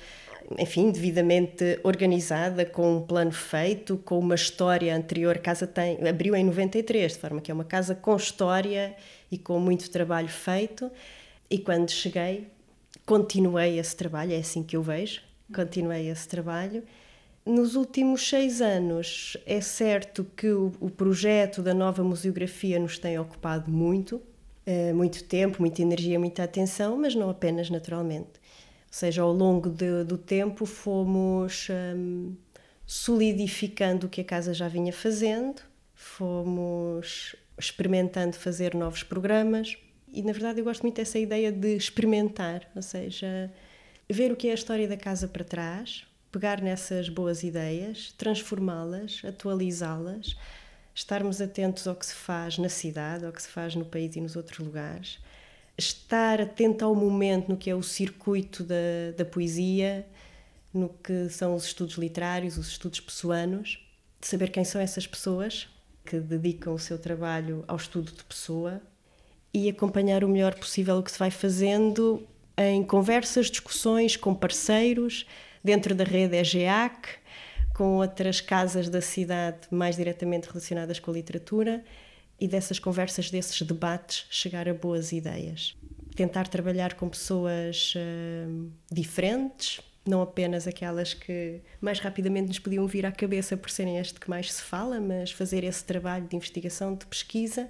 enfim, 0.59 0.91
devidamente 0.91 1.79
organizada, 1.83 2.65
com 2.65 2.97
um 2.97 3.01
plano 3.01 3.31
feito, 3.31 3.97
com 3.97 4.19
uma 4.19 4.35
história 4.35 4.93
anterior. 4.93 5.37
A 5.37 5.39
casa 5.39 5.65
tem, 5.65 6.05
abriu 6.07 6.35
em 6.35 6.43
93, 6.43 7.13
de 7.13 7.19
forma 7.19 7.39
que 7.39 7.51
é 7.51 7.53
uma 7.53 7.63
casa 7.63 7.95
com 7.95 8.15
história 8.17 8.95
e 9.31 9.37
com 9.37 9.57
muito 9.59 9.89
trabalho 9.89 10.27
feito. 10.27 10.91
E 11.49 11.57
quando 11.57 11.89
cheguei, 11.89 12.49
continuei 13.05 13.79
esse 13.79 13.95
trabalho, 13.95 14.33
é 14.33 14.37
assim 14.37 14.63
que 14.63 14.75
eu 14.75 14.81
vejo, 14.83 15.21
continuei 15.53 16.09
esse 16.09 16.27
trabalho. 16.27 16.83
Nos 17.45 17.75
últimos 17.75 18.27
seis 18.27 18.61
anos, 18.61 19.35
é 19.45 19.59
certo 19.61 20.23
que 20.35 20.47
o, 20.47 20.71
o 20.79 20.89
projeto 20.89 21.61
da 21.61 21.73
nova 21.73 22.03
museografia 22.03 22.79
nos 22.79 22.99
tem 22.99 23.17
ocupado 23.17 23.69
muito, 23.71 24.21
eh, 24.65 24.93
muito 24.93 25.23
tempo, 25.23 25.57
muita 25.59 25.81
energia, 25.81 26.19
muita 26.19 26.43
atenção, 26.43 26.97
mas 26.97 27.15
não 27.15 27.29
apenas 27.29 27.69
naturalmente. 27.69 28.29
Ou 28.87 28.91
seja, 28.91 29.23
ao 29.23 29.33
longo 29.33 29.69
de- 29.69 30.03
do 30.03 30.17
tempo 30.17 30.65
fomos 30.65 31.67
hum, 31.95 32.35
solidificando 32.85 34.05
o 34.07 34.09
que 34.09 34.21
a 34.21 34.25
casa 34.25 34.53
já 34.53 34.67
vinha 34.67 34.93
fazendo, 34.93 35.61
fomos 35.95 37.35
experimentando 37.57 38.35
fazer 38.35 38.75
novos 38.75 39.01
programas 39.03 39.77
e, 40.13 40.21
na 40.21 40.33
verdade, 40.33 40.59
eu 40.59 40.65
gosto 40.65 40.81
muito 40.81 40.95
dessa 40.95 41.17
ideia 41.17 41.51
de 41.51 41.75
experimentar, 41.75 42.69
ou 42.75 42.81
seja, 42.81 43.51
ver 44.09 44.31
o 44.31 44.35
que 44.35 44.47
é 44.47 44.51
a 44.51 44.55
história 44.55 44.87
da 44.87 44.97
casa 44.97 45.27
para 45.27 45.43
trás, 45.43 46.05
pegar 46.31 46.61
nessas 46.61 47.07
boas 47.07 47.43
ideias, 47.43 48.13
transformá-las, 48.17 49.21
atualizá-las, 49.23 50.35
estarmos 50.93 51.41
atentos 51.41 51.87
ao 51.87 51.95
que 51.95 52.05
se 52.05 52.13
faz 52.13 52.57
na 52.57 52.69
cidade, 52.69 53.25
ao 53.25 53.31
que 53.31 53.41
se 53.41 53.47
faz 53.47 53.75
no 53.75 53.85
país 53.85 54.15
e 54.15 54.21
nos 54.21 54.35
outros 54.35 54.59
lugares, 54.59 55.19
estar 55.77 56.41
atento 56.41 56.83
ao 56.83 56.93
momento 56.93 57.49
no 57.49 57.57
que 57.57 57.69
é 57.69 57.75
o 57.75 57.81
circuito 57.81 58.63
da, 58.63 58.75
da 59.17 59.25
poesia, 59.25 60.05
no 60.73 60.89
que 60.89 61.29
são 61.29 61.55
os 61.55 61.65
estudos 61.65 61.95
literários, 61.95 62.57
os 62.57 62.67
estudos 62.67 62.99
pessoanos, 62.99 63.85
saber 64.21 64.49
quem 64.49 64.63
são 64.63 64.79
essas 64.79 65.07
pessoas 65.07 65.67
que 66.05 66.19
dedicam 66.19 66.73
o 66.73 66.79
seu 66.79 66.97
trabalho 66.97 67.63
ao 67.67 67.77
estudo 67.77 68.11
de 68.11 68.23
pessoa 68.23 68.81
e 69.53 69.69
acompanhar 69.69 70.23
o 70.23 70.29
melhor 70.29 70.55
possível 70.55 70.97
o 70.97 71.03
que 71.03 71.11
se 71.11 71.19
vai 71.19 71.31
fazendo 71.31 72.25
em 72.57 72.83
conversas, 72.83 73.49
discussões 73.49 74.15
com 74.15 74.33
parceiros, 74.33 75.25
dentro 75.63 75.93
da 75.93 76.03
rede 76.03 76.37
EGEAC, 76.37 77.09
com 77.73 77.97
outras 77.97 78.41
casas 78.41 78.89
da 78.89 79.01
cidade 79.01 79.59
mais 79.69 79.95
diretamente 79.95 80.47
relacionadas 80.47 80.99
com 80.99 81.11
a 81.11 81.13
literatura 81.13 81.83
e 82.39 82.47
dessas 82.47 82.79
conversas, 82.79 83.29
desses 83.29 83.61
debates, 83.61 84.25
chegar 84.29 84.67
a 84.67 84.73
boas 84.73 85.11
ideias. 85.11 85.75
Tentar 86.15 86.47
trabalhar 86.47 86.95
com 86.95 87.07
pessoas 87.07 87.93
uh, 87.95 88.71
diferentes, 88.91 89.79
não 90.05 90.21
apenas 90.21 90.67
aquelas 90.67 91.13
que 91.13 91.61
mais 91.79 91.99
rapidamente 91.99 92.47
nos 92.47 92.59
podiam 92.59 92.85
vir 92.87 93.05
à 93.05 93.11
cabeça 93.11 93.55
por 93.55 93.69
serem 93.69 93.99
as 93.99 94.07
de 94.07 94.19
que 94.19 94.29
mais 94.29 94.51
se 94.51 94.63
fala, 94.63 94.99
mas 94.99 95.31
fazer 95.31 95.63
esse 95.63 95.83
trabalho 95.83 96.27
de 96.27 96.35
investigação, 96.35 96.95
de 96.95 97.05
pesquisa. 97.05 97.69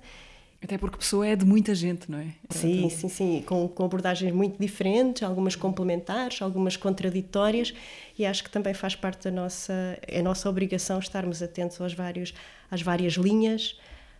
Até 0.64 0.78
porque 0.78 0.98
pessoa 0.98 1.26
é 1.26 1.36
de 1.36 1.44
muita 1.44 1.74
gente, 1.74 2.10
não 2.10 2.20
é? 2.20 2.28
Sim, 2.52 2.88
sim, 2.90 3.10
sim, 3.10 3.44
com, 3.46 3.68
com 3.68 3.84
abordagens 3.84 4.32
muito 4.32 4.60
diferentes, 4.60 5.24
algumas 5.24 5.56
complementares, 5.56 6.42
algumas 6.42 6.78
contraditórias, 6.78 7.74
e 8.18 8.26
acho 8.26 8.44
que 8.44 8.50
também 8.50 8.74
faz 8.74 8.96
parte 8.96 9.24
da 9.24 9.32
nossa, 9.32 9.98
é 10.04 10.22
nossa 10.22 10.48
obrigação 10.48 11.00
estarmos 11.00 11.42
atentos 11.42 11.82
aos 11.82 11.94
vários, 11.94 12.34
às 12.70 12.82
várias 12.82 13.14
linhas, 13.14 13.80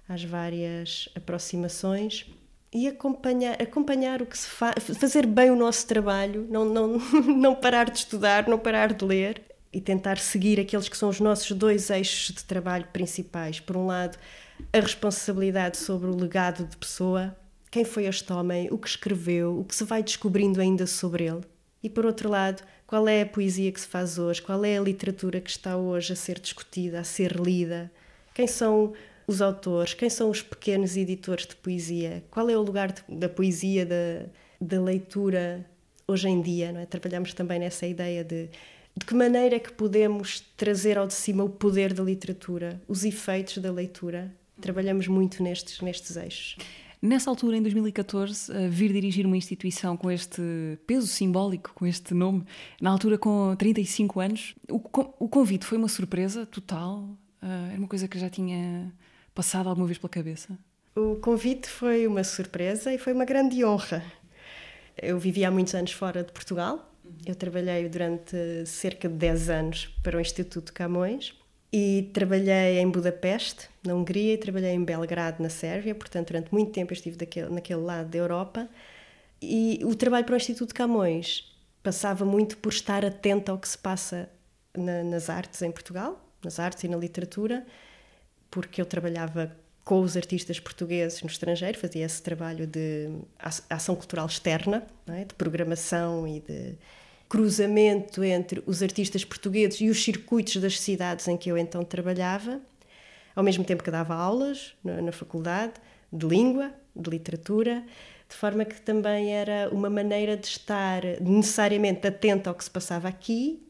às 0.10 0.24
várias 0.24 1.10
aproximações 1.16 2.26
e 2.74 2.88
acompanhar, 2.88 3.62
acompanhar 3.62 4.22
o 4.22 4.26
que 4.26 4.38
se 4.38 4.48
faz, 4.48 4.76
fazer 4.98 5.26
bem 5.26 5.52
o 5.52 5.56
nosso 5.56 5.86
trabalho, 5.86 6.48
não, 6.50 6.66
não, 6.66 6.98
não 7.38 7.56
parar 7.56 7.90
de 7.90 8.00
estudar, 8.00 8.48
não 8.48 8.58
parar 8.58 8.94
de 8.94 9.04
ler 9.06 9.42
e 9.74 9.80
tentar 9.80 10.18
seguir 10.18 10.60
aqueles 10.60 10.90
que 10.90 10.98
são 10.98 11.10
os 11.10 11.20
nossos 11.20 11.52
dois 11.52 11.90
eixos 11.90 12.36
de 12.36 12.44
trabalho 12.44 12.88
principais. 12.92 13.60
Por 13.60 13.78
um 13.78 13.86
lado, 13.86 14.18
a 14.74 14.80
responsabilidade 14.80 15.78
sobre 15.78 16.10
o 16.10 16.16
legado 16.16 16.66
de 16.66 16.78
pessoa, 16.78 17.36
quem 17.70 17.86
foi 17.86 18.06
este 18.06 18.32
homem, 18.34 18.68
o 18.72 18.78
que 18.78 18.88
escreveu, 18.88 19.60
o 19.60 19.64
que 19.64 19.76
se 19.76 19.84
vai 19.84 20.04
descobrindo 20.04 20.60
ainda 20.60 20.86
sobre 20.86 21.26
ele. 21.26 21.42
E 21.82 21.90
por 21.90 22.06
outro 22.06 22.30
lado, 22.30 22.64
qual 22.86 23.08
é 23.08 23.22
a 23.22 23.26
poesia 23.26 23.72
que 23.72 23.80
se 23.80 23.88
faz 23.88 24.18
hoje, 24.18 24.42
qual 24.42 24.64
é 24.66 24.78
a 24.78 24.82
literatura 24.82 25.40
que 25.40 25.50
está 25.50 25.78
hoje 25.78 26.14
a 26.14 26.16
ser 26.16 26.40
discutida, 26.40 27.00
a 27.00 27.04
ser 27.04 27.40
lida, 27.40 27.92
quem 28.34 28.48
são 28.48 28.94
os 29.26 29.42
autores, 29.42 29.94
quem 29.94 30.10
são 30.10 30.30
os 30.30 30.42
pequenos 30.42 30.98
editores 30.98 31.46
de 31.48 31.56
poesia, 31.56 32.24
qual 32.30 32.50
é 32.50 32.58
o 32.58 32.62
lugar 32.62 32.92
de, 32.92 33.04
da 33.08 33.30
poesia, 33.30 33.86
da, 33.86 34.26
da 34.60 34.82
leitura 34.82 35.66
hoje 36.08 36.28
em 36.28 36.42
dia. 36.42 36.72
Não 36.72 36.82
é? 36.82 36.86
Trabalhamos 36.86 37.34
também 37.34 37.60
nessa 37.60 37.86
ideia 37.86 38.24
de 38.24 38.50
de 38.96 39.06
que 39.06 39.14
maneira 39.14 39.56
é 39.56 39.60
que 39.60 39.72
podemos 39.72 40.42
trazer 40.58 40.98
ao 40.98 41.08
de 41.08 41.14
cima 41.14 41.44
o 41.44 41.50
poder 41.50 41.94
da 41.94 42.04
literatura, 42.04 42.82
os 42.88 43.04
efeitos 43.04 43.58
da 43.58 43.72
leitura. 43.72 44.34
Trabalhamos 44.62 45.08
muito 45.08 45.44
nestes, 45.44 45.82
nestes 45.82 46.16
eixos. 46.16 46.58
Nessa 47.02 47.32
altura, 47.32 47.58
em 47.58 47.64
2014, 47.64 48.70
vir 48.70 48.94
dirigir 48.94 49.26
uma 49.26 49.36
instituição 49.36 49.98
com 49.98 50.12
este 50.12 50.40
peso 50.86 51.08
simbólico, 51.08 51.72
com 51.74 51.88
este 51.88 52.14
nome, 52.14 52.46
na 52.80 52.92
altura 52.92 53.18
com 53.18 53.56
35 53.56 54.20
anos, 54.20 54.54
o, 54.70 54.76
o 55.20 55.28
convite 55.28 55.66
foi 55.66 55.80
uma 55.80 55.88
surpresa 55.88 56.46
total? 56.46 57.10
Ah, 57.42 57.70
era 57.72 57.80
uma 57.80 57.88
coisa 57.88 58.08
que 58.08 58.20
já 58.20 58.30
tinha 58.30 58.94
passado 59.34 59.68
alguma 59.68 59.88
vez 59.88 59.98
pela 59.98 60.10
cabeça? 60.10 60.56
O 60.96 61.16
convite 61.16 61.68
foi 61.68 62.06
uma 62.06 62.24
surpresa 62.24 62.94
e 62.94 63.00
foi 63.00 63.14
uma 63.14 63.26
grande 63.26 63.66
honra. 63.66 64.04
Eu 64.96 65.18
vivi 65.18 65.44
há 65.44 65.50
muitos 65.50 65.74
anos 65.74 65.94
fora 65.94 66.24
de 66.24 66.32
Portugal. 66.32 66.94
Eu 67.26 67.34
trabalhei 67.34 67.90
durante 67.90 68.36
cerca 68.68 69.10
de 69.10 69.16
10 69.16 69.50
anos 69.50 69.88
para 70.04 70.18
o 70.18 70.22
Instituto 70.22 70.72
Camões 70.72 71.34
e 71.74 72.10
trabalhei 72.14 72.80
em 72.80 72.90
Budapeste, 72.90 73.70
na 73.84 73.96
Hungria, 73.96 74.34
e 74.34 74.38
trabalhei 74.38 74.72
em 74.72 74.84
Belgrado, 74.84 75.42
na 75.42 75.50
Sérvia. 75.50 75.96
Portanto, 75.96 76.28
durante 76.28 76.52
muito 76.52 76.72
tempo 76.72 76.92
eu 76.92 76.96
estive 76.96 77.16
daquele, 77.16 77.50
naquele 77.50 77.82
lado 77.82 78.10
da 78.10 78.18
Europa. 78.18 78.68
E 79.42 79.80
o 79.84 79.96
trabalho 79.96 80.26
para 80.26 80.34
o 80.34 80.38
Instituto 80.38 80.74
Camões 80.74 81.52
passava 81.82 82.26
muito 82.26 82.58
por 82.58 82.72
estar 82.72 83.06
atento 83.06 83.52
ao 83.52 83.58
que 83.58 83.68
se 83.68 83.78
passa 83.78 84.30
na, 84.78 85.04
nas 85.04 85.30
artes 85.30 85.62
em 85.62 85.72
Portugal, 85.72 86.24
nas 86.44 86.60
artes 86.60 86.84
e 86.84 86.88
na 86.88 86.98
literatura, 86.98 87.66
porque 88.50 88.82
eu 88.82 88.86
trabalhava 88.86 89.56
com 89.84 90.02
os 90.02 90.16
artistas 90.16 90.60
portugueses 90.60 91.22
no 91.24 91.30
estrangeiro, 91.30 91.78
fazia 91.78 92.06
esse 92.06 92.22
trabalho 92.22 92.68
de 92.68 93.10
ação 93.70 93.96
cultural 93.96 94.28
externa, 94.28 94.86
é? 95.08 95.26
de 95.26 95.34
programação 95.34 96.28
e 96.28 96.40
de 96.40 96.76
cruzamento 97.32 98.22
entre 98.26 98.62
os 98.66 98.84
artistas 98.84 99.24
portugueses 99.24 99.80
e 99.80 99.90
os 99.90 100.04
circuitos 100.04 100.58
das 100.58 100.78
cidades 100.78 101.30
em 101.30 101.38
que 101.38 101.50
eu 101.50 101.58
então 101.58 101.82
trabalhava, 101.82 102.60
ao 103.34 103.42
mesmo 103.42 103.64
tempo 103.64 103.82
que 103.82 103.90
dava 103.90 104.14
aulas 104.14 104.74
na, 104.84 105.02
na 105.02 105.14
faculdade 105.14 105.76
de 106.12 106.28
língua, 106.28 106.74
de 106.94 107.10
literatura, 107.10 107.86
de 108.28 108.36
forma 108.36 108.66
que 108.66 108.82
também 108.82 109.34
era 109.34 109.70
uma 109.72 109.90
maneira 109.90 110.36
de 110.36 110.46
estar 110.46 111.04
necessariamente 111.22 112.06
atento 112.06 112.50
ao 112.50 112.54
que 112.54 112.66
se 112.66 112.70
passava 112.70 113.08
aqui 113.08 113.66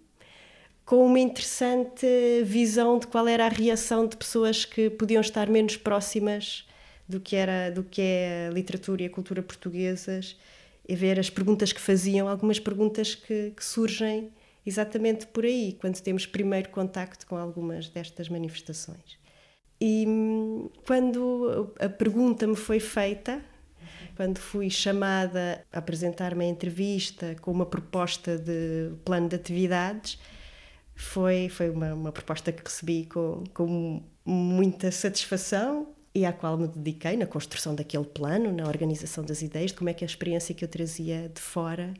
com 0.84 1.06
uma 1.06 1.20
interessante 1.20 2.08
visão 2.44 2.98
de 2.98 3.06
qual 3.06 3.28
era 3.28 3.46
a 3.46 3.50
reação 3.50 4.08
de 4.08 4.18
pessoas 4.18 4.66
que 4.66 4.90
podiam 4.90 5.22
estar 5.22 5.48
menos 5.48 5.78
próximas 5.78 6.68
do 7.08 7.20
que 7.20 7.36
era 7.36 7.70
do 7.70 7.84
que 7.84 8.02
é 8.02 8.48
a 8.50 8.54
literatura 8.54 9.04
e 9.04 9.06
a 9.06 9.10
cultura 9.12 9.44
portuguesas 9.44 10.36
e 10.88 10.96
ver 10.96 11.20
as 11.20 11.30
perguntas 11.30 11.72
que 11.72 11.80
faziam, 11.80 12.28
algumas 12.28 12.60
perguntas 12.60 13.16
que, 13.16 13.52
que 13.52 13.64
surgem 13.64 14.32
exatamente 14.66 15.26
por 15.28 15.46
aí, 15.46 15.78
quando 15.80 16.00
temos 16.02 16.26
primeiro 16.26 16.70
contacto 16.70 17.26
com 17.26 17.36
algumas 17.36 17.90
destas 17.90 18.30
manifestações. 18.30 19.20
E 19.80 20.06
hum, 20.08 20.70
quando 20.86 21.74
a 21.80 21.90
pergunta 21.90 22.46
me 22.46 22.56
foi 22.56 22.80
feita, 22.80 23.44
quando 24.16 24.38
fui 24.38 24.70
chamada 24.70 25.66
a 25.72 25.80
apresentar-me 25.80 26.46
em 26.46 26.50
entrevista 26.50 27.36
com 27.42 27.52
uma 27.52 27.66
proposta 27.66 28.38
de 28.38 28.92
plano 29.04 29.28
de 29.28 29.36
atividades, 29.36 30.20
foi, 30.94 31.50
foi 31.50 31.70
uma, 31.70 31.94
uma 31.94 32.12
proposta 32.12 32.52
que 32.52 32.62
recebi 32.64 33.06
com, 33.06 33.44
com 33.54 34.04
muita 34.24 34.92
satisfação 34.92 35.96
e 36.14 36.26
à 36.26 36.34
qual 36.34 36.58
me 36.58 36.68
dediquei 36.68 37.16
na 37.16 37.26
construção 37.26 37.74
daquele 37.74 38.06
plano, 38.06 38.52
na 38.52 38.68
organização 38.68 39.24
das 39.24 39.42
ideias, 39.42 39.72
de 39.72 39.78
como 39.78 39.90
é 39.90 39.94
que 39.94 40.04
a 40.04 40.08
experiência 40.08 40.54
que 40.54 40.64
eu 40.64 40.70
trazia 40.70 41.30
de 41.34 41.40
fora 41.40 41.94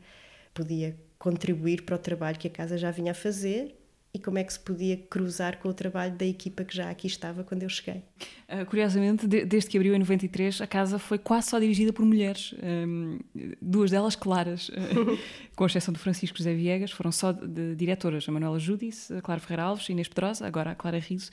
podia 0.52 0.96
contribuir 1.18 1.82
para 1.82 1.96
o 1.96 1.98
trabalho 1.98 2.38
que 2.38 2.48
a 2.48 2.50
casa 2.50 2.76
já 2.76 2.90
vinha 2.90 3.12
a 3.12 3.14
fazer 3.14 3.74
e 4.14 4.18
como 4.18 4.38
é 4.38 4.44
que 4.44 4.52
se 4.52 4.60
podia 4.60 4.96
cruzar 4.96 5.58
com 5.58 5.70
o 5.70 5.72
trabalho 5.72 6.14
da 6.14 6.26
equipa 6.26 6.64
que 6.64 6.76
já 6.76 6.90
aqui 6.90 7.06
estava 7.06 7.42
quando 7.42 7.62
eu 7.62 7.68
cheguei. 7.68 8.02
Uh, 8.46 8.66
curiosamente, 8.66 9.26
de, 9.26 9.46
desde 9.46 9.70
que 9.70 9.78
abriu 9.78 9.94
em 9.94 9.98
93, 9.98 10.60
a 10.60 10.66
casa 10.66 10.98
foi 10.98 11.16
quase 11.16 11.48
só 11.48 11.58
dirigida 11.58 11.94
por 11.94 12.04
mulheres, 12.04 12.54
um, 12.62 13.18
duas 13.60 13.90
delas 13.90 14.14
claras, 14.14 14.68
uh, 14.68 15.18
com 15.56 15.64
exceção 15.64 15.94
do 15.94 15.98
Francisco 15.98 16.36
José 16.36 16.52
Viegas, 16.52 16.90
foram 16.90 17.10
só 17.10 17.32
de, 17.32 17.46
de 17.46 17.74
diretoras, 17.74 18.28
a 18.28 18.32
Manuela 18.32 18.58
Judice, 18.58 19.14
a 19.14 19.22
Clara 19.22 19.40
Ferreira 19.40 19.62
Alves, 19.62 19.88
Inês 19.88 20.08
Pedrosa, 20.08 20.46
agora 20.46 20.72
a 20.72 20.74
Clara 20.74 20.98
Riso. 20.98 21.30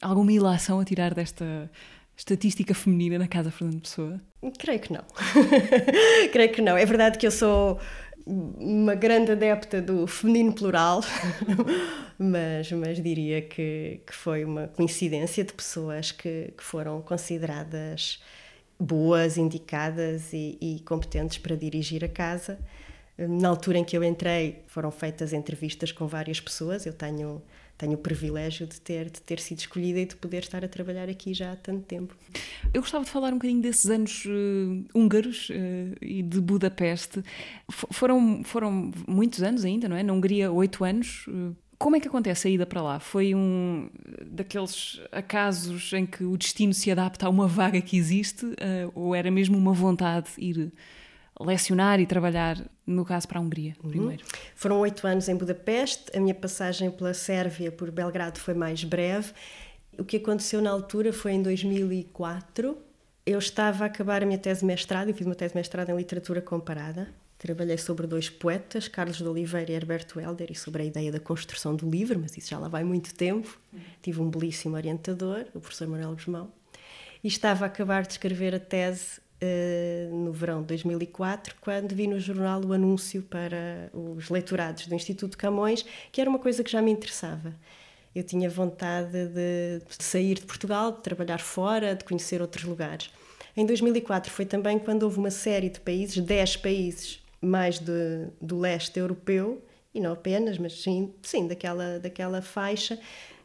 Alguma 0.00 0.32
ilação 0.32 0.80
a 0.80 0.84
tirar 0.84 1.12
desta 1.12 1.70
estatística 2.16 2.74
feminina 2.74 3.18
na 3.18 3.28
casa 3.28 3.50
Fernando 3.50 3.80
Pessoa? 3.80 4.20
Creio 4.58 4.80
que 4.80 4.92
não. 4.92 5.04
Creio 6.32 6.52
que 6.52 6.62
não. 6.62 6.76
É 6.76 6.86
verdade 6.86 7.18
que 7.18 7.26
eu 7.26 7.30
sou 7.30 7.78
uma 8.26 8.94
grande 8.94 9.30
adepta 9.32 9.80
do 9.80 10.06
feminino 10.06 10.52
plural, 10.52 11.00
mas, 12.18 12.72
mas 12.72 13.00
diria 13.00 13.40
que, 13.40 14.00
que 14.04 14.12
foi 14.12 14.44
uma 14.44 14.66
coincidência 14.66 15.44
de 15.44 15.52
pessoas 15.52 16.10
que, 16.10 16.52
que 16.56 16.64
foram 16.64 17.00
consideradas 17.02 18.20
boas, 18.78 19.38
indicadas 19.38 20.32
e, 20.32 20.58
e, 20.60 20.80
competentes 20.80 21.38
para 21.38 21.54
dirigir 21.56 22.04
a 22.04 22.08
casa. 22.08 22.58
Na 23.18 23.48
altura 23.48 23.78
em 23.78 23.84
que 23.84 23.96
eu 23.96 24.04
entrei, 24.04 24.62
foram 24.66 24.90
feitas 24.90 25.32
entrevistas 25.32 25.90
com 25.90 26.06
várias 26.06 26.38
pessoas. 26.38 26.84
Eu 26.84 26.92
tenho 26.92 27.42
tenho 27.78 27.94
o 27.94 27.98
privilégio 27.98 28.66
de 28.66 28.80
ter, 28.80 29.10
de 29.10 29.20
ter 29.20 29.38
sido 29.38 29.58
escolhida 29.58 30.00
e 30.00 30.06
de 30.06 30.16
poder 30.16 30.38
estar 30.38 30.64
a 30.64 30.68
trabalhar 30.68 31.08
aqui 31.08 31.34
já 31.34 31.52
há 31.52 31.56
tanto 31.56 31.82
tempo. 31.82 32.16
Eu 32.72 32.80
gostava 32.80 33.04
de 33.04 33.10
falar 33.10 33.28
um 33.28 33.34
bocadinho 33.34 33.60
desses 33.60 33.90
anos 33.90 34.24
uh, 34.24 34.84
húngaros 34.94 35.50
uh, 35.50 35.96
e 36.00 36.22
de 36.22 36.40
Budapeste. 36.40 37.22
F 37.70 37.86
foram, 37.90 38.42
foram 38.44 38.90
muitos 39.06 39.42
anos 39.42 39.64
ainda, 39.64 39.88
não 39.88 39.96
é? 39.96 40.02
Na 40.02 40.12
Hungria, 40.12 40.50
oito 40.50 40.84
anos. 40.84 41.26
Uh, 41.28 41.54
como 41.78 41.96
é 41.96 42.00
que 42.00 42.08
acontece 42.08 42.48
a 42.48 42.50
ida 42.50 42.64
para 42.64 42.80
lá? 42.80 42.98
Foi 42.98 43.34
um 43.34 43.90
daqueles 44.24 44.98
acasos 45.12 45.92
em 45.92 46.06
que 46.06 46.24
o 46.24 46.34
destino 46.34 46.72
se 46.72 46.90
adapta 46.90 47.26
a 47.26 47.28
uma 47.28 47.46
vaga 47.46 47.82
que 47.82 47.98
existe 47.98 48.46
ou 48.94 49.14
era 49.14 49.30
mesmo 49.30 49.58
uma 49.58 49.74
vontade 49.74 50.30
de 50.38 50.42
ir 50.42 50.72
lecionar 51.40 52.00
e 52.00 52.06
trabalhar, 52.06 52.58
no 52.86 53.04
caso, 53.04 53.28
para 53.28 53.38
a 53.38 53.42
Hungria, 53.42 53.76
uhum. 53.82 53.90
primeiro? 53.90 54.24
Foram 54.54 54.78
oito 54.80 55.06
anos 55.06 55.28
em 55.28 55.36
Budapeste, 55.36 56.16
a 56.16 56.20
minha 56.20 56.34
passagem 56.34 56.90
pela 56.90 57.12
Sérvia, 57.12 57.70
por 57.70 57.90
Belgrado, 57.90 58.38
foi 58.38 58.54
mais 58.54 58.82
breve 58.84 59.32
O 59.98 60.04
que 60.04 60.16
aconteceu 60.16 60.62
na 60.62 60.70
altura 60.70 61.12
foi 61.12 61.32
em 61.32 61.42
2004. 61.42 62.76
Eu 63.24 63.38
estava 63.38 63.84
a 63.84 63.86
acabar 63.86 64.22
a 64.22 64.26
minha 64.26 64.38
tese 64.38 64.60
de 64.60 64.66
mestrado, 64.66 65.08
eu 65.08 65.14
fiz 65.14 65.26
uma 65.26 65.34
tese 65.34 65.52
de 65.52 65.58
mestrado 65.58 65.90
em 65.90 65.96
literatura 65.96 66.40
comparada. 66.40 67.08
Trabalhei 67.38 67.76
sobre 67.76 68.06
dois 68.06 68.30
poetas, 68.30 68.88
Carlos 68.88 69.18
de 69.18 69.24
Oliveira 69.24 69.70
e 69.70 69.74
Herberto 69.74 70.18
Helder, 70.18 70.50
e 70.50 70.54
sobre 70.54 70.82
a 70.82 70.84
ideia 70.86 71.12
da 71.12 71.20
construção 71.20 71.76
do 71.76 71.88
livro, 71.88 72.18
mas 72.18 72.34
isso 72.36 72.48
já 72.48 72.58
lá 72.58 72.66
vai 72.66 72.82
muito 72.82 73.14
tempo. 73.14 73.58
Tive 74.00 74.22
um 74.22 74.30
belíssimo 74.30 74.74
orientador, 74.74 75.44
o 75.54 75.60
professor 75.60 75.86
Manuel 75.86 76.14
Guzmão, 76.14 76.50
e 77.22 77.28
estava 77.28 77.66
a 77.66 77.68
acabar 77.68 78.06
de 78.06 78.12
escrever 78.12 78.54
a 78.54 78.58
tese 78.58 79.20
no 80.12 80.32
verão 80.32 80.60
de 80.60 80.68
2004, 80.68 81.56
quando 81.60 81.94
vi 81.94 82.06
no 82.06 82.18
jornal 82.18 82.64
o 82.64 82.72
anúncio 82.72 83.22
para 83.22 83.90
os 83.92 84.30
leitorados 84.30 84.86
do 84.86 84.94
Instituto 84.94 85.36
Camões, 85.36 85.84
que 86.10 86.20
era 86.20 86.30
uma 86.30 86.38
coisa 86.38 86.64
que 86.64 86.70
já 86.70 86.80
me 86.80 86.90
interessava. 86.90 87.54
Eu 88.14 88.24
tinha 88.24 88.48
vontade 88.48 89.26
de, 89.26 89.82
de 89.86 90.04
sair 90.04 90.36
de 90.36 90.46
Portugal, 90.46 90.92
de 90.92 91.02
trabalhar 91.02 91.38
fora, 91.38 91.94
de 91.94 92.04
conhecer 92.04 92.40
outros 92.40 92.64
lugares. 92.64 93.10
Em 93.54 93.66
2004 93.66 94.32
foi 94.32 94.46
também 94.46 94.78
quando 94.78 95.02
houve 95.02 95.18
uma 95.18 95.30
série 95.30 95.68
de 95.68 95.80
países, 95.80 96.18
10 96.18 96.56
países 96.56 97.22
mais 97.40 97.78
de, 97.78 98.28
do 98.40 98.58
leste 98.58 98.98
europeu, 98.98 99.62
e 99.94 100.00
não 100.00 100.12
apenas, 100.12 100.58
mas 100.58 100.82
sim, 100.82 101.12
sim 101.22 101.46
daquela, 101.46 101.98
daquela 101.98 102.42
faixa, 102.42 102.98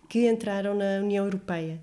que 0.09 0.29
entraram 0.29 0.75
na 0.75 0.99
União 1.01 1.23
Europeia. 1.23 1.79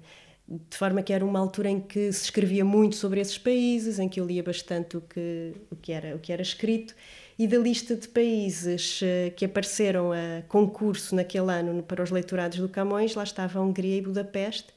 De 0.51 0.77
forma 0.79 1.03
que 1.03 1.13
era 1.13 1.25
uma 1.25 1.39
altura 1.39 1.69
em 1.69 1.79
que 1.79 2.11
se 2.11 2.25
escrevia 2.25 2.65
muito 2.65 2.97
sobre 2.97 3.21
esses 3.21 3.37
países, 3.37 3.99
em 3.99 4.09
que 4.09 4.19
eu 4.19 4.25
lia 4.25 4.43
bastante 4.43 4.97
o 4.97 5.03
que, 5.03 5.53
o 5.71 5.77
que, 5.77 5.93
era, 5.93 6.17
o 6.17 6.19
que 6.19 6.33
era 6.33 6.41
escrito, 6.41 6.95
e 7.39 7.47
da 7.47 7.59
lista 7.59 7.95
de 7.95 8.09
países 8.09 9.01
eh, 9.03 9.31
que 9.37 9.45
apareceram 9.45 10.11
a 10.11 10.43
concurso 10.49 11.15
naquele 11.15 11.53
ano 11.53 11.83
para 11.83 12.03
os 12.03 12.11
leitorados 12.11 12.59
do 12.59 12.69
Camões, 12.69 13.15
lá 13.15 13.23
estava 13.23 13.59
a 13.59 13.63
Hungria 13.63 13.99
e 13.99 14.01
Budapeste, 14.01 14.73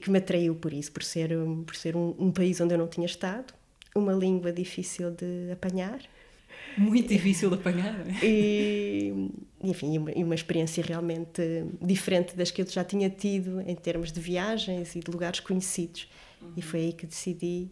que 0.00 0.10
me 0.10 0.18
atraiu 0.18 0.56
por 0.56 0.72
isso, 0.72 0.90
por 0.90 1.04
ser, 1.04 1.30
por 1.64 1.76
ser 1.76 1.96
um, 1.96 2.14
um 2.18 2.32
país 2.32 2.60
onde 2.60 2.74
eu 2.74 2.78
não 2.78 2.88
tinha 2.88 3.06
estado, 3.06 3.54
uma 3.94 4.12
língua 4.12 4.52
difícil 4.52 5.12
de 5.12 5.50
apanhar. 5.52 6.00
Muito 6.78 7.08
difícil 7.08 7.48
de 7.50 7.56
apanhar. 7.56 7.94
É? 8.06 8.26
E, 8.26 9.30
enfim, 9.62 9.98
uma, 9.98 10.10
uma 10.12 10.34
experiência 10.34 10.82
realmente 10.82 11.42
diferente 11.80 12.36
das 12.36 12.50
que 12.50 12.62
eu 12.62 12.66
já 12.66 12.84
tinha 12.84 13.10
tido 13.10 13.60
em 13.60 13.74
termos 13.74 14.12
de 14.12 14.20
viagens 14.20 14.94
e 14.94 15.00
de 15.00 15.10
lugares 15.10 15.40
conhecidos. 15.40 16.08
Uhum. 16.40 16.52
E 16.56 16.62
foi 16.62 16.80
aí 16.80 16.92
que 16.92 17.06
decidi 17.06 17.68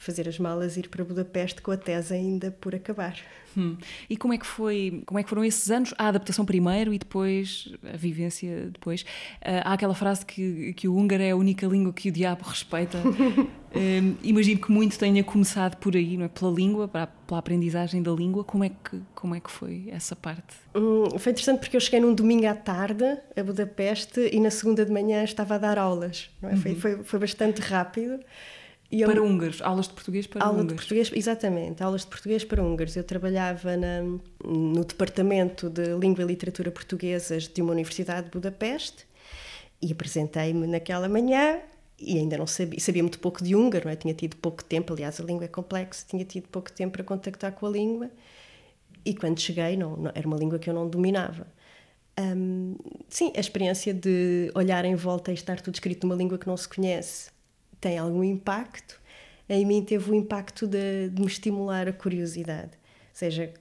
fazer 0.00 0.26
as 0.26 0.38
malas 0.38 0.78
e 0.78 0.80
ir 0.80 0.88
para 0.88 1.04
Budapeste 1.04 1.60
com 1.60 1.70
a 1.70 1.76
tese 1.76 2.14
ainda 2.14 2.50
por 2.50 2.74
acabar. 2.74 3.14
Hum. 3.54 3.76
E 4.08 4.16
como 4.16 4.32
é 4.32 4.38
que 4.38 4.46
foi, 4.46 5.02
como 5.04 5.20
é 5.20 5.22
que 5.22 5.28
foram 5.28 5.44
esses 5.44 5.70
anos? 5.70 5.92
A 5.98 6.08
adaptação 6.08 6.46
primeiro 6.46 6.94
e 6.94 6.98
depois 6.98 7.70
a 7.84 7.98
vivência 7.98 8.70
depois. 8.72 9.02
Uh, 9.02 9.60
há 9.62 9.74
aquela 9.74 9.94
frase 9.94 10.24
que, 10.24 10.72
que 10.72 10.88
o 10.88 10.96
húngaro 10.96 11.22
é 11.22 11.32
a 11.32 11.36
única 11.36 11.66
língua 11.66 11.92
que 11.92 12.08
o 12.08 12.12
diabo 12.12 12.44
respeita. 12.44 12.96
um, 13.76 14.16
imagino 14.22 14.58
que 14.58 14.72
muito 14.72 14.98
tenha 14.98 15.22
começado 15.22 15.76
por 15.76 15.94
aí, 15.94 16.16
não 16.16 16.24
é? 16.24 16.28
Pela 16.28 16.50
língua, 16.50 16.88
para, 16.88 17.06
pela 17.06 17.38
aprendizagem 17.38 18.02
da 18.02 18.12
língua. 18.12 18.42
Como 18.42 18.64
é 18.64 18.70
que, 18.70 19.02
como 19.14 19.34
é 19.34 19.40
que 19.40 19.50
foi 19.50 19.88
essa 19.90 20.16
parte? 20.16 20.56
Hum, 20.74 21.18
foi 21.18 21.32
interessante 21.32 21.60
porque 21.60 21.76
eu 21.76 21.80
cheguei 21.80 22.00
num 22.00 22.14
domingo 22.14 22.46
à 22.46 22.54
tarde 22.54 23.04
a 23.36 23.42
Budapeste 23.42 24.30
e 24.32 24.40
na 24.40 24.50
segunda 24.50 24.82
de 24.82 24.90
manhã 24.92 25.22
estava 25.22 25.56
a 25.56 25.58
dar 25.58 25.76
aulas. 25.76 26.30
Não 26.40 26.48
é? 26.48 26.52
Uhum. 26.54 26.58
foi, 26.58 26.74
foi, 26.74 27.04
foi 27.04 27.18
bastante 27.18 27.60
rápido. 27.60 28.18
Eu, 28.92 29.08
para 29.08 29.22
húngaros, 29.22 29.62
aulas 29.62 29.86
de 29.86 29.94
português 29.94 30.26
para 30.26 30.44
aula 30.44 30.54
húngaros. 30.54 30.72
De 30.72 30.74
português, 30.74 31.10
exatamente, 31.14 31.82
aulas 31.82 32.00
de 32.00 32.08
português 32.08 32.44
para 32.44 32.62
húngaros. 32.62 32.96
Eu 32.96 33.04
trabalhava 33.04 33.76
na, 33.76 34.02
no 34.44 34.84
departamento 34.84 35.70
de 35.70 35.94
língua 35.94 36.24
e 36.24 36.26
literatura 36.26 36.72
portuguesas 36.72 37.46
de 37.46 37.62
uma 37.62 37.72
universidade 37.72 38.26
de 38.26 38.32
Budapeste 38.32 39.06
e 39.80 39.92
apresentei-me 39.92 40.66
naquela 40.66 41.08
manhã 41.08 41.60
e 41.98 42.18
ainda 42.18 42.36
não 42.36 42.46
sabia, 42.46 42.80
sabia 42.80 43.02
muito 43.02 43.20
pouco 43.20 43.44
de 43.44 43.54
húngaro, 43.54 43.84
não 43.84 43.92
é? 43.92 43.96
tinha 43.96 44.14
tido 44.14 44.36
pouco 44.36 44.64
tempo, 44.64 44.92
aliás 44.92 45.20
a 45.20 45.24
língua 45.24 45.44
é 45.44 45.48
complexa, 45.48 46.04
tinha 46.08 46.24
tido 46.24 46.48
pouco 46.48 46.72
tempo 46.72 46.94
para 46.94 47.04
contactar 47.04 47.52
com 47.52 47.66
a 47.66 47.70
língua 47.70 48.10
e 49.04 49.14
quando 49.14 49.38
cheguei 49.38 49.76
não, 49.76 49.96
não 49.96 50.12
era 50.14 50.26
uma 50.26 50.36
língua 50.36 50.58
que 50.58 50.68
eu 50.68 50.74
não 50.74 50.88
dominava. 50.88 51.46
Um, 52.18 52.76
sim, 53.08 53.32
a 53.36 53.40
experiência 53.40 53.94
de 53.94 54.50
olhar 54.54 54.84
em 54.84 54.94
volta 54.94 55.30
e 55.30 55.34
estar 55.34 55.60
tudo 55.60 55.74
escrito 55.74 56.06
numa 56.06 56.16
língua 56.16 56.38
que 56.38 56.46
não 56.46 56.56
se 56.56 56.68
conhece 56.68 57.30
tem 57.80 57.98
algum 57.98 58.22
impacto, 58.22 59.00
em 59.48 59.64
mim 59.64 59.82
teve 59.82 60.10
o 60.10 60.14
impacto 60.14 60.66
de, 60.66 61.08
de 61.08 61.20
me 61.20 61.26
estimular 61.26 61.88
a 61.88 61.92
curiosidade. 61.92 62.70
Ou 62.72 63.14
seja, 63.14 63.52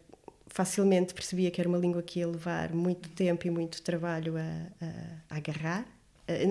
facilmente 0.47 1.13
percebia 1.13 1.49
que 1.49 1.59
era 1.59 1.67
uma 1.67 1.77
língua 1.77 2.03
que 2.03 2.19
ia 2.19 2.27
levar 2.27 2.73
muito 2.73 3.09
tempo 3.09 3.47
e 3.47 3.49
muito 3.49 3.81
trabalho 3.81 4.35
a, 4.37 4.85
a, 4.85 5.35
a 5.35 5.37
agarrar. 5.37 5.85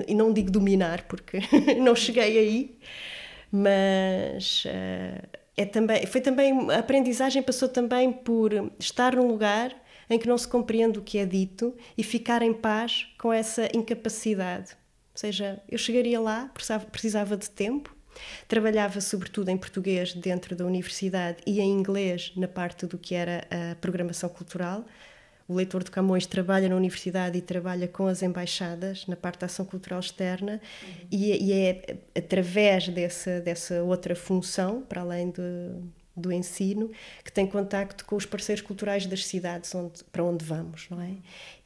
E 0.09 0.15
não 0.15 0.33
digo 0.33 0.51
dominar, 0.51 1.05
porque 1.05 1.39
não 1.81 1.95
cheguei 1.95 2.37
aí, 2.37 2.79
mas 3.53 4.65
uh, 4.65 5.29
é 5.57 5.65
também, 5.65 6.05
foi 6.05 6.21
também, 6.21 6.71
a 6.73 6.79
aprendizagem 6.79 7.43
passou 7.43 7.69
também 7.69 8.13
por 8.13 8.53
estar 8.79 9.15
num 9.15 9.29
lugar 9.29 9.73
em 10.11 10.19
que 10.19 10.27
não 10.27 10.37
se 10.37 10.49
compreende 10.49 10.99
o 10.99 11.03
que 11.03 11.19
é 11.19 11.25
dito 11.25 11.77
e 11.97 12.03
ficar 12.03 12.43
em 12.43 12.53
paz 12.53 13.07
com 13.19 13.33
essa 13.33 13.69
incapacidade 13.73 14.77
ou 15.19 15.21
seja, 15.21 15.61
eu 15.69 15.77
chegaria 15.77 16.21
lá, 16.21 16.49
precisava, 16.93 17.37
de 17.37 17.51
tempo, 17.51 17.93
trabalhava 18.47 19.01
sobretudo 19.01 19.49
em 19.49 19.57
português 19.57 20.15
dentro 20.15 20.55
da 20.55 20.65
universidade 20.65 21.39
e 21.45 21.61
em 21.61 21.73
inglês 21.73 22.31
na 22.37 22.47
parte 22.47 22.87
do 22.87 22.97
que 22.97 23.17
era 23.17 23.45
a 23.51 23.75
programação 23.75 24.29
cultural. 24.29 24.85
O 25.49 25.55
leitor 25.55 25.83
de 25.83 25.91
Camões 25.91 26.25
trabalha 26.25 26.69
na 26.69 26.77
universidade 26.77 27.37
e 27.37 27.41
trabalha 27.41 27.89
com 27.89 28.07
as 28.07 28.23
embaixadas 28.23 29.09
na 29.09 29.17
parte 29.17 29.41
da 29.41 29.47
ação 29.47 29.65
cultural 29.65 29.99
externa 29.99 30.61
uhum. 30.85 31.09
e, 31.11 31.47
e, 31.47 31.53
é 31.53 31.97
através 32.17 32.89
dessa, 32.89 33.41
dessa 33.41 33.83
outra 33.83 34.15
função, 34.15 34.83
para 34.83 35.01
além 35.01 35.31
de, 35.31 35.41
do 36.19 36.33
ensino, 36.33 36.91
que 37.25 37.33
tem 37.33 37.47
contacto 37.47 38.05
com 38.05 38.17
os 38.17 38.27
parceiros 38.27 38.63
culturais 38.63 39.07
das 39.07 39.27
cidades 39.27 39.75
onde, 39.75 40.05
para 40.05 40.25
onde 40.25 40.45
vamos, 40.45 40.87
não 40.91 41.01
é? 41.01 41.13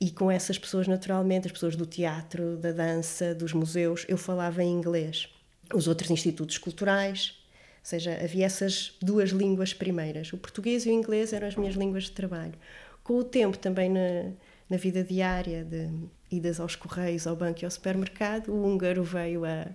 E 0.00 0.10
com 0.10 0.30
essas 0.30 0.58
pessoas, 0.58 0.86
naturalmente, 0.86 1.46
as 1.46 1.52
pessoas 1.52 1.76
do 1.76 1.86
teatro, 1.86 2.56
da 2.56 2.72
dança, 2.72 3.34
dos 3.34 3.52
museus, 3.52 4.04
eu 4.08 4.16
falava 4.16 4.62
em 4.62 4.72
inglês. 4.72 5.28
Os 5.74 5.88
outros 5.88 6.10
institutos 6.10 6.58
culturais, 6.58 7.34
ou 7.82 7.84
seja, 7.86 8.18
havia 8.22 8.46
essas 8.46 8.96
duas 9.00 9.30
línguas 9.30 9.74
primeiras. 9.74 10.32
O 10.32 10.38
português 10.38 10.86
e 10.86 10.90
o 10.90 10.92
inglês 10.92 11.32
eram 11.32 11.48
as 11.48 11.56
minhas 11.56 11.74
línguas 11.74 12.04
de 12.04 12.12
trabalho. 12.12 12.54
Com 13.02 13.14
o 13.14 13.24
tempo, 13.24 13.58
também 13.58 13.90
na, 13.90 14.32
na 14.70 14.76
vida 14.76 15.02
diária, 15.02 15.64
de 15.64 15.88
idas 16.30 16.60
aos 16.60 16.76
correios, 16.76 17.26
ao 17.26 17.36
banco 17.36 17.60
e 17.62 17.64
ao 17.64 17.70
supermercado, 17.70 18.48
o 18.48 18.64
húngaro 18.64 19.02
veio 19.02 19.44
a, 19.44 19.66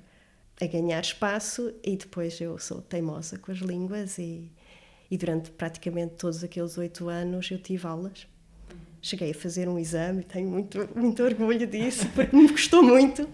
a 0.59 0.65
ganhar 0.65 1.01
espaço 1.01 1.73
e 1.83 1.95
depois 1.95 2.39
eu 2.41 2.57
sou 2.57 2.81
teimosa 2.81 3.37
com 3.37 3.51
as 3.51 3.59
línguas 3.59 4.17
e 4.17 4.51
e 5.09 5.17
durante 5.17 5.51
praticamente 5.51 6.15
todos 6.15 6.43
aqueles 6.43 6.77
oito 6.77 7.07
anos 7.09 7.49
eu 7.49 7.57
tive 7.57 7.87
aulas. 7.87 8.27
Cheguei 9.01 9.31
a 9.31 9.33
fazer 9.33 9.69
um 9.69 9.77
exame, 9.77 10.23
tenho 10.23 10.49
muito, 10.49 10.89
muito 10.95 11.23
orgulho 11.23 11.65
disso, 11.65 12.07
porque 12.15 12.35
me 12.35 12.49
custou 12.49 12.83
muito. 12.83 13.27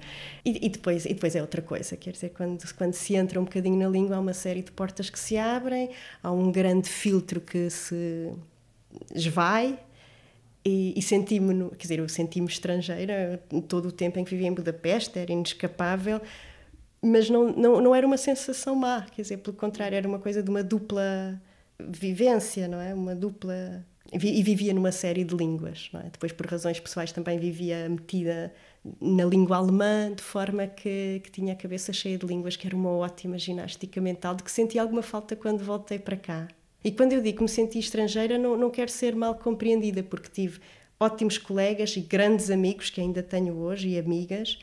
E, 0.46 0.66
e, 0.66 0.70
depois, 0.70 1.06
e 1.06 1.14
depois 1.14 1.36
é 1.36 1.42
outra 1.42 1.62
coisa, 1.62 1.96
quer 1.96 2.12
dizer, 2.12 2.30
quando, 2.30 2.62
quando 2.76 2.94
se 2.94 3.16
entra 3.16 3.40
um 3.40 3.46
bocadinho 3.46 3.78
na 3.78 3.88
língua, 3.88 4.18
há 4.18 4.20
uma 4.20 4.34
série 4.34 4.62
de 4.62 4.72
portas 4.72 5.10
que 5.10 5.18
se 5.18 5.38
abrem, 5.38 5.90
há 6.22 6.32
um 6.32 6.52
grande 6.52 6.90
filtro 6.90 7.42
que 7.42 7.70
se 7.70 8.32
esvai, 9.16 9.80
e, 10.66 10.94
e 10.96 11.02
senti-me, 11.02 11.70
quer 11.72 11.78
dizer, 11.82 12.00
eu 12.00 12.08
senti-me 12.08 12.48
estrangeira 12.48 13.44
todo 13.68 13.88
o 13.88 13.92
tempo 13.92 14.20
em 14.20 14.24
que 14.24 14.32
vivia 14.32 14.48
em 14.48 14.54
Budapeste, 14.54 15.20
era 15.20 15.32
inescapável, 15.32 16.22
mas 17.02 17.30
não, 17.30 17.52
não, 17.52 17.82
não 17.82 17.96
era 17.96 18.08
uma 18.08 18.18
sensação 18.18 18.76
má, 18.76 19.06
quer 19.14 19.24
dizer, 19.24 19.38
pelo 19.38 19.56
contrário, 19.56 19.96
era 19.96 20.08
uma 20.08 20.20
coisa 20.20 20.42
de 20.42 20.50
uma 20.50 20.64
dupla 20.64 21.42
vivência, 21.90 22.68
não 22.68 22.80
é? 22.80 22.94
Uma 22.94 23.16
dupla. 23.16 23.86
E 24.12 24.44
vivia 24.44 24.74
numa 24.74 24.92
série 24.92 25.24
de 25.24 25.36
línguas, 25.36 25.90
é? 25.96 26.10
Depois, 26.10 26.32
por 26.32 26.46
razões 26.46 26.80
pessoais, 26.80 27.12
também 27.12 27.40
vivia 27.40 27.90
metida 27.90 28.54
na 29.00 29.26
língua 29.26 29.58
alemã, 29.58 30.12
de 30.14 30.22
forma 30.22 30.68
que, 30.68 31.22
que 31.24 31.32
tinha 31.32 31.54
a 31.54 31.56
cabeça 31.56 31.94
cheia 31.94 32.18
de 32.18 32.26
línguas, 32.26 32.56
que 32.56 32.68
era 32.68 32.76
uma 32.76 32.92
ótima 32.92 33.38
ginástica 33.38 34.00
mental, 34.02 34.36
de 34.36 34.44
que 34.44 34.52
senti 34.52 34.78
alguma 34.78 35.02
falta 35.02 35.36
quando 35.36 35.64
voltei 35.64 35.98
para 35.98 36.18
cá. 36.18 36.48
E 36.84 36.92
quando 36.92 37.14
eu 37.14 37.22
digo 37.22 37.38
que 37.38 37.44
me 37.44 37.50
senti 37.50 37.80
estrangeira, 37.80 38.38
não, 38.38 38.58
não 38.58 38.70
quero 38.70 38.92
ser 38.92 39.16
mal 39.16 39.36
compreendida, 39.36 40.04
porque 40.04 40.30
tive 40.30 40.60
ótimos 41.00 41.38
colegas 41.38 41.96
e 41.96 42.02
grandes 42.02 42.50
amigos 42.50 42.90
que 42.90 43.00
ainda 43.00 43.24
tenho 43.24 43.56
hoje 43.56 43.90
e 43.90 44.00
amigas, 44.00 44.60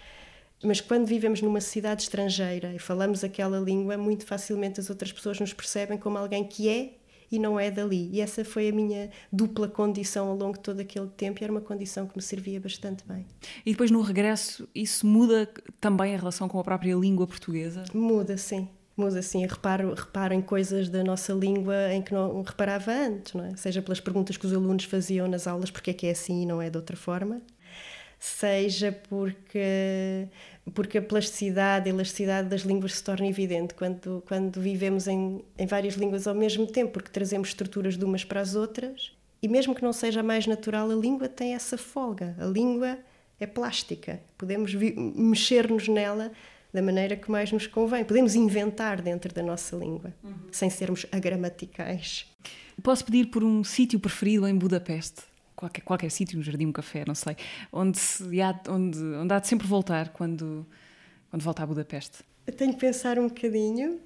mas 0.62 0.80
quando 0.80 1.06
vivemos 1.06 1.40
numa 1.40 1.60
cidade 1.60 2.02
estrangeira 2.02 2.74
e 2.74 2.78
falamos 2.78 3.24
aquela 3.24 3.58
língua, 3.58 3.96
muito 3.96 4.26
facilmente 4.26 4.78
as 4.78 4.90
outras 4.90 5.10
pessoas 5.10 5.40
nos 5.40 5.54
percebem 5.54 5.96
como 5.96 6.18
alguém 6.18 6.44
que 6.44 6.68
é 6.68 6.90
e 7.30 7.38
não 7.38 7.58
é 7.58 7.70
dali. 7.70 8.10
E 8.12 8.20
essa 8.20 8.44
foi 8.44 8.68
a 8.68 8.72
minha 8.72 9.10
dupla 9.32 9.68
condição 9.68 10.28
ao 10.28 10.36
longo 10.36 10.54
de 10.54 10.60
todo 10.60 10.80
aquele 10.80 11.08
tempo 11.08 11.40
e 11.40 11.44
era 11.44 11.52
uma 11.52 11.60
condição 11.60 12.06
que 12.06 12.16
me 12.16 12.22
servia 12.22 12.60
bastante 12.60 13.04
bem. 13.06 13.26
E 13.64 13.72
depois 13.72 13.90
no 13.90 14.00
regresso, 14.00 14.68
isso 14.74 15.06
muda 15.06 15.48
também 15.80 16.14
a 16.14 16.18
relação 16.18 16.48
com 16.48 16.58
a 16.58 16.64
própria 16.64 16.94
língua 16.94 17.26
portuguesa? 17.26 17.84
Muda, 17.94 18.36
sim. 18.36 18.68
Muda, 18.96 19.22
sim. 19.22 19.46
Reparo, 19.46 19.94
reparo 19.94 20.34
em 20.34 20.42
coisas 20.42 20.88
da 20.88 21.02
nossa 21.04 21.32
língua 21.32 21.92
em 21.92 22.02
que 22.02 22.12
não 22.12 22.42
reparava 22.42 22.90
antes, 22.90 23.32
não 23.34 23.44
é? 23.44 23.56
Seja 23.56 23.80
pelas 23.80 24.00
perguntas 24.00 24.36
que 24.36 24.46
os 24.46 24.52
alunos 24.52 24.84
faziam 24.84 25.28
nas 25.28 25.46
aulas, 25.46 25.70
porque 25.70 25.90
é 25.90 25.94
que 25.94 26.06
é 26.06 26.10
assim 26.10 26.42
e 26.42 26.46
não 26.46 26.60
é 26.60 26.68
de 26.68 26.76
outra 26.76 26.96
forma 26.96 27.40
seja 28.20 28.92
porque 29.08 30.28
porque 30.74 30.98
a 30.98 31.02
plasticidade 31.02 31.88
e 31.88 31.92
elasticidade 31.92 32.48
das 32.48 32.62
línguas 32.62 32.94
se 32.94 33.04
torna 33.04 33.26
evidente 33.26 33.74
quando, 33.74 34.22
quando 34.26 34.60
vivemos 34.60 35.06
em, 35.08 35.44
em 35.58 35.66
várias 35.66 35.94
línguas 35.94 36.26
ao 36.26 36.34
mesmo 36.34 36.66
tempo, 36.66 36.92
porque 36.92 37.10
trazemos 37.10 37.48
estruturas 37.48 37.96
de 37.96 38.04
umas 38.04 38.24
para 38.24 38.40
as 38.40 38.54
outras 38.54 39.12
e 39.42 39.48
mesmo 39.48 39.74
que 39.74 39.82
não 39.82 39.92
seja 39.92 40.22
mais 40.22 40.46
natural, 40.46 40.90
a 40.90 40.94
língua 40.94 41.28
tem 41.28 41.54
essa 41.54 41.78
folga. 41.78 42.36
A 42.38 42.44
língua 42.44 42.98
é 43.38 43.46
plástica. 43.46 44.20
Podemos 44.36 44.74
mexer-nos 44.74 45.88
nela 45.88 46.30
da 46.72 46.82
maneira 46.82 47.16
que 47.16 47.30
mais 47.30 47.50
nos 47.50 47.66
convém. 47.66 48.04
Podemos 48.04 48.34
inventar 48.34 49.00
dentro 49.00 49.32
da 49.32 49.42
nossa 49.42 49.74
língua, 49.76 50.12
uhum. 50.22 50.34
sem 50.52 50.68
sermos 50.68 51.06
agramaticais. 51.10 52.26
Posso 52.82 53.04
pedir 53.04 53.26
por 53.26 53.42
um 53.42 53.64
sítio 53.64 53.98
preferido 53.98 54.46
em 54.46 54.56
Budapeste? 54.56 55.22
Qualquer, 55.60 55.82
qualquer 55.82 56.10
sítio, 56.10 56.38
um 56.38 56.42
jardim, 56.42 56.66
um 56.66 56.72
café, 56.72 57.04
não 57.06 57.14
sei. 57.14 57.36
Onde, 57.70 57.98
se 57.98 58.40
há, 58.40 58.58
onde, 58.68 58.98
onde 58.98 59.34
há 59.34 59.38
de 59.38 59.46
sempre 59.46 59.66
voltar 59.66 60.08
quando, 60.08 60.66
quando 61.28 61.42
volta 61.42 61.62
a 61.62 61.66
Budapeste? 61.66 62.24
Eu 62.46 62.54
tenho 62.54 62.72
que 62.72 62.80
pensar 62.80 63.18
um 63.18 63.28
bocadinho, 63.28 64.00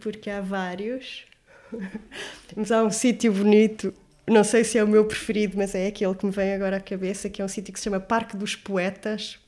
porque 0.00 0.28
há 0.28 0.42
vários. 0.42 1.24
Mas 2.54 2.70
há 2.70 2.84
um 2.84 2.90
sítio 2.90 3.32
bonito 3.32 3.92
não 4.28 4.44
sei 4.44 4.62
se 4.62 4.76
é 4.76 4.84
o 4.84 4.88
meu 4.88 5.06
preferido, 5.06 5.56
mas 5.56 5.74
é 5.74 5.86
aquele 5.86 6.14
que 6.14 6.26
me 6.26 6.32
vem 6.32 6.52
agora 6.52 6.76
à 6.76 6.80
cabeça, 6.80 7.30
que 7.30 7.40
é 7.40 7.44
um 7.44 7.48
sítio 7.48 7.72
que 7.72 7.80
se 7.80 7.84
chama 7.84 7.98
Parque 7.98 8.36
dos 8.36 8.54
Poetas. 8.54 9.38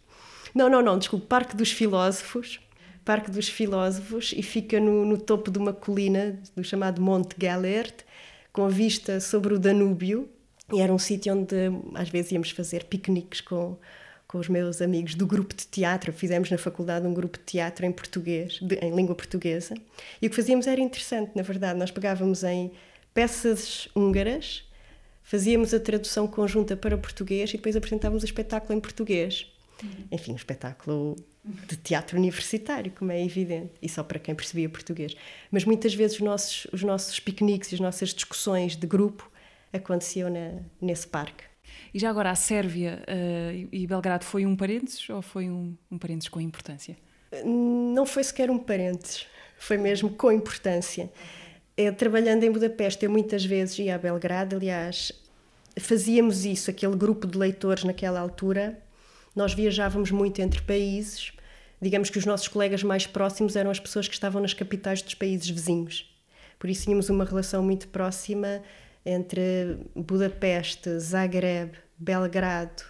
Não, 0.55 0.71
não, 0.71 0.81
não, 0.83 0.99
desculpe, 0.99 1.27
Parque 1.27 1.55
dos 1.55 1.71
Filósofos. 1.71 2.61
Parque 3.05 3.31
dos 3.31 3.49
Filósofos 3.49 4.33
e 4.37 4.43
fica 4.43 4.81
no, 4.81 5.05
no 5.05 5.19
topo 5.19 5.51
de 5.51 5.59
uma 5.59 5.73
colina 5.73 6.39
do 6.57 6.63
chamado 6.65 7.01
Monte 7.01 7.35
Gellert, 7.39 8.05
com 8.53 8.69
vista 8.69 9.21
sobre 9.21 9.55
o 9.55 9.59
Danúbio. 9.59 10.29
E 10.73 10.81
era 10.81 10.93
um 10.93 10.99
sítio 10.99 11.35
onde 11.35 11.57
às 11.95 12.09
vezes 12.09 12.33
íamos 12.33 12.51
fazer 12.51 12.85
piqueniques 12.85 13.41
com, 13.41 13.77
com 14.27 14.39
os 14.39 14.49
meus 14.49 14.81
amigos 14.81 15.15
do 15.15 15.27
grupo 15.27 15.55
de 15.55 15.67
teatro. 15.67 16.13
Fizemos 16.13 16.51
na 16.51 16.59
faculdade 16.59 17.07
um 17.07 17.15
grupo 17.15 17.39
de 17.39 17.45
teatro 17.45 17.87
em 17.87 17.93
português, 17.93 18.59
de, 18.61 18.77
em 18.77 18.95
língua 18.95 19.15
portuguesa. 19.15 19.75
E 20.21 20.27
o 20.27 20.31
que 20.31 20.37
fazíamos 20.37 20.67
era 20.67 20.81
interessante, 20.81 21.33
na 21.35 21.43
verdade. 21.43 21.79
Nós 21.79 21.91
pegávamos 21.91 22.45
em 22.45 22.73
peças 23.13 23.89
húngaras 23.95 24.65
fazíamos 25.31 25.73
a 25.73 25.79
tradução 25.79 26.27
conjunta 26.27 26.77
para 26.77 26.99
português 26.99 27.51
e 27.51 27.53
depois 27.53 27.77
apresentávamos 27.77 28.25
o 28.25 28.27
espetáculo 28.27 28.77
em 28.77 28.81
português. 28.81 29.47
Uhum. 29.81 29.91
Enfim, 30.11 30.33
um 30.33 30.37
espetáculo 30.37 31.15
de 31.69 31.77
teatro 31.77 32.19
universitário, 32.19 32.91
como 32.91 33.13
é 33.13 33.25
evidente, 33.25 33.71
e 33.81 33.89
só 33.89 34.03
para 34.03 34.19
quem 34.19 34.35
percebia 34.35 34.69
português. 34.69 35.15
Mas 35.49 35.65
muitas 35.65 35.95
vezes 35.95 36.17
os 36.17 36.23
nossos, 36.23 36.67
os 36.73 36.83
nossos 36.83 37.21
piqueniques 37.21 37.71
e 37.71 37.77
as 37.77 37.81
nossas 37.81 38.09
discussões 38.09 38.75
de 38.75 38.89
grupo 38.89 39.30
aconteciam 39.73 40.31
na, 40.31 40.63
nesse 40.81 41.07
parque. 41.07 41.45
E 41.93 41.99
já 41.99 42.11
agora, 42.11 42.31
a 42.31 42.35
Sérvia 42.35 43.03
uh, 43.09 43.69
e 43.73 43.87
Belgrado 43.87 44.25
foi 44.25 44.47
um 44.47 44.57
parênteses 44.57 45.09
ou 45.11 45.23
foi 45.23 45.51
um, 45.51 45.77
um 45.91 45.99
parênteses 45.99 46.29
com 46.29 46.41
importância? 46.41 46.97
Não 47.45 48.05
foi 48.05 48.25
sequer 48.25 48.51
um 48.51 48.59
parênteses, 48.59 49.27
foi 49.59 49.77
mesmo 49.77 50.11
com 50.11 50.33
importância. 50.33 51.11
É, 51.77 51.91
trabalhando 51.91 52.45
em 52.45 52.51
Budapeste, 52.51 53.05
eu 53.05 53.11
muitas 53.11 53.45
vezes 53.45 53.79
ia 53.79 53.95
a 53.95 53.99
Belgrado, 53.99 54.57
aliás, 54.57 55.13
fazíamos 55.79 56.45
isso, 56.45 56.71
aquele 56.71 56.97
grupo 56.97 57.27
de 57.27 57.39
leitores 57.39 57.85
naquela 57.85 58.21
altura. 58.21 58.79
Nós 59.35 59.55
viajávamos 59.55 60.11
muito 60.11 60.41
entre 60.43 60.61
países. 60.63 61.33
Digamos 61.81 62.11
que 62.11 62.19
os 62.19 62.27
nossos 62.27 62.49
colegas 62.49 62.83
mais 62.83 63.07
próximos 63.07 63.57
eram 63.57 63.71
as 63.71 63.81
pessoas 63.81 64.07
que 64.07 64.15
estavam 64.15 64.43
nas 64.43 64.53
capitais 64.53 65.01
dos 65.01 65.15
países 65.15 65.49
vizinhos. 65.49 66.15
Por 66.59 66.69
isso 66.69 66.85
tínhamos 66.85 67.09
uma 67.09 67.25
relação 67.25 67.63
muito 67.63 67.89
próxima 67.89 68.63
entre 69.05 69.79
Budapeste, 69.95 70.99
Zagreb, 70.99 71.73
Belgrado, 71.97 72.83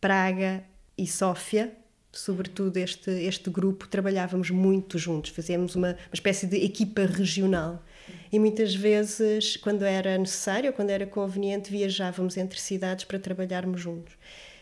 Praga 0.00 0.64
e 0.96 1.06
Sófia. 1.06 1.72
Sobretudo 2.12 2.78
este, 2.78 3.10
este 3.10 3.50
grupo 3.50 3.86
trabalhávamos 3.88 4.50
muito 4.50 4.98
juntos, 4.98 5.32
fazíamos 5.32 5.74
uma, 5.74 5.88
uma 5.88 6.14
espécie 6.14 6.46
de 6.46 6.56
equipa 6.56 7.02
regional 7.02 7.82
e 8.32 8.38
muitas 8.38 8.74
vezes, 8.74 9.56
quando 9.56 9.84
era 9.84 10.16
necessário, 10.18 10.72
quando 10.72 10.90
era 10.90 11.06
conveniente, 11.06 11.70
viajávamos 11.70 12.36
entre 12.36 12.58
cidades 12.60 13.04
para 13.04 13.18
trabalharmos 13.18 13.80
juntos. 13.80 14.14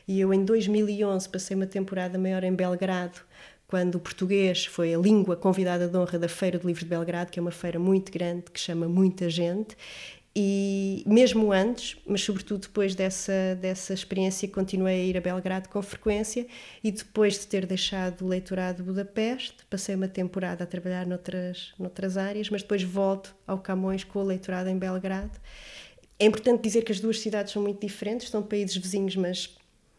E 0.06 0.20
eu, 0.20 0.34
em 0.34 0.44
2011, 0.44 1.28
passei 1.28 1.56
uma 1.56 1.66
temporada 1.66 2.18
maior 2.18 2.44
em 2.44 2.54
Belgrado, 2.54 3.20
quando 3.66 3.96
o 3.96 4.00
português 4.00 4.66
foi 4.66 4.94
a 4.94 4.98
língua 4.98 5.36
convidada 5.36 5.88
de 5.88 5.96
honra 5.96 6.18
da 6.18 6.28
Feira 6.28 6.58
do 6.58 6.66
Livro 6.66 6.84
de 6.84 6.90
Belgrado, 6.90 7.30
que 7.30 7.38
é 7.38 7.42
uma 7.42 7.50
feira 7.50 7.78
muito 7.78 8.12
grande, 8.12 8.44
que 8.52 8.60
chama 8.60 8.86
muita 8.86 9.30
gente, 9.30 9.76
e 10.36 11.04
mesmo 11.06 11.52
antes, 11.52 11.96
mas 12.04 12.22
sobretudo 12.22 12.62
depois 12.62 12.94
dessa, 12.96 13.56
dessa 13.60 13.94
experiência, 13.94 14.48
continuei 14.48 15.02
a 15.02 15.04
ir 15.04 15.16
a 15.16 15.20
Belgrado 15.20 15.68
com 15.68 15.80
frequência 15.80 16.44
e 16.82 16.90
depois 16.90 17.38
de 17.38 17.46
ter 17.46 17.64
deixado 17.66 18.24
o 18.24 18.28
leitorado 18.28 18.78
de 18.78 18.82
Budapeste, 18.82 19.64
passei 19.70 19.94
uma 19.94 20.08
temporada 20.08 20.64
a 20.64 20.66
trabalhar 20.66 21.06
noutras, 21.06 21.72
noutras 21.78 22.16
áreas, 22.16 22.50
mas 22.50 22.62
depois 22.62 22.82
volto 22.82 23.34
ao 23.46 23.58
Camões 23.58 24.02
com 24.02 24.18
o 24.18 24.24
leitorado 24.24 24.68
em 24.68 24.76
Belgrado. 24.76 25.38
É 26.18 26.26
importante 26.26 26.62
dizer 26.62 26.82
que 26.82 26.90
as 26.90 26.98
duas 26.98 27.20
cidades 27.20 27.52
são 27.52 27.62
muito 27.62 27.86
diferentes, 27.86 28.28
são 28.28 28.42
países 28.42 28.76
vizinhos, 28.76 29.14
mas 29.14 29.56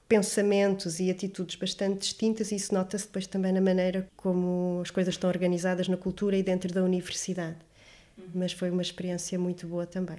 pensamentos 0.07 0.99
e 0.99 1.09
atitudes 1.09 1.55
bastante 1.55 1.99
distintas 1.99 2.51
e 2.51 2.55
isso 2.55 2.73
nota-se 2.73 3.05
depois 3.05 3.25
também 3.25 3.53
na 3.53 3.61
maneira 3.61 4.07
como 4.17 4.81
as 4.81 4.91
coisas 4.91 5.13
estão 5.13 5.29
organizadas 5.29 5.88
na 5.88 5.97
cultura 5.97 6.38
e 6.38 6.43
dentro 6.43 6.71
da 6.73 6.83
universidade 6.83 7.57
mas 8.34 8.51
foi 8.51 8.70
uma 8.70 8.82
experiência 8.82 9.38
muito 9.38 9.68
boa 9.68 9.86
também. 9.86 10.18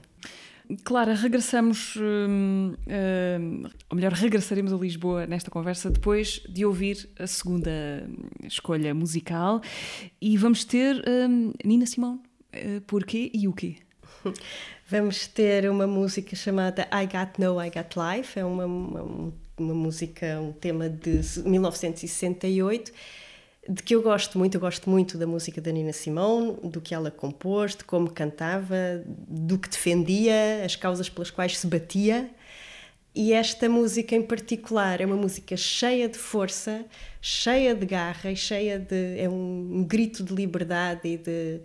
Clara, 0.83 1.15
regressamos, 1.15 1.95
hum, 1.97 2.75
hum, 2.89 3.63
ou 3.89 3.97
melhor, 3.97 4.13
regressaremos 4.13 4.73
a 4.73 4.77
Lisboa 4.77 5.27
nesta 5.27 5.49
conversa 5.49 5.91
depois 5.91 6.43
de 6.49 6.65
ouvir 6.65 7.09
a 7.19 7.27
segunda 7.27 7.71
escolha 8.43 8.93
musical 8.93 9.61
e 10.21 10.37
vamos 10.37 10.65
ter 10.65 10.97
hum, 11.09 11.53
Nina 11.65 11.87
Simone. 11.87 12.21
Uh, 12.53 12.81
porquê 12.87 13.31
e 13.33 13.47
o 13.47 13.53
quê? 13.53 13.77
Vamos 14.89 15.27
ter 15.27 15.69
uma 15.69 15.87
música 15.87 16.35
chamada 16.37 16.89
I 16.93 17.07
Got 17.07 17.39
No, 17.39 17.61
I 17.61 17.71
Got 17.71 17.97
Life, 17.97 18.39
é 18.39 18.45
uma, 18.45 18.65
uma, 18.65 19.33
uma 19.59 19.75
música, 19.75 20.41
um 20.41 20.53
tema 20.53 20.89
de 20.89 21.21
1968 21.45 22.93
de 23.69 23.83
que 23.83 23.95
eu 23.95 24.03
gosto 24.03 24.39
muito, 24.39 24.55
eu 24.55 24.61
gosto 24.61 24.89
muito 24.89 25.19
da 25.19 25.27
música 25.27 25.61
da 25.61 25.73
Nina 25.73 25.93
Simone, 25.93 26.57
do 26.65 26.81
que 26.81 26.95
ela 26.95 27.11
compôs, 27.11 27.75
de 27.75 27.85
como 27.85 28.11
cantava, 28.11 29.03
do 29.07 29.59
que 29.59 29.69
defendia, 29.69 30.65
as 30.65 30.77
causas 30.77 31.09
pelas 31.09 31.31
quais 31.31 31.59
se 31.59 31.67
batia. 31.67 32.31
E 33.15 33.33
esta 33.33 33.69
música 33.69 34.15
em 34.15 34.23
particular 34.23 35.01
é 35.01 35.07
uma 35.07 35.17
música 35.17 35.57
cheia 35.57 36.09
de 36.09 36.19
força, 36.19 36.85
cheia 37.21 37.75
de 37.75 37.87
garra 37.87 38.31
e 38.31 38.37
cheia 38.37 38.79
de. 38.79 39.19
é 39.19 39.29
um, 39.29 39.79
um 39.79 39.85
grito 39.85 40.23
de 40.23 40.35
liberdade 40.35 41.09
e 41.09 41.17
de, 41.17 41.61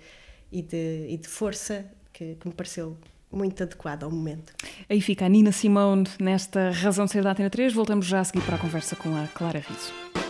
e 0.52 0.62
de, 0.62 1.06
e 1.10 1.18
de 1.18 1.28
força 1.28 1.86
que, 2.14 2.36
que 2.36 2.48
me 2.48 2.54
pareceu 2.54 2.98
muito 3.30 3.62
adequado 3.64 4.04
ao 4.04 4.12
momento. 4.12 4.54
Aí 4.90 5.02
fica 5.02 5.26
a 5.26 5.30
Nina 5.30 5.52
Simone 5.52 6.08
nesta 6.20 6.72
Razão 6.72 7.06
de 7.06 7.12
Ser 7.12 7.24
da 7.24 7.32
Atena 7.32 7.50
3. 7.50 7.74
Voltamos 7.74 8.06
já 8.06 8.22
a 8.22 8.24
seguir 8.24 8.42
para 8.46 8.56
a 8.56 8.60
conversa 8.60 8.96
com 8.96 9.16
a 9.16 9.28
Clara 9.28 9.60
Riso. 9.60 10.21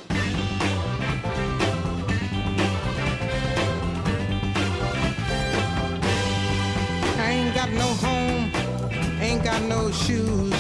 Got 9.52 9.64
no 9.64 9.92
shoes, 9.92 10.51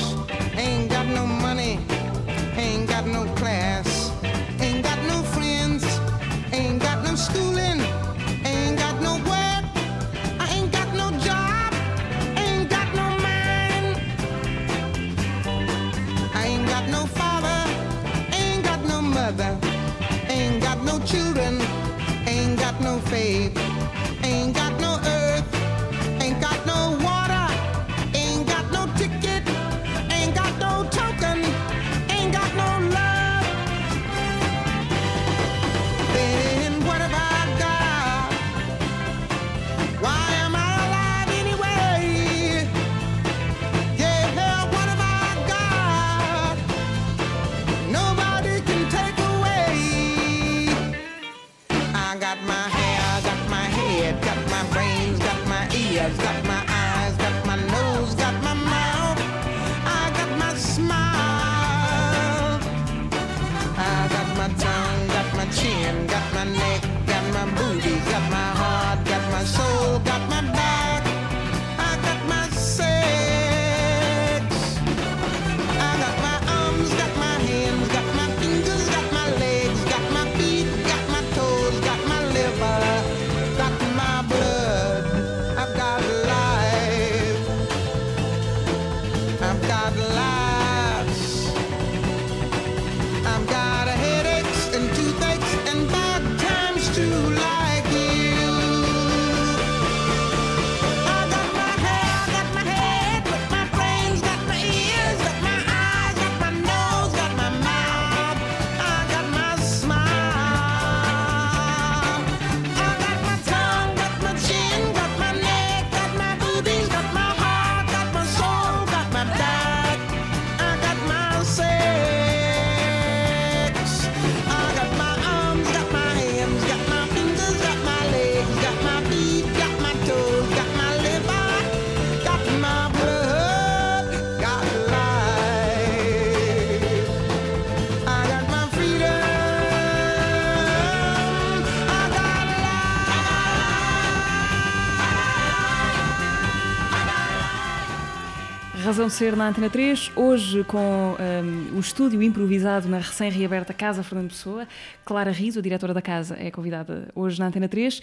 Razão 149.02 149.08
de 149.08 149.14
ser 149.16 149.36
na 149.36 149.50
Antena 149.50 149.68
3, 149.68 150.12
hoje 150.16 150.64
com 150.64 150.78
hum, 150.78 151.76
o 151.76 151.80
estúdio 151.80 152.22
improvisado 152.22 152.88
na 152.88 153.00
recém-reaberta 153.00 153.74
Casa 153.74 154.04
Fernando 154.04 154.30
Pessoa. 154.30 154.68
Clara 155.04 155.32
Riso, 155.32 155.58
a 155.58 155.62
diretora 155.62 155.92
da 155.92 156.04
casa, 156.04 156.38
é 156.40 156.52
convidada 156.52 157.10
hoje 157.16 157.40
na 157.40 157.48
Antena 157.48 157.68
3. 157.68 158.00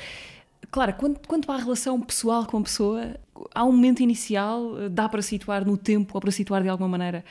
Clara, 0.72 0.92
quanto, 0.92 1.28
quanto 1.28 1.52
à 1.52 1.56
relação 1.56 2.00
pessoal 2.00 2.46
com 2.46 2.58
a 2.58 2.62
pessoa, 2.62 3.14
há 3.54 3.64
um 3.64 3.70
momento 3.70 4.02
inicial, 4.02 4.76
eh, 4.76 4.88
dá 4.88 5.08
para 5.08 5.22
situar 5.22 5.64
no 5.64 5.76
tempo 5.76 6.10
ou 6.14 6.20
para 6.20 6.32
situar 6.32 6.64
de 6.64 6.68
alguma 6.68 6.88
maneira 6.88 7.24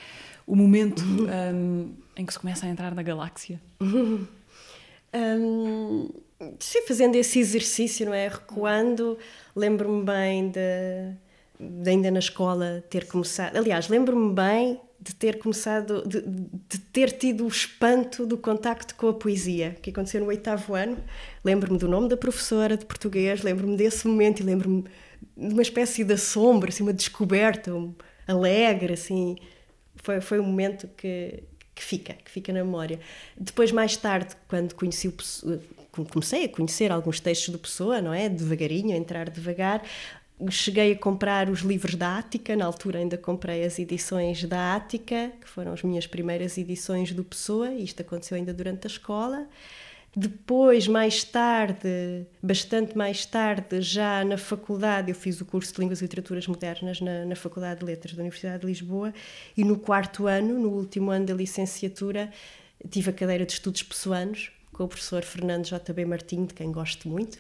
o 0.46 0.56
momento 0.56 1.04
hum, 1.04 1.92
em 2.16 2.26
que 2.26 2.32
se 2.32 2.40
começa 2.40 2.66
a 2.66 2.70
entrar 2.70 2.96
na 2.96 3.04
galáxia? 3.04 3.60
Hum, 3.82 4.26
sim, 6.58 6.84
fazendo 6.88 7.18
esse 7.18 7.38
exercício, 7.38 8.06
não 8.06 8.14
é? 8.14 8.30
Recuando, 8.30 9.18
lembro-me 9.54 10.06
bem 10.06 10.52
de, 10.52 11.18
de 11.60 11.90
ainda 11.90 12.12
na 12.12 12.20
escola 12.20 12.84
ter 12.90 13.08
começado. 13.08 13.56
Aliás, 13.58 13.88
lembro-me 13.88 14.34
bem 14.34 14.80
de 15.00 15.14
ter 15.16 15.38
começado, 15.38 16.04
de, 16.08 16.22
de 16.22 16.80
ter 16.92 17.12
tido 17.12 17.46
o 17.46 17.48
espanto 17.48 18.26
do 18.26 18.38
contacto 18.38 18.96
com 18.96 19.08
a 19.08 19.14
poesia, 19.14 19.76
que 19.82 19.90
aconteceu 19.90 20.22
no 20.22 20.28
oitavo 20.28 20.76
ano. 20.76 20.98
Lembro-me 21.44 21.78
do 21.78 21.88
nome 21.88 22.10
da 22.10 22.18
professora 22.18 22.76
de 22.76 22.86
português, 22.86 23.42
lembro-me 23.42 23.78
desse 23.78 24.08
momento 24.08 24.42
e 24.42 24.44
lembro-me 24.44 24.84
de 25.36 25.54
uma 25.54 25.62
espécie 25.62 26.04
de 26.04 26.14
assombro, 26.14 26.70
assim, 26.70 26.84
uma 26.84 26.94
descoberta 26.94 27.74
um, 27.74 27.94
alegre, 28.28 28.94
assim. 28.94 29.38
Foi, 29.98 30.20
foi 30.20 30.40
um 30.40 30.44
momento 30.44 30.88
que, 30.98 31.44
que 31.74 31.84
fica, 31.84 32.14
que 32.14 32.30
fica 32.30 32.52
na 32.52 32.64
memória. 32.64 33.00
Depois, 33.38 33.72
mais 33.72 33.96
tarde, 33.96 34.36
quando 34.48 34.74
conheci 34.74 35.08
o 35.08 35.14
comecei 36.06 36.46
a 36.46 36.50
conhecer 36.50 36.92
alguns 36.92 37.20
textos 37.20 37.50
do 37.50 37.60
Pessoa, 37.60 38.02
não 38.02 38.14
é? 38.14 38.30
Devagarinho, 38.30 38.94
a 38.94 38.98
entrar 38.98 39.30
devagar. 39.30 39.82
Cheguei 40.52 40.92
a 40.92 40.96
comprar 40.96 41.50
os 41.50 41.62
livros 41.62 41.96
da 41.96 42.20
Ática, 42.20 42.56
na 42.56 42.66
altura 42.66 43.00
ainda 43.00 43.18
comprei 43.18 43.64
as 43.64 43.80
edições 43.80 44.44
da 44.44 44.76
Ática, 44.76 45.32
que 45.42 45.50
foram 45.50 45.74
as 45.74 45.82
minhas 45.82 46.06
primeiras 46.06 46.60
edições 46.60 47.12
do 47.12 47.24
Pessoa, 47.24 47.72
e 47.72 47.84
isto 47.84 48.02
aconteceu 48.02 48.38
ainda 48.38 48.54
durante 48.54 48.86
a 48.86 48.90
escola. 48.90 49.48
Depois, 50.16 50.88
mais 50.88 51.24
tarde, 51.24 52.26
bastante 52.42 52.96
mais 52.96 53.26
tarde, 53.26 53.82
já 53.82 54.24
na 54.24 54.38
faculdade, 54.38 55.10
eu 55.10 55.16
fiz 55.16 55.42
o 55.42 55.46
curso 55.46 55.74
de 55.74 55.80
Línguas 55.80 56.02
e 56.02 56.04
Literaturas 56.04 56.48
Modernas 56.48 57.02
na, 57.02 57.26
na 57.26 57.36
Faculdade 57.36 57.80
de 57.80 57.86
Letras 57.86 58.14
da 58.14 58.22
Universidade 58.22 58.62
de 58.62 58.68
Lisboa, 58.68 59.14
e 59.56 59.64
no 59.64 59.78
quarto 59.78 60.28
ano, 60.28 60.60
no 60.60 60.70
último 60.70 61.10
ano 61.10 61.26
da 61.26 61.34
licenciatura, 61.34 62.32
tive 62.90 63.10
a 63.10 63.14
cadeira 63.14 63.46
de 63.46 63.54
Estudos 63.54 63.82
Pessoanos 63.82 64.52
com 64.72 64.84
o 64.84 64.88
professor 64.88 65.24
Fernando 65.24 65.66
J.B. 65.66 66.06
Martinho, 66.06 66.46
de 66.46 66.54
quem 66.54 66.72
gosto 66.72 67.10
muito, 67.10 67.40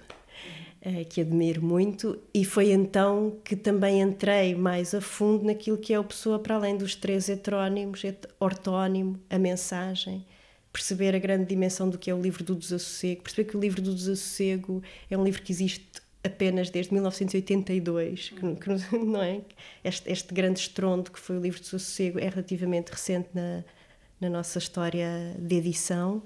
que 1.09 1.21
admiro 1.21 1.61
muito, 1.63 2.19
e 2.34 2.45
foi 2.45 2.71
então 2.71 3.38
que 3.43 3.55
também 3.55 4.01
entrei 4.01 4.55
mais 4.55 4.93
a 4.93 5.01
fundo 5.01 5.43
naquilo 5.45 5.78
que 5.78 5.93
é 5.93 5.99
o 5.99 6.03
Pessoa, 6.03 6.39
para 6.39 6.55
além 6.55 6.78
dos 6.78 6.95
três 6.95 7.28
heterónimos, 7.30 8.03
het- 8.03 8.28
ortónimo, 8.39 9.19
a 9.30 9.38
mensagem, 9.39 10.25
perceber 10.71 11.15
a 11.15 11.19
grande 11.19 11.45
dimensão 11.45 11.89
do 11.89 11.97
que 11.97 12.09
é 12.09 12.13
o 12.15 12.21
livro 12.21 12.43
do 12.43 12.55
desassossego, 12.55 13.23
perceber 13.23 13.49
que 13.49 13.57
o 13.57 13.59
livro 13.59 13.82
do 13.82 13.93
desassossego 13.93 14.82
é 15.09 15.17
um 15.17 15.23
livro 15.23 15.41
que 15.41 15.51
existe 15.51 16.01
apenas 16.23 16.69
desde 16.69 16.93
1982, 16.93 18.30
que, 18.30 18.55
que 18.55 18.69
não 18.97 19.21
é? 19.21 19.41
Este, 19.84 20.11
este 20.11 20.34
grande 20.34 20.59
estrondo 20.59 21.11
que 21.11 21.19
foi 21.19 21.38
o 21.38 21.41
livro 21.41 21.59
do 21.59 21.63
desassossego 21.63 22.19
é 22.19 22.30
relativamente 22.30 22.91
recente 22.91 23.30
na, 23.34 23.63
na 24.21 24.30
nossa 24.30 24.57
história 24.59 25.36
de 25.39 25.55
edição 25.55 26.21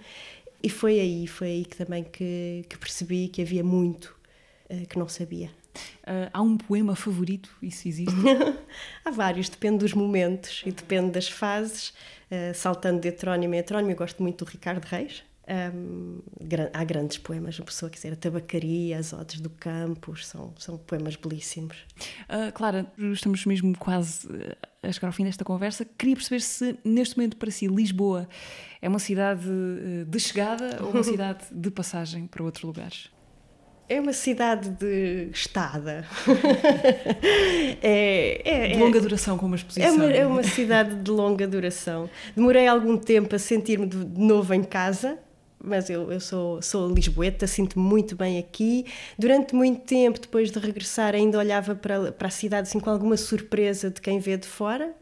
e 0.63 0.69
foi 0.69 0.99
aí, 0.99 1.27
foi 1.27 1.47
aí 1.47 1.65
que 1.65 1.77
também 1.77 2.03
que, 2.03 2.65
que 2.69 2.77
percebi 2.77 3.27
que 3.27 3.41
havia 3.41 3.63
muito 3.63 4.15
eh, 4.71 4.85
que 4.85 4.97
não 4.97 5.07
sabia. 5.07 5.49
Ah, 6.05 6.29
há 6.33 6.41
um 6.41 6.57
poema 6.57 6.95
favorito? 6.95 7.49
Isso 7.61 7.87
existe? 7.87 8.13
Há 9.05 9.11
vários, 9.11 9.47
depende 9.49 9.79
dos 9.79 9.93
momentos 9.93 10.63
e 10.65 10.71
depende 10.71 11.11
das 11.11 11.27
fases. 11.29 11.89
Uh, 12.31 12.53
saltando 12.55 13.01
de 13.01 13.09
heterónimo 13.09 13.53
em 13.53 13.57
heterónimo, 13.57 13.91
eu 13.91 13.95
gosto 13.97 14.23
muito 14.23 14.45
do 14.45 14.49
Ricardo 14.49 14.85
Reis. 14.85 15.21
Um, 15.75 16.21
gran- 16.41 16.69
há 16.73 16.81
grandes 16.85 17.17
poemas, 17.17 17.59
uma 17.59 17.65
pessoa 17.65 17.89
quiser, 17.89 18.13
a 18.13 18.15
Tabacaria, 18.15 18.97
as 18.97 19.11
Odes 19.11 19.41
do 19.41 19.49
Campos, 19.49 20.25
são, 20.27 20.53
são 20.57 20.77
poemas 20.77 21.17
belíssimos. 21.17 21.75
Ah, 22.29 22.49
Clara, 22.53 22.85
estamos 22.97 23.45
mesmo 23.45 23.77
quase 23.77 24.29
a 24.81 24.91
chegar 24.91 25.09
ao 25.09 25.13
fim 25.13 25.25
desta 25.25 25.43
conversa. 25.43 25.83
Queria 25.83 26.15
perceber 26.15 26.39
se, 26.39 26.77
neste 26.85 27.17
momento, 27.17 27.35
para 27.35 27.51
si, 27.51 27.67
Lisboa 27.67 28.29
é 28.81 28.87
uma 28.87 28.99
cidade 28.99 29.43
de 30.07 30.19
chegada 30.19 30.77
ou 30.81 30.91
uma 30.91 31.03
cidade 31.11 31.43
de 31.51 31.69
passagem 31.69 32.27
para 32.27 32.43
outros 32.43 32.63
lugares? 32.63 33.09
É 33.91 33.99
uma 33.99 34.13
cidade 34.13 34.69
de 34.69 35.27
estada. 35.33 36.05
é, 37.83 38.41
é, 38.45 38.67
De 38.69 38.73
é- 38.75 38.77
longa 38.77 39.01
duração, 39.01 39.37
como 39.37 39.53
exposição. 39.53 39.85
É 39.85 39.91
uma, 39.91 40.05
é 40.13 40.25
uma 40.25 40.43
cidade 40.43 40.95
de 40.95 41.11
longa 41.11 41.45
duração. 41.45 42.09
Demorei 42.33 42.67
algum 42.67 42.95
tempo 42.97 43.35
a 43.35 43.39
sentir-me 43.39 43.85
de 43.85 44.05
de 44.05 44.21
novo 44.21 44.53
em 44.53 44.63
casa, 44.63 45.19
mas 45.61 45.89
eu, 45.89 46.09
eu 46.09 46.21
sou, 46.21 46.61
sou 46.61 46.89
lisboeta, 46.89 47.45
sinto-me 47.45 47.83
muito 47.85 48.15
bem 48.15 48.39
aqui. 48.39 48.85
Durante 49.19 49.53
muito 49.53 49.81
tempo, 49.81 50.21
depois 50.21 50.51
de 50.51 50.57
regressar, 50.57 51.13
ainda 51.13 51.37
olhava 51.37 51.75
para, 51.75 52.13
para 52.13 52.29
a 52.29 52.31
cidade 52.31 52.69
assim, 52.69 52.79
com 52.79 52.89
alguma 52.89 53.17
surpresa 53.17 53.89
de 53.89 53.99
quem 53.99 54.19
vê 54.19 54.37
de 54.37 54.47
fora. 54.47 54.93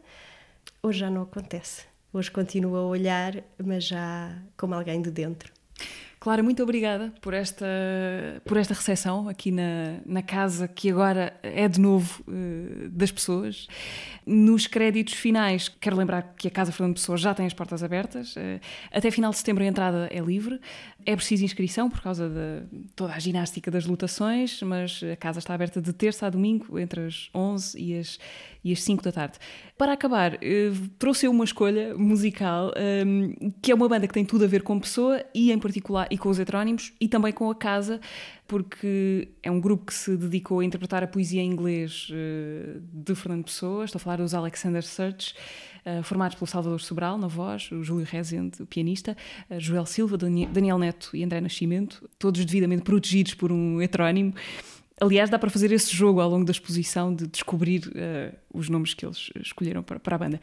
Hoje 0.82 0.98
já 0.98 1.08
não 1.08 1.22
acontece. 1.22 1.82
Hoje 2.12 2.28
continuo 2.28 2.74
a 2.74 2.84
olhar, 2.84 3.36
mas 3.56 3.84
já 3.84 4.36
como 4.56 4.74
alguém 4.74 5.00
de 5.00 5.12
dentro. 5.12 5.52
Clara, 6.22 6.42
muito 6.42 6.62
obrigada 6.62 7.14
por 7.22 7.32
esta, 7.32 7.64
por 8.44 8.58
esta 8.58 8.74
recepção 8.74 9.26
aqui 9.26 9.50
na, 9.50 10.00
na 10.04 10.22
casa 10.22 10.68
que 10.68 10.90
agora 10.90 11.32
é 11.42 11.66
de 11.66 11.80
novo 11.80 12.22
eh, 12.28 12.88
das 12.90 13.10
pessoas. 13.10 13.66
Nos 14.26 14.66
créditos 14.66 15.14
finais, 15.14 15.70
quero 15.70 15.96
lembrar 15.96 16.34
que 16.36 16.46
a 16.46 16.50
Casa 16.50 16.72
Fernando 16.72 16.96
Pessoa 16.96 17.16
já 17.16 17.32
tem 17.32 17.46
as 17.46 17.54
portas 17.54 17.82
abertas. 17.82 18.34
eh, 18.36 18.60
até 18.92 19.10
final 19.10 19.30
de 19.30 19.38
setembro 19.38 19.64
a 19.64 19.66
entrada 19.66 20.10
é 20.12 20.20
livre. 20.20 20.60
É 21.06 21.16
preciso 21.16 21.42
inscrição 21.42 21.88
por 21.88 22.02
causa 22.02 22.28
de 22.28 22.86
toda 22.94 23.14
a 23.14 23.18
ginástica 23.18 23.70
das 23.70 23.86
lotações, 23.86 24.60
mas 24.60 25.00
a 25.02 25.16
casa 25.16 25.38
está 25.38 25.54
aberta 25.54 25.80
de 25.80 25.94
terça 25.94 26.26
a 26.26 26.30
domingo, 26.30 26.78
entre 26.78 27.06
as 27.06 27.30
11 27.34 27.80
e 27.80 27.98
as, 27.98 28.18
e 28.62 28.72
as 28.72 28.82
5 28.82 29.02
da 29.02 29.10
tarde. 29.12 29.38
Para 29.78 29.92
acabar, 29.94 30.34
eh, 30.42 30.70
trouxe 30.98 31.26
eu 31.26 31.30
uma 31.30 31.44
escolha 31.44 31.96
musical, 31.96 32.72
ehm, 32.76 33.32
que 33.62 33.72
é 33.72 33.74
uma 33.74 33.88
banda 33.88 34.06
que 34.06 34.12
tem 34.14 34.24
tudo 34.24 34.44
a 34.44 34.46
ver 34.48 34.62
com 34.62 34.78
Pessoa 34.78 35.24
e, 35.34 35.50
em 35.50 35.58
particular, 35.58 36.06
e 36.10 36.18
com 36.18 36.28
os 36.28 36.38
heterónimos 36.38 36.92
e 37.00 37.08
também 37.08 37.32
com 37.32 37.50
a 37.50 37.54
casa, 37.54 38.00
porque 38.46 39.28
é 39.42 39.50
um 39.50 39.60
grupo 39.60 39.86
que 39.86 39.94
se 39.94 40.16
dedicou 40.16 40.60
a 40.60 40.64
interpretar 40.64 41.02
a 41.02 41.06
poesia 41.06 41.40
em 41.40 41.50
inglês 41.50 42.08
eh, 42.12 42.78
de 42.92 43.14
Fernando 43.14 43.44
Pessoa. 43.44 43.84
Estou 43.84 43.98
a 43.98 44.00
falar 44.00 44.16
dos 44.16 44.34
Alexander 44.34 44.82
Search. 44.82 45.34
eh, 45.82 46.02
formados 46.02 46.34
pelo 46.36 46.46
Salvador 46.46 46.78
Sobral, 46.80 47.16
na 47.16 47.26
voz, 47.26 47.72
o 47.72 47.82
Júlio 47.82 48.04
Rezende, 48.04 48.62
o 48.62 48.66
pianista, 48.66 49.16
Joel 49.58 49.86
Silva, 49.86 50.18
Dani- 50.18 50.44
Daniel 50.46 50.78
Neto 50.78 51.10
e 51.16 51.24
André 51.24 51.40
Nascimento, 51.40 52.06
todos 52.18 52.44
devidamente 52.44 52.82
protegidos 52.82 53.32
por 53.32 53.50
um 53.50 53.80
heterónimo. 53.80 54.34
Aliás, 55.00 55.30
dá 55.30 55.38
para 55.38 55.48
fazer 55.48 55.72
esse 55.72 55.96
jogo 55.96 56.20
ao 56.20 56.28
longo 56.28 56.44
da 56.44 56.52
exposição 56.52 57.14
de 57.14 57.26
descobrir 57.26 57.90
eh, 57.94 58.32
os 58.52 58.68
nomes 58.68 58.92
que 58.92 59.06
eles 59.06 59.30
escolheram 59.40 59.82
para, 59.82 59.98
para 59.98 60.14
a 60.14 60.18
banda. 60.18 60.40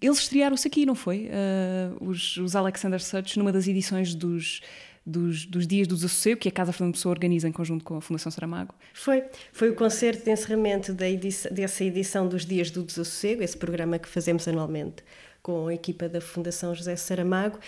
Eles 0.00 0.18
estrearam-se 0.18 0.66
aqui, 0.66 0.84
não 0.84 0.96
foi? 0.96 1.28
Eh, 1.30 1.90
os, 2.00 2.36
os 2.36 2.56
Alexander 2.56 3.00
Such, 3.00 3.38
numa 3.38 3.52
das 3.52 3.68
edições 3.68 4.12
dos, 4.12 4.62
dos, 5.06 5.46
dos 5.46 5.64
Dias 5.64 5.86
do 5.86 5.94
Desassossego, 5.94 6.40
que 6.40 6.48
a 6.48 6.52
Casa 6.52 6.72
Fernando 6.72 6.94
Pessoa 6.94 7.12
organiza 7.12 7.48
em 7.48 7.52
conjunto 7.52 7.84
com 7.84 7.96
a 7.96 8.00
Fundação 8.00 8.32
Saramago. 8.32 8.74
Foi, 8.92 9.22
foi 9.52 9.70
o 9.70 9.76
concerto 9.76 10.24
de 10.24 10.32
encerramento 10.32 10.92
da 10.92 11.06
dessa 11.52 11.84
edição 11.84 12.26
dos 12.26 12.44
Dias 12.44 12.70
do 12.70 12.82
Desassossego, 12.82 13.44
esse 13.44 13.56
programa 13.56 13.96
que 13.96 14.08
fazemos 14.08 14.48
anualmente 14.48 15.04
com 15.42 15.68
a 15.68 15.74
equipa 15.74 16.08
da 16.08 16.20
Fundação 16.20 16.74
José 16.74 16.96
Saramago, 16.96 17.58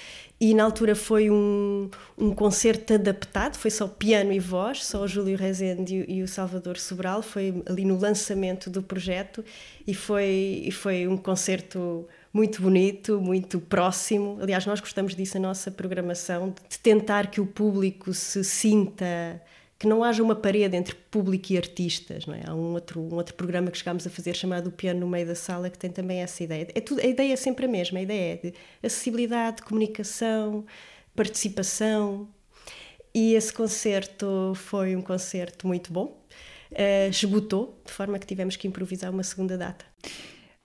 e 0.41 0.55
na 0.55 0.65
altura 0.65 0.95
foi 0.95 1.31
um, 1.31 1.89
um 2.19 2.35
concerto 2.35 2.95
adaptado, 2.95 3.57
foi 3.57 3.71
só 3.71 3.87
piano 3.87 4.33
e 4.33 4.39
voz, 4.39 4.85
só 4.85 5.03
o 5.03 5.09
Júlio 5.09 5.37
Rezende 5.37 6.05
e, 6.09 6.19
e 6.19 6.23
o 6.23 6.29
Salvador 6.29 6.79
Sobral, 6.79 7.23
foi 7.23 7.63
ali 7.67 7.85
no 7.85 7.99
lançamento 7.99 8.69
do 8.69 8.83
projeto, 8.83 9.45
e 9.87 9.95
foi, 9.95 10.63
e 10.65 10.71
foi 10.71 11.07
um 11.07 11.17
concerto 11.17 12.07
muito 12.33 12.63
bonito, 12.63 13.21
muito 13.21 13.61
próximo. 13.61 14.39
Aliás, 14.41 14.65
nós 14.65 14.81
gostamos 14.81 15.15
disso 15.15 15.39
na 15.39 15.49
nossa 15.49 15.71
programação, 15.71 16.55
de 16.69 16.79
tentar 16.79 17.31
que 17.31 17.41
o 17.41 17.47
público 17.47 18.13
se 18.15 18.43
sinta 18.43 19.41
que 19.83 19.89
não 19.89 20.05
haja 20.05 20.23
uma 20.23 20.37
parede 20.37 20.77
entre 20.77 20.95
público 20.95 21.53
e 21.53 21.57
artistas, 21.57 22.25
não 22.25 22.35
é? 22.35 22.43
Há 22.47 22.55
um 22.55 22.73
outro, 22.73 23.01
um 23.01 23.17
outro 23.17 23.35
programa 23.35 23.69
que 23.69 23.77
chegámos 23.77 24.07
a 24.07 24.11
fazer 24.11 24.33
chamado 24.37 24.69
O 24.69 24.71
Piano 24.71 25.01
no 25.01 25.09
Meio 25.09 25.27
da 25.27 25.35
Sala 25.35 25.69
que 25.69 25.77
tem 25.77 25.91
também 25.91 26.21
essa 26.21 26.45
ideia. 26.45 26.69
É 26.73 26.81
tudo, 26.81 27.01
a 27.01 27.05
ideia 27.05 27.33
é 27.33 27.37
sempre 27.37 27.65
a 27.65 27.69
mesma, 27.69 27.99
a 27.99 28.03
ideia 28.03 28.35
é 28.35 28.37
de 28.37 28.55
acessibilidade, 28.81 29.61
comunicação, 29.63 30.65
participação. 31.17 32.29
E 33.13 33.35
esse 33.35 33.53
concerto 33.53 34.53
foi 34.55 34.95
um 34.95 35.03
concerto 35.03 35.67
muito 35.67 35.93
bom. 35.93 36.17
Eh, 36.71 37.09
esgotou, 37.09 37.83
de 37.85 37.93
forma 37.93 38.21
que 38.21 38.27
tivemos 38.27 38.55
que 38.55 38.69
improvisar 38.69 39.11
uma 39.11 39.25
segunda 39.25 39.59
data. 39.59 39.85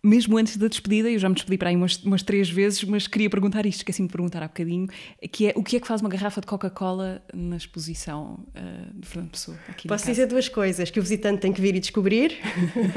Mesmo 0.04 0.38
antes 0.38 0.58
da 0.58 0.68
despedida, 0.68 1.10
eu 1.10 1.18
já 1.18 1.28
me 1.28 1.36
despedi 1.36 1.58
para 1.58 1.70
aí 1.70 1.76
umas, 1.76 1.98
umas 2.04 2.22
três 2.22 2.50
vezes, 2.50 2.84
mas 2.84 3.08
queria 3.08 3.30
perguntar 3.30 3.66
isto, 3.66 3.80
esqueci-me 3.80 4.08
de 4.08 4.12
perguntar 4.12 4.44
há 4.44 4.48
bocadinho, 4.48 4.88
que 5.32 5.48
é 5.48 5.54
o 5.56 5.64
que 5.64 5.78
é 5.78 5.80
que 5.80 5.88
faz 5.88 6.02
uma 6.02 6.10
garrafa 6.10 6.40
de 6.40 6.48
Coca-Cola 6.48 7.22
na 7.34 7.58
exposição 7.58 8.46
eh, 8.54 8.62
de 8.94 9.08
Fernando 9.08 9.32
Pessoa? 9.32 9.58
Posso 9.88 10.06
dizer 10.06 10.28
duas 10.28 10.48
coisas: 10.48 10.92
que 10.92 11.00
o 11.00 11.02
visitante 11.02 11.42
tem 11.42 11.52
que 11.52 11.60
vir 11.60 11.76
e 11.76 11.80
descobrir, 11.80 12.38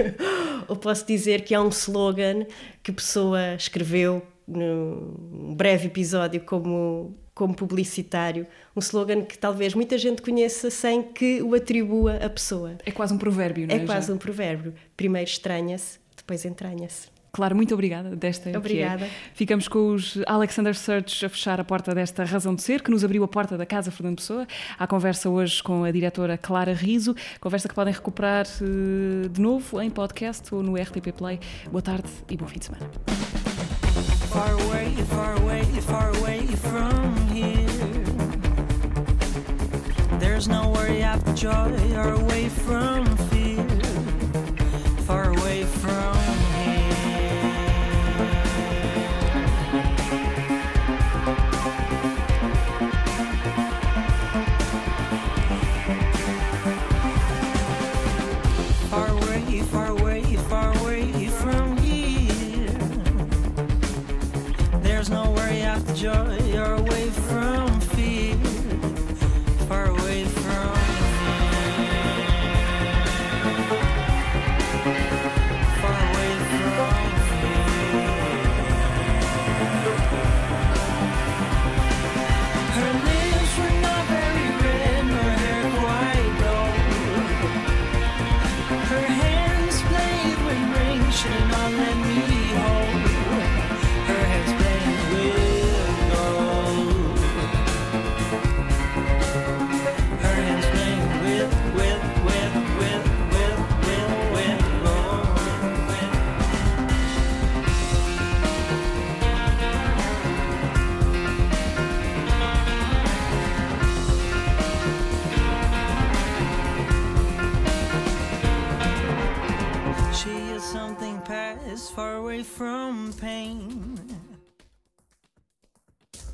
ou 0.68 0.76
posso 0.76 1.06
dizer 1.06 1.42
que 1.42 1.54
há 1.54 1.62
um 1.62 1.70
slogan 1.70 2.44
que 2.82 2.90
a 2.90 2.94
pessoa 2.94 3.54
escreveu 3.54 4.22
num 4.46 5.54
breve 5.56 5.86
episódio 5.86 6.40
como, 6.40 7.16
como 7.34 7.54
publicitário, 7.54 8.46
um 8.74 8.80
slogan 8.80 9.22
que 9.22 9.38
talvez 9.38 9.74
muita 9.74 9.96
gente 9.96 10.20
conheça 10.20 10.70
sem 10.70 11.02
que 11.02 11.40
o 11.40 11.54
atribua 11.54 12.16
à 12.16 12.28
pessoa. 12.28 12.76
É 12.84 12.90
quase 12.90 13.14
um 13.14 13.18
provérbio, 13.18 13.66
não 13.66 13.74
é? 13.74 13.78
É 13.78 13.86
quase 13.86 14.08
Já? 14.08 14.12
um 14.12 14.18
provérbio: 14.18 14.74
primeiro 14.96 15.30
estranha-se, 15.30 15.99
depois 16.30 16.44
entranha-se. 16.44 17.08
Claro, 17.32 17.56
muito 17.56 17.74
obrigada 17.74 18.14
desta. 18.14 18.50
é. 18.50 18.56
Obrigada. 18.56 19.08
Ficamos 19.34 19.66
com 19.66 19.94
os 19.94 20.18
Alexander 20.26 20.74
Search 20.76 21.26
a 21.26 21.28
fechar 21.28 21.60
a 21.60 21.64
porta 21.64 21.94
desta 21.94 22.24
razão 22.24 22.54
de 22.54 22.62
ser, 22.62 22.82
que 22.82 22.90
nos 22.90 23.04
abriu 23.04 23.22
a 23.24 23.28
porta 23.28 23.56
da 23.56 23.66
Casa 23.66 23.90
Fernando 23.90 24.16
Pessoa. 24.16 24.46
À 24.78 24.86
conversa 24.86 25.28
hoje 25.28 25.62
com 25.62 25.84
a 25.84 25.90
diretora 25.90 26.36
Clara 26.38 26.72
Riso, 26.72 27.14
conversa 27.40 27.68
que 27.68 27.74
podem 27.74 27.92
recuperar 27.92 28.46
eh, 28.46 29.28
de 29.28 29.40
novo 29.40 29.80
em 29.80 29.90
podcast 29.90 30.52
ou 30.54 30.62
no 30.62 30.74
RTP 30.74 31.12
Play. 31.16 31.40
Boa 31.70 31.82
tarde 31.82 32.08
e 32.28 32.36
bom 32.36 32.46
fim 32.46 32.58
de 32.58 32.66
semana. 32.66 32.88
far 34.28 34.52
away, 34.52 34.94
far 35.08 35.36
away, 35.42 35.64
far 35.80 36.10
away 36.18 36.46
from 36.46 37.16
here. 37.34 37.66
There's 40.20 40.46
no 40.46 40.70
worry 40.70 41.02
after 41.02 41.32
joy 41.34 41.76
or 41.96 42.12
away 42.12 42.48
from 42.48 43.04
fear. 43.16 43.39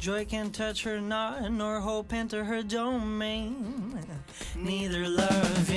Joy 0.07 0.24
can't 0.24 0.54
touch 0.54 0.84
her 0.84 1.00
not, 1.00 1.50
nor 1.50 1.80
hope 1.80 2.12
enter 2.12 2.44
her 2.44 2.62
domain. 2.62 3.98
Neither 4.54 5.09
love 5.09 5.68